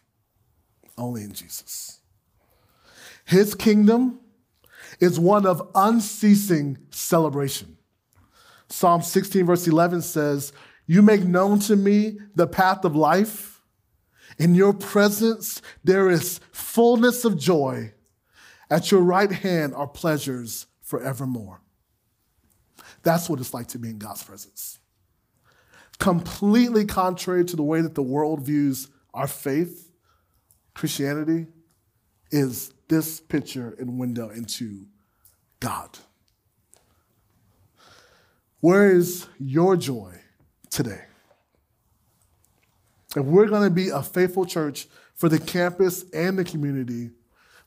Only 0.97 1.23
in 1.23 1.33
Jesus. 1.33 1.99
His 3.25 3.53
kingdom 3.53 4.20
is 5.01 5.19
one 5.19 5.47
of 5.47 5.67
unceasing 5.73 6.77
celebration. 6.91 7.75
Psalm 8.69 9.01
16, 9.01 9.45
verse 9.45 9.67
11 9.67 10.03
says, 10.03 10.53
You 10.85 11.01
make 11.01 11.23
known 11.23 11.59
to 11.61 11.75
me 11.75 12.19
the 12.35 12.47
path 12.47 12.85
of 12.85 12.95
life. 12.95 13.61
In 14.37 14.55
your 14.55 14.73
presence, 14.73 15.61
there 15.83 16.09
is 16.09 16.39
fullness 16.51 17.25
of 17.25 17.37
joy. 17.37 17.93
At 18.69 18.91
your 18.91 19.01
right 19.01 19.31
hand 19.31 19.73
are 19.75 19.87
pleasures 19.87 20.67
forevermore. 20.81 21.61
That's 23.03 23.27
what 23.27 23.39
it's 23.39 23.53
like 23.53 23.67
to 23.69 23.79
be 23.79 23.89
in 23.89 23.97
God's 23.97 24.23
presence. 24.23 24.79
Completely 25.99 26.85
contrary 26.85 27.43
to 27.45 27.55
the 27.55 27.63
way 27.63 27.81
that 27.81 27.95
the 27.95 28.03
world 28.03 28.41
views 28.41 28.87
our 29.13 29.27
faith, 29.27 29.91
Christianity 30.73 31.47
is 32.31 32.73
this 32.87 33.19
picture 33.19 33.75
and 33.79 33.99
window 33.99 34.29
into 34.29 34.85
God. 35.59 35.97
Where 38.59 38.91
is 38.91 39.27
your 39.39 39.75
joy 39.77 40.19
today? 40.69 41.05
If 43.15 43.25
we're 43.25 43.47
going 43.47 43.63
to 43.63 43.73
be 43.73 43.89
a 43.89 44.01
faithful 44.01 44.45
church 44.45 44.87
for 45.15 45.29
the 45.29 45.39
campus 45.39 46.05
and 46.13 46.37
the 46.37 46.43
community, 46.43 47.11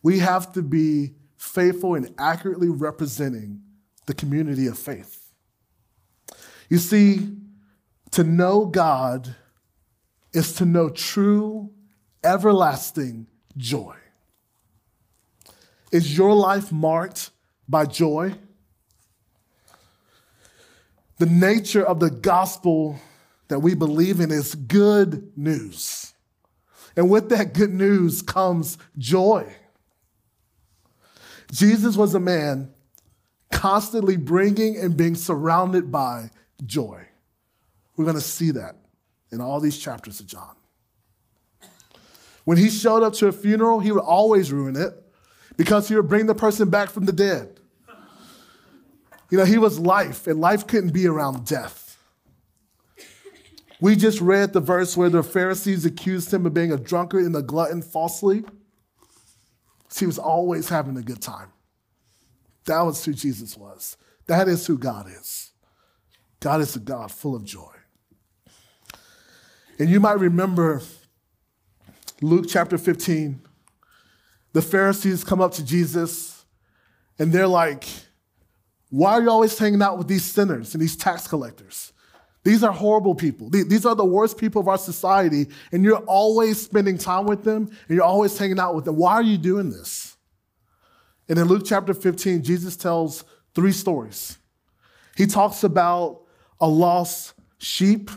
we 0.02 0.18
have 0.20 0.52
to 0.52 0.62
be 0.62 1.14
faithful 1.36 1.94
in 1.94 2.14
accurately 2.18 2.68
representing 2.68 3.62
the 4.06 4.14
community 4.14 4.66
of 4.66 4.78
faith. 4.78 5.32
You 6.68 6.78
see, 6.78 7.36
to 8.12 8.24
know 8.24 8.66
God 8.66 9.34
is 10.32 10.54
to 10.54 10.64
know 10.64 10.88
true, 10.90 11.70
everlasting 12.22 13.26
joy. 13.56 13.96
Is 15.94 16.18
your 16.18 16.34
life 16.34 16.72
marked 16.72 17.30
by 17.68 17.86
joy? 17.86 18.34
The 21.18 21.26
nature 21.26 21.86
of 21.86 22.00
the 22.00 22.10
gospel 22.10 22.98
that 23.46 23.60
we 23.60 23.76
believe 23.76 24.18
in 24.18 24.32
is 24.32 24.56
good 24.56 25.30
news. 25.36 26.12
And 26.96 27.08
with 27.08 27.28
that 27.28 27.54
good 27.54 27.72
news 27.72 28.22
comes 28.22 28.76
joy. 28.98 29.54
Jesus 31.52 31.96
was 31.96 32.12
a 32.12 32.20
man 32.20 32.74
constantly 33.52 34.16
bringing 34.16 34.76
and 34.76 34.96
being 34.96 35.14
surrounded 35.14 35.92
by 35.92 36.30
joy. 36.66 37.06
We're 37.96 38.04
going 38.04 38.16
to 38.16 38.20
see 38.20 38.50
that 38.50 38.74
in 39.30 39.40
all 39.40 39.60
these 39.60 39.78
chapters 39.78 40.18
of 40.18 40.26
John. 40.26 40.56
When 42.42 42.58
he 42.58 42.68
showed 42.68 43.04
up 43.04 43.12
to 43.12 43.28
a 43.28 43.32
funeral, 43.32 43.78
he 43.78 43.92
would 43.92 44.02
always 44.02 44.50
ruin 44.50 44.74
it 44.74 45.03
because 45.56 45.88
he 45.88 45.96
would 45.96 46.08
bring 46.08 46.26
the 46.26 46.34
person 46.34 46.70
back 46.70 46.90
from 46.90 47.04
the 47.04 47.12
dead. 47.12 47.60
You 49.30 49.38
know, 49.38 49.44
he 49.44 49.58
was 49.58 49.78
life, 49.78 50.26
and 50.26 50.40
life 50.40 50.66
couldn't 50.66 50.92
be 50.92 51.06
around 51.06 51.46
death. 51.46 51.98
We 53.80 53.96
just 53.96 54.20
read 54.20 54.52
the 54.52 54.60
verse 54.60 54.96
where 54.96 55.10
the 55.10 55.22
Pharisees 55.22 55.84
accused 55.84 56.32
him 56.32 56.46
of 56.46 56.54
being 56.54 56.72
a 56.72 56.76
drunkard 56.76 57.24
and 57.24 57.34
a 57.36 57.42
glutton 57.42 57.82
falsely. 57.82 58.44
He 59.96 60.06
was 60.06 60.18
always 60.18 60.68
having 60.68 60.96
a 60.96 61.02
good 61.02 61.20
time. 61.20 61.48
That 62.66 62.80
was 62.82 63.04
who 63.04 63.12
Jesus 63.12 63.56
was. 63.56 63.96
That 64.26 64.48
is 64.48 64.66
who 64.66 64.78
God 64.78 65.06
is. 65.08 65.52
God 66.40 66.60
is 66.60 66.74
a 66.76 66.80
God 66.80 67.10
full 67.10 67.34
of 67.34 67.44
joy. 67.44 67.72
And 69.78 69.90
you 69.90 70.00
might 70.00 70.18
remember 70.18 70.80
Luke 72.20 72.46
chapter 72.48 72.78
15. 72.78 73.40
The 74.54 74.62
Pharisees 74.62 75.24
come 75.24 75.40
up 75.40 75.52
to 75.54 75.64
Jesus 75.64 76.46
and 77.18 77.32
they're 77.32 77.48
like, 77.48 77.86
Why 78.88 79.14
are 79.14 79.22
you 79.22 79.28
always 79.28 79.58
hanging 79.58 79.82
out 79.82 79.98
with 79.98 80.08
these 80.08 80.24
sinners 80.24 80.74
and 80.74 80.80
these 80.80 80.96
tax 80.96 81.26
collectors? 81.26 81.92
These 82.44 82.62
are 82.62 82.72
horrible 82.72 83.14
people. 83.14 83.50
These 83.50 83.84
are 83.84 83.96
the 83.96 84.04
worst 84.04 84.38
people 84.38 84.60
of 84.60 84.68
our 84.68 84.78
society, 84.78 85.48
and 85.72 85.82
you're 85.82 86.04
always 86.04 86.60
spending 86.62 86.98
time 86.98 87.24
with 87.24 87.42
them 87.42 87.64
and 87.64 87.96
you're 87.96 88.04
always 88.04 88.38
hanging 88.38 88.60
out 88.60 88.74
with 88.74 88.84
them. 88.84 88.96
Why 88.96 89.14
are 89.14 89.22
you 89.22 89.38
doing 89.38 89.70
this? 89.70 90.16
And 91.28 91.38
in 91.38 91.48
Luke 91.48 91.64
chapter 91.64 91.92
15, 91.92 92.42
Jesus 92.42 92.76
tells 92.76 93.24
three 93.54 93.72
stories. 93.72 94.38
He 95.16 95.26
talks 95.26 95.64
about 95.64 96.20
a 96.60 96.68
lost 96.68 97.34
sheep, 97.58 98.10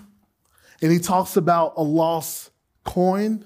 and 0.83 0.91
he 0.91 0.99
talks 0.99 1.35
about 1.35 1.73
a 1.77 1.83
lost 1.83 2.51
coin, 2.83 3.43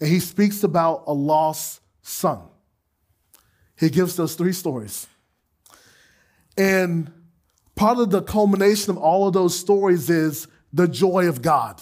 and 0.00 0.08
he 0.08 0.20
speaks 0.20 0.64
about 0.64 1.04
a 1.06 1.14
lost 1.14 1.79
son. 2.10 2.42
He 3.78 3.88
gives 3.88 4.16
those 4.16 4.34
three 4.34 4.52
stories. 4.52 5.06
And 6.56 7.10
part 7.74 7.98
of 7.98 8.10
the 8.10 8.22
culmination 8.22 8.90
of 8.90 8.98
all 8.98 9.26
of 9.26 9.32
those 9.32 9.58
stories 9.58 10.10
is 10.10 10.46
the 10.72 10.86
joy 10.86 11.28
of 11.28 11.40
God. 11.40 11.80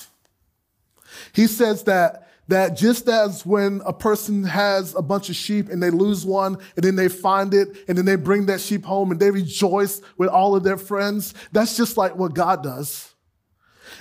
He 1.33 1.47
says 1.47 1.85
that 1.85 2.29
that 2.49 2.77
just 2.77 3.09
as 3.09 3.45
when 3.45 3.83
a 3.85 3.93
person 3.93 4.43
has 4.45 4.95
a 4.95 5.03
bunch 5.03 5.29
of 5.29 5.37
sheep 5.37 5.69
and 5.69 5.83
they 5.83 5.91
lose 5.91 6.25
one 6.25 6.57
and 6.77 6.85
then 6.85 6.97
they 6.97 7.09
find 7.09 7.53
it 7.53 7.69
and 7.89 7.97
then 7.97 8.07
they 8.07 8.17
bring 8.17 8.47
that 8.47 8.61
sheep 8.61 8.85
home 8.85 9.11
and 9.11 9.21
they 9.21 9.31
rejoice 9.31 10.01
with 10.17 10.31
all 10.31 10.57
of 10.57 10.63
their 10.63 10.79
friends, 10.79 11.35
that's 11.53 11.77
just 11.77 11.99
like 11.99 12.17
what 12.17 12.35
God 12.35 12.63
does. 12.63 13.08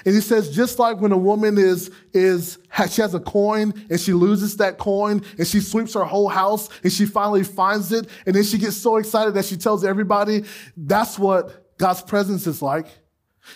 And 0.08 0.16
he 0.16 0.22
says, 0.22 0.55
just 0.55 0.80
like 0.80 1.01
when 1.01 1.12
a 1.12 1.18
woman 1.18 1.58
is, 1.58 1.91
is, 2.14 2.60
she 2.89 3.01
has 3.01 3.14
a 3.14 3.20
coin 3.20 3.74
and 3.89 3.99
she 3.99 4.14
loses 4.14 4.55
that 4.55 4.78
coin 4.78 5.22
and 5.38 5.45
she 5.45 5.60
sweeps 5.60 5.95
her 5.95 6.05
whole 6.05 6.30
house 6.30 6.70
and 6.82 6.93
she 6.93 7.05
finally 7.05 7.43
finds 7.43 7.91
it 7.91 8.08
and 8.26 8.34
then 8.34 8.43
she 8.45 8.58
gets 8.58 8.78
so 8.78 8.95
excited 8.95 9.34
that 9.34 9.43
she 9.43 9.58
tells 9.58 9.84
everybody, 9.84 10.45
that's 10.78 11.20
what 11.20 11.78
God's 11.78 12.01
presence 12.03 12.47
is 12.47 12.62
like. 12.62 12.88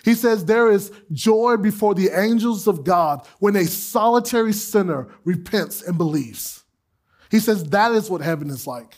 He 0.04 0.14
says 0.14 0.43
there 0.43 0.70
is 0.70 0.91
joy 1.14 1.56
before 1.56 1.95
the 1.95 2.10
angels 2.10 2.68
of 2.68 2.84
God 2.84 3.26
when 3.39 3.56
a 3.56 3.64
solitary 3.64 4.52
sinner 4.52 5.08
repents 5.24 5.82
and 5.82 5.97
believes. 5.97 6.66
He 7.30 7.39
says 7.39 7.64
that 7.64 7.93
is 7.93 8.10
what 8.10 8.20
heaven 8.20 8.49
is 8.49 8.68
like. 8.68 8.97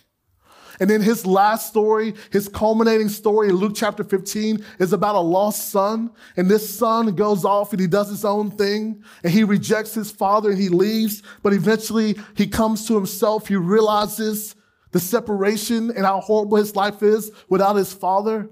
And 0.80 0.90
then 0.90 1.02
his 1.02 1.26
last 1.26 1.68
story, 1.68 2.14
his 2.32 2.48
culminating 2.48 3.10
story 3.10 3.50
in 3.50 3.56
Luke 3.56 3.74
chapter 3.76 4.04
15 4.04 4.64
is 4.80 4.94
about 4.94 5.16
a 5.16 5.20
lost 5.20 5.70
son. 5.70 6.12
And 6.36 6.50
this 6.50 6.78
son 6.78 7.16
goes 7.16 7.46
off 7.46 7.72
and 7.72 7.80
he 7.80 7.88
does 7.88 8.10
his 8.10 8.26
own 8.26 8.52
thing 8.52 9.04
and 9.24 9.32
he 9.32 9.44
rejects 9.44 9.94
his 9.94 10.12
father 10.12 10.50
and 10.52 10.60
he 10.60 10.70
leaves. 10.70 11.22
But 11.42 11.54
eventually 11.54 12.18
he 12.36 12.48
comes 12.48 12.88
to 12.88 12.96
himself. 12.96 13.48
He 13.48 13.56
realizes 13.56 14.56
the 14.92 15.00
separation 15.00 15.92
and 15.92 16.06
how 16.06 16.22
horrible 16.22 16.58
his 16.58 16.76
life 16.76 17.04
is 17.04 17.32
without 17.50 17.76
his 17.76 17.94
father. 17.94 18.50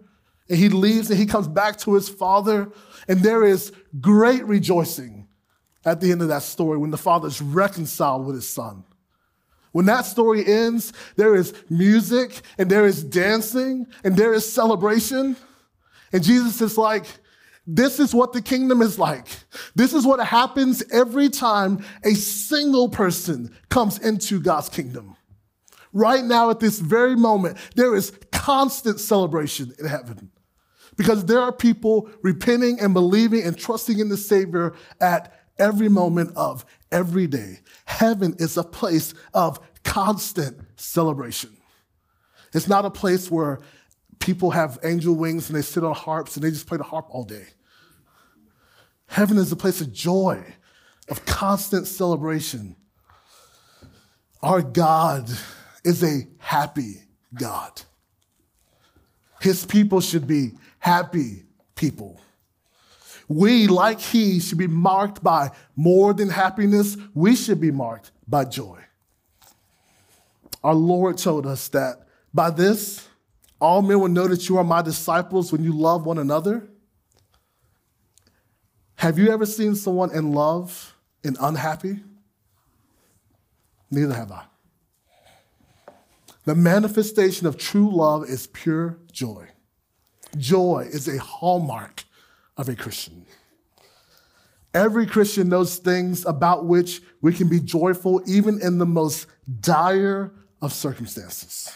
And 0.49 0.57
he 0.57 0.69
leaves 0.69 1.09
and 1.09 1.19
he 1.19 1.25
comes 1.25 1.47
back 1.47 1.77
to 1.79 1.93
his 1.93 2.09
father. 2.09 2.71
And 3.07 3.21
there 3.21 3.43
is 3.43 3.71
great 3.99 4.45
rejoicing 4.45 5.27
at 5.85 6.01
the 6.01 6.11
end 6.11 6.21
of 6.21 6.27
that 6.27 6.43
story 6.43 6.77
when 6.77 6.91
the 6.91 6.97
father 6.97 7.27
is 7.27 7.41
reconciled 7.41 8.25
with 8.25 8.35
his 8.35 8.47
son. 8.47 8.83
When 9.71 9.85
that 9.85 10.05
story 10.05 10.45
ends, 10.45 10.91
there 11.15 11.35
is 11.35 11.53
music 11.69 12.41
and 12.57 12.69
there 12.69 12.85
is 12.85 13.03
dancing 13.03 13.87
and 14.03 14.17
there 14.17 14.33
is 14.33 14.51
celebration. 14.51 15.37
And 16.11 16.23
Jesus 16.23 16.61
is 16.61 16.77
like, 16.77 17.05
This 17.65 17.99
is 17.99 18.13
what 18.13 18.33
the 18.33 18.41
kingdom 18.41 18.81
is 18.81 18.99
like. 18.99 19.27
This 19.75 19.93
is 19.93 20.05
what 20.05 20.19
happens 20.25 20.83
every 20.91 21.29
time 21.29 21.85
a 22.03 22.13
single 22.13 22.89
person 22.89 23.55
comes 23.69 23.97
into 23.97 24.41
God's 24.41 24.69
kingdom. 24.69 25.15
Right 25.93 26.23
now, 26.23 26.49
at 26.49 26.59
this 26.59 26.79
very 26.79 27.15
moment, 27.15 27.57
there 27.75 27.95
is 27.95 28.13
constant 28.31 28.99
celebration 28.99 29.73
in 29.77 29.85
heaven 29.85 30.31
because 30.97 31.25
there 31.25 31.41
are 31.41 31.51
people 31.51 32.09
repenting 32.21 32.79
and 32.79 32.93
believing 32.93 33.43
and 33.43 33.57
trusting 33.57 33.99
in 33.99 34.09
the 34.09 34.17
Savior 34.17 34.73
at 34.99 35.33
every 35.57 35.89
moment 35.89 36.35
of 36.35 36.65
every 36.91 37.27
day. 37.27 37.59
Heaven 37.85 38.35
is 38.39 38.57
a 38.57 38.63
place 38.63 39.13
of 39.33 39.59
constant 39.83 40.59
celebration. 40.75 41.55
It's 42.53 42.67
not 42.67 42.85
a 42.85 42.89
place 42.89 43.31
where 43.31 43.59
people 44.19 44.51
have 44.51 44.79
angel 44.83 45.15
wings 45.15 45.49
and 45.49 45.57
they 45.57 45.61
sit 45.61 45.83
on 45.83 45.95
harps 45.95 46.35
and 46.35 46.43
they 46.43 46.51
just 46.51 46.67
play 46.67 46.77
the 46.77 46.83
harp 46.83 47.07
all 47.09 47.23
day. 47.23 47.45
Heaven 49.07 49.37
is 49.37 49.51
a 49.51 49.55
place 49.55 49.81
of 49.81 49.91
joy, 49.91 50.41
of 51.09 51.25
constant 51.25 51.87
celebration. 51.87 52.75
Our 54.41 54.61
God 54.61 55.29
is 55.83 56.03
a 56.03 56.27
happy 56.37 57.03
God. 57.33 57.81
His 59.41 59.65
people 59.65 60.01
should 60.01 60.27
be 60.27 60.51
happy 60.79 61.43
people. 61.75 62.21
We, 63.31 63.67
like 63.67 64.01
He, 64.01 64.41
should 64.41 64.57
be 64.57 64.67
marked 64.67 65.23
by 65.23 65.51
more 65.75 66.13
than 66.13 66.29
happiness, 66.29 66.97
we 67.13 67.37
should 67.37 67.61
be 67.61 67.71
marked 67.71 68.11
by 68.27 68.43
joy. 68.43 68.79
Our 70.61 70.73
Lord 70.73 71.17
told 71.17 71.47
us 71.47 71.69
that 71.69 72.07
by 72.33 72.49
this, 72.49 73.07
all 73.61 73.81
men 73.81 74.01
will 74.01 74.09
know 74.09 74.27
that 74.27 74.49
you 74.49 74.57
are 74.57 74.65
my 74.65 74.81
disciples 74.81 75.51
when 75.51 75.63
you 75.63 75.73
love 75.73 76.05
one 76.05 76.17
another. 76.17 76.67
Have 78.95 79.17
you 79.17 79.31
ever 79.31 79.45
seen 79.45 79.75
someone 79.75 80.13
in 80.13 80.33
love 80.33 80.93
and 81.23 81.37
unhappy? 81.39 82.01
Neither 83.89 84.13
have 84.13 84.31
I. 84.31 84.43
The 86.43 86.55
manifestation 86.55 87.47
of 87.47 87.57
true 87.57 87.89
love 87.95 88.25
is 88.25 88.47
pure 88.47 88.97
joy. 89.09 89.47
Joy 90.37 90.89
is 90.91 91.07
a 91.07 91.17
hallmark 91.17 92.03
of 92.61 92.69
a 92.69 92.75
Christian. 92.75 93.25
Every 94.73 95.05
Christian 95.05 95.49
knows 95.49 95.77
things 95.77 96.25
about 96.25 96.65
which 96.65 97.01
we 97.21 97.33
can 97.33 97.49
be 97.49 97.59
joyful 97.59 98.21
even 98.25 98.61
in 98.61 98.77
the 98.77 98.85
most 98.85 99.27
dire 99.59 100.31
of 100.61 100.71
circumstances. 100.71 101.75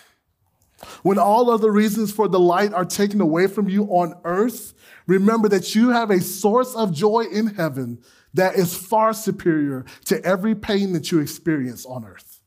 When 1.02 1.18
all 1.18 1.50
other 1.50 1.72
reasons 1.72 2.12
for 2.12 2.28
delight 2.28 2.72
are 2.72 2.86
taken 2.86 3.20
away 3.20 3.48
from 3.48 3.68
you 3.68 3.86
on 3.86 4.14
earth, 4.24 4.74
remember 5.08 5.50
that 5.50 5.74
you 5.74 5.90
have 5.90 6.12
a 6.12 6.22
source 6.22 6.76
of 6.76 6.94
joy 6.94 7.26
in 7.32 7.48
heaven 7.48 8.02
that 8.36 8.56
is 8.56 8.76
far 8.76 9.14
superior 9.14 9.86
to 10.06 10.24
every 10.24 10.54
pain 10.54 10.94
that 10.94 11.12
you 11.12 11.20
experience 11.20 11.86
on 11.86 12.06
earth. 12.06 12.40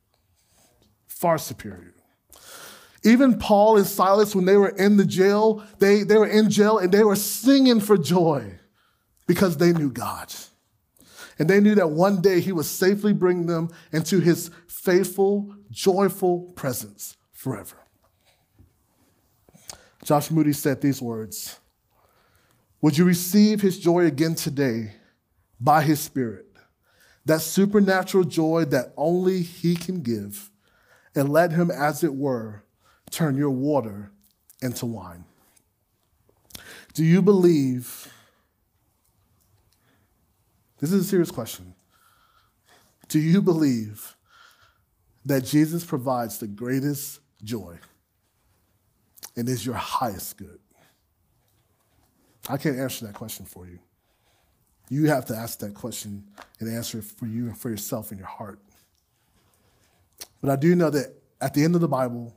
Far 1.08 1.38
superior. 1.38 1.97
Even 3.04 3.38
Paul 3.38 3.76
and 3.76 3.86
Silas, 3.86 4.34
when 4.34 4.44
they 4.44 4.56
were 4.56 4.70
in 4.70 4.96
the 4.96 5.04
jail, 5.04 5.64
they, 5.78 6.02
they 6.02 6.16
were 6.16 6.26
in 6.26 6.50
jail 6.50 6.78
and 6.78 6.92
they 6.92 7.04
were 7.04 7.16
singing 7.16 7.80
for 7.80 7.96
joy 7.96 8.58
because 9.26 9.56
they 9.56 9.72
knew 9.72 9.90
God. 9.90 10.32
And 11.38 11.48
they 11.48 11.60
knew 11.60 11.76
that 11.76 11.90
one 11.90 12.20
day 12.20 12.40
he 12.40 12.50
would 12.50 12.64
safely 12.64 13.12
bring 13.12 13.46
them 13.46 13.68
into 13.92 14.18
his 14.18 14.50
faithful, 14.66 15.54
joyful 15.70 16.52
presence 16.56 17.16
forever. 17.32 17.76
Josh 20.02 20.30
Moody 20.30 20.52
said 20.52 20.80
these 20.80 21.00
words 21.00 21.60
Would 22.80 22.98
you 22.98 23.04
receive 23.04 23.60
his 23.60 23.78
joy 23.78 24.06
again 24.06 24.34
today 24.34 24.94
by 25.60 25.82
his 25.82 26.00
Spirit? 26.00 26.46
That 27.24 27.42
supernatural 27.42 28.24
joy 28.24 28.64
that 28.66 28.92
only 28.96 29.42
he 29.42 29.76
can 29.76 30.02
give, 30.02 30.50
and 31.14 31.28
let 31.28 31.52
him, 31.52 31.70
as 31.70 32.02
it 32.02 32.14
were, 32.14 32.64
turn 33.10 33.36
your 33.36 33.50
water 33.50 34.10
into 34.62 34.86
wine. 34.86 35.24
Do 36.94 37.04
you 37.04 37.22
believe? 37.22 38.12
This 40.78 40.92
is 40.92 41.06
a 41.06 41.08
serious 41.08 41.30
question. 41.30 41.74
Do 43.08 43.18
you 43.18 43.42
believe 43.42 44.16
that 45.24 45.44
Jesus 45.44 45.84
provides 45.84 46.38
the 46.38 46.46
greatest 46.46 47.20
joy? 47.42 47.78
and 49.38 49.48
is 49.48 49.64
your 49.64 49.76
highest 49.76 50.36
good? 50.36 50.58
I 52.48 52.56
can't 52.56 52.78
answer 52.78 53.06
that 53.06 53.14
question 53.14 53.46
for 53.46 53.66
you. 53.66 53.78
You 54.90 55.06
have 55.06 55.26
to 55.26 55.36
ask 55.36 55.60
that 55.60 55.74
question 55.74 56.24
and 56.58 56.68
answer 56.68 56.98
it 56.98 57.04
for 57.04 57.26
you 57.26 57.46
and 57.46 57.56
for 57.56 57.70
yourself 57.70 58.10
in 58.10 58.18
your 58.18 58.26
heart. 58.26 58.58
But 60.40 60.50
I 60.50 60.56
do 60.56 60.74
know 60.74 60.90
that 60.90 61.14
at 61.40 61.54
the 61.54 61.62
end 61.62 61.76
of 61.76 61.80
the 61.80 61.88
Bible, 61.88 62.36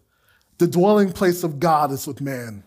the 0.61 0.67
dwelling 0.67 1.11
place 1.11 1.43
of 1.43 1.59
God 1.59 1.91
is 1.91 2.05
with 2.05 2.21
man. 2.21 2.63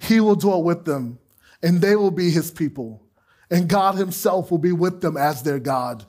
He 0.00 0.18
will 0.18 0.34
dwell 0.34 0.60
with 0.60 0.86
them, 0.86 1.20
and 1.62 1.80
they 1.80 1.94
will 1.94 2.10
be 2.10 2.30
his 2.30 2.50
people, 2.50 3.00
and 3.48 3.68
God 3.68 3.94
himself 3.94 4.50
will 4.50 4.58
be 4.58 4.72
with 4.72 5.02
them 5.02 5.16
as 5.16 5.44
their 5.44 5.60
God. 5.60 6.04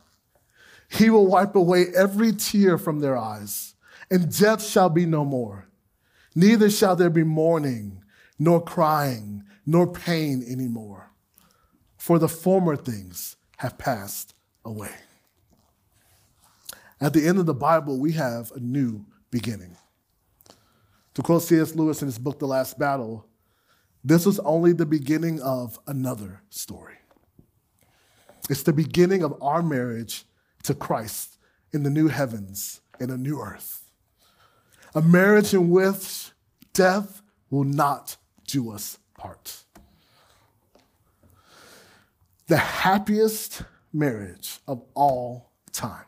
He 0.90 1.12
will 1.12 1.28
wipe 1.28 1.56
away 1.56 1.86
every 1.96 2.32
tear 2.32 2.80
from 2.80 3.00
their 3.00 3.16
eyes, 3.16 3.76
and 4.10 4.36
death 4.36 4.66
shall 4.66 4.90
be 4.90 5.06
no 5.06 5.24
more. 5.24 5.68
Neither 6.34 6.68
shall 6.68 6.96
there 6.96 7.12
be 7.12 7.24
mourning, 7.24 8.04
nor 8.40 8.60
crying, 8.60 9.44
nor 9.68 9.86
pain 9.86 10.44
anymore, 10.50 11.12
for 11.96 12.18
the 12.18 12.28
former 12.28 12.76
things 12.76 13.36
have 13.58 13.78
passed 13.78 14.34
away. 14.66 14.96
At 17.00 17.14
the 17.14 17.28
end 17.28 17.38
of 17.38 17.46
the 17.46 17.54
Bible, 17.54 18.00
we 18.00 18.14
have 18.14 18.52
a 18.54 18.60
new 18.60 19.06
beginning. 19.30 19.78
To 21.18 21.24
quote 21.24 21.42
C.S. 21.42 21.74
Lewis 21.74 22.04
in 22.04 22.08
his 22.08 22.20
book, 22.20 22.38
The 22.38 22.46
Last 22.46 22.78
Battle, 22.78 23.26
this 24.04 24.24
was 24.24 24.38
only 24.42 24.72
the 24.72 24.86
beginning 24.86 25.42
of 25.42 25.80
another 25.88 26.44
story. 26.52 26.94
It's 28.52 28.62
the 28.62 28.72
beginning 28.72 29.24
of 29.24 29.34
our 29.42 29.64
marriage 29.64 30.26
to 30.62 30.76
Christ 30.76 31.40
in 31.74 31.82
the 31.82 31.90
new 31.90 32.08
heavens 32.08 32.82
and 33.00 33.10
a 33.10 33.18
new 33.18 33.42
earth 33.42 33.90
a 34.94 35.02
marriage 35.02 35.56
in 35.56 35.72
which 35.72 36.30
death 36.74 37.24
will 37.50 37.64
not 37.64 38.18
do 38.48 38.72
us 38.72 39.00
part. 39.18 39.64
The 42.46 42.58
happiest 42.58 43.64
marriage 43.92 44.60
of 44.68 44.84
all 44.94 45.50
time. 45.72 46.06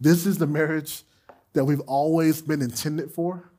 This 0.00 0.26
is 0.26 0.38
the 0.38 0.46
marriage 0.46 1.02
that 1.52 1.64
we've 1.64 1.80
always 1.80 2.42
been 2.42 2.62
intended 2.62 3.10
for 3.10 3.52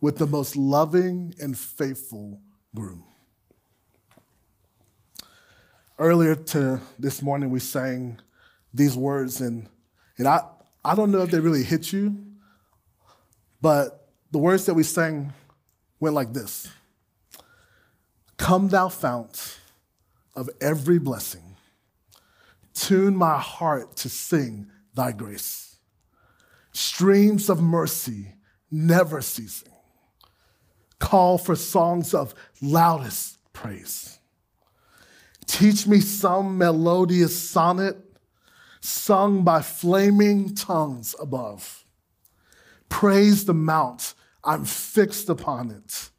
with 0.00 0.18
the 0.18 0.26
most 0.26 0.56
loving 0.56 1.34
and 1.40 1.56
faithful 1.56 2.40
groom. 2.74 3.04
Earlier 5.98 6.34
to 6.34 6.80
this 6.98 7.22
morning, 7.22 7.50
we 7.50 7.60
sang 7.60 8.18
these 8.72 8.96
words, 8.96 9.40
and, 9.40 9.68
and 10.18 10.26
I, 10.26 10.42
I 10.84 10.94
don't 10.94 11.10
know 11.10 11.22
if 11.22 11.30
they 11.30 11.40
really 11.40 11.62
hit 11.62 11.92
you, 11.92 12.16
but 13.62 14.08
the 14.30 14.38
words 14.38 14.66
that 14.66 14.74
we 14.74 14.82
sang 14.82 15.32
went 16.00 16.14
like 16.14 16.32
this 16.32 16.68
Come, 18.36 18.68
thou 18.68 18.88
fount 18.88 19.58
of 20.34 20.50
every 20.60 20.98
blessing, 20.98 21.56
tune 22.74 23.16
my 23.16 23.38
heart 23.38 23.96
to 23.98 24.08
sing 24.08 24.66
thy 24.94 25.12
grace. 25.12 25.73
Streams 26.74 27.48
of 27.48 27.62
mercy 27.62 28.34
never 28.70 29.22
ceasing, 29.22 29.72
call 30.98 31.38
for 31.38 31.56
songs 31.56 32.12
of 32.12 32.34
loudest 32.60 33.38
praise. 33.54 34.18
Teach 35.46 35.86
me 35.86 36.00
some 36.00 36.58
melodious 36.58 37.38
sonnet 37.38 37.96
sung 38.80 39.44
by 39.44 39.62
flaming 39.62 40.54
tongues 40.54 41.14
above 41.18 41.84
Praise 42.94 43.44
the 43.44 43.54
mount, 43.54 44.14
I'm 44.44 44.64
fixed 44.64 45.28
upon 45.28 45.72
it. 45.72 46.10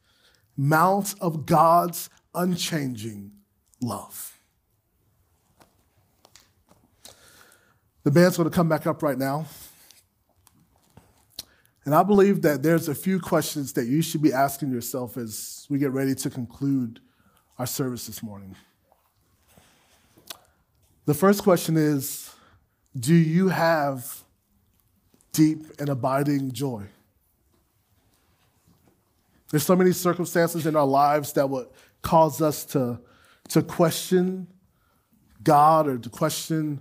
Mount 0.58 1.14
of 1.22 1.46
God's 1.46 2.10
unchanging 2.34 3.32
love. 3.80 4.38
The 8.02 8.10
band's 8.10 8.36
going 8.36 8.48
to 8.48 8.54
come 8.54 8.68
back 8.68 8.86
up 8.86 9.02
right 9.02 9.16
now. 9.16 9.46
And 11.86 11.94
I 11.94 12.02
believe 12.02 12.42
that 12.42 12.64
there's 12.64 12.88
a 12.88 12.94
few 12.94 13.20
questions 13.20 13.72
that 13.74 13.86
you 13.86 14.02
should 14.02 14.20
be 14.20 14.32
asking 14.32 14.72
yourself 14.72 15.16
as 15.16 15.66
we 15.70 15.78
get 15.78 15.92
ready 15.92 16.16
to 16.16 16.28
conclude 16.28 16.98
our 17.60 17.66
service 17.66 18.08
this 18.08 18.24
morning. 18.24 18.56
The 21.04 21.14
first 21.14 21.44
question 21.44 21.76
is 21.76 22.34
Do 22.98 23.14
you 23.14 23.48
have 23.48 24.24
deep 25.32 25.64
and 25.78 25.88
abiding 25.88 26.50
joy? 26.50 26.82
There's 29.52 29.64
so 29.64 29.76
many 29.76 29.92
circumstances 29.92 30.66
in 30.66 30.74
our 30.74 30.86
lives 30.86 31.34
that 31.34 31.48
would 31.48 31.68
cause 32.02 32.42
us 32.42 32.64
to, 32.64 32.98
to 33.50 33.62
question 33.62 34.48
God 35.44 35.86
or 35.86 35.98
to 35.98 36.10
question 36.10 36.80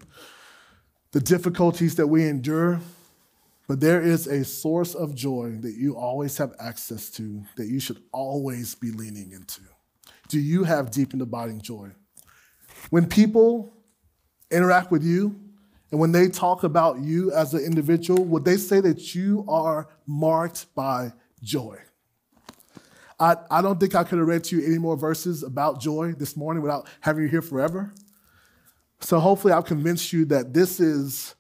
the 1.12 1.20
difficulties 1.20 1.94
that 1.98 2.08
we 2.08 2.26
endure. 2.26 2.82
But 3.68 3.80
there 3.80 4.02
is 4.02 4.28
a 4.28 4.46
source 4.46 4.94
of 4.94 5.16
joy 5.16 5.58
that 5.62 5.74
you 5.74 5.98
always 5.98 6.38
have 6.38 6.54
access 6.60 7.10
to, 7.12 7.44
that 7.58 7.68
you 7.68 7.80
should 7.80 8.02
always 8.12 8.76
be 8.76 8.92
leaning 8.92 9.32
into. 9.32 9.62
Do 10.28 10.40
you 10.40 10.64
have 10.64 10.92
deep 10.92 11.14
and 11.14 11.22
abiding 11.22 11.62
joy? 11.62 11.92
When 12.90 13.08
people 13.08 13.74
interact 14.52 14.92
with 14.92 15.04
you 15.04 15.40
and 15.92 16.00
when 16.00 16.12
they 16.12 16.28
talk 16.28 16.64
about 16.64 17.00
you 17.00 17.32
as 17.32 17.54
an 17.54 17.64
individual, 17.64 18.24
would 18.26 18.46
they 18.46 18.58
say 18.58 18.82
that 18.82 19.16
you 19.16 19.46
are 19.48 19.88
marked 20.06 20.74
by 20.76 21.14
joy? 21.42 21.80
I, 23.20 23.38
I 23.50 23.62
don't 23.62 23.80
think 23.80 23.96
I 23.96 24.04
could 24.04 24.20
have 24.20 24.28
read 24.28 24.44
to 24.46 24.58
you 24.58 24.66
any 24.66 24.78
more 24.78 24.98
verses 24.98 25.42
about 25.42 25.80
joy 25.80 26.14
this 26.14 26.36
morning 26.36 26.62
without 26.62 26.88
having 27.00 27.24
you 27.24 27.30
here 27.30 27.42
forever. 27.42 27.94
So 29.00 29.20
hopefully, 29.20 29.54
I've 29.54 29.66
convinced 29.66 30.12
you 30.12 30.26
that 30.26 30.54
this 30.54 30.80
is 30.80 31.36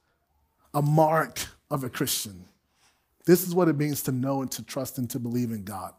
a 0.73 0.82
mark 0.82 1.39
of 1.70 1.84
a 1.84 1.89
Christian. 1.89 2.45
This 3.26 3.47
is 3.47 3.55
what 3.55 3.68
it 3.68 3.78
means 3.78 4.03
to 4.03 4.11
know 4.11 4.41
and 4.41 4.51
to 4.51 4.63
trust 4.63 4.97
and 4.97 5.09
to 5.09 5.20
believe 5.20 5.51
in 5.51 5.63
God. 5.63 5.93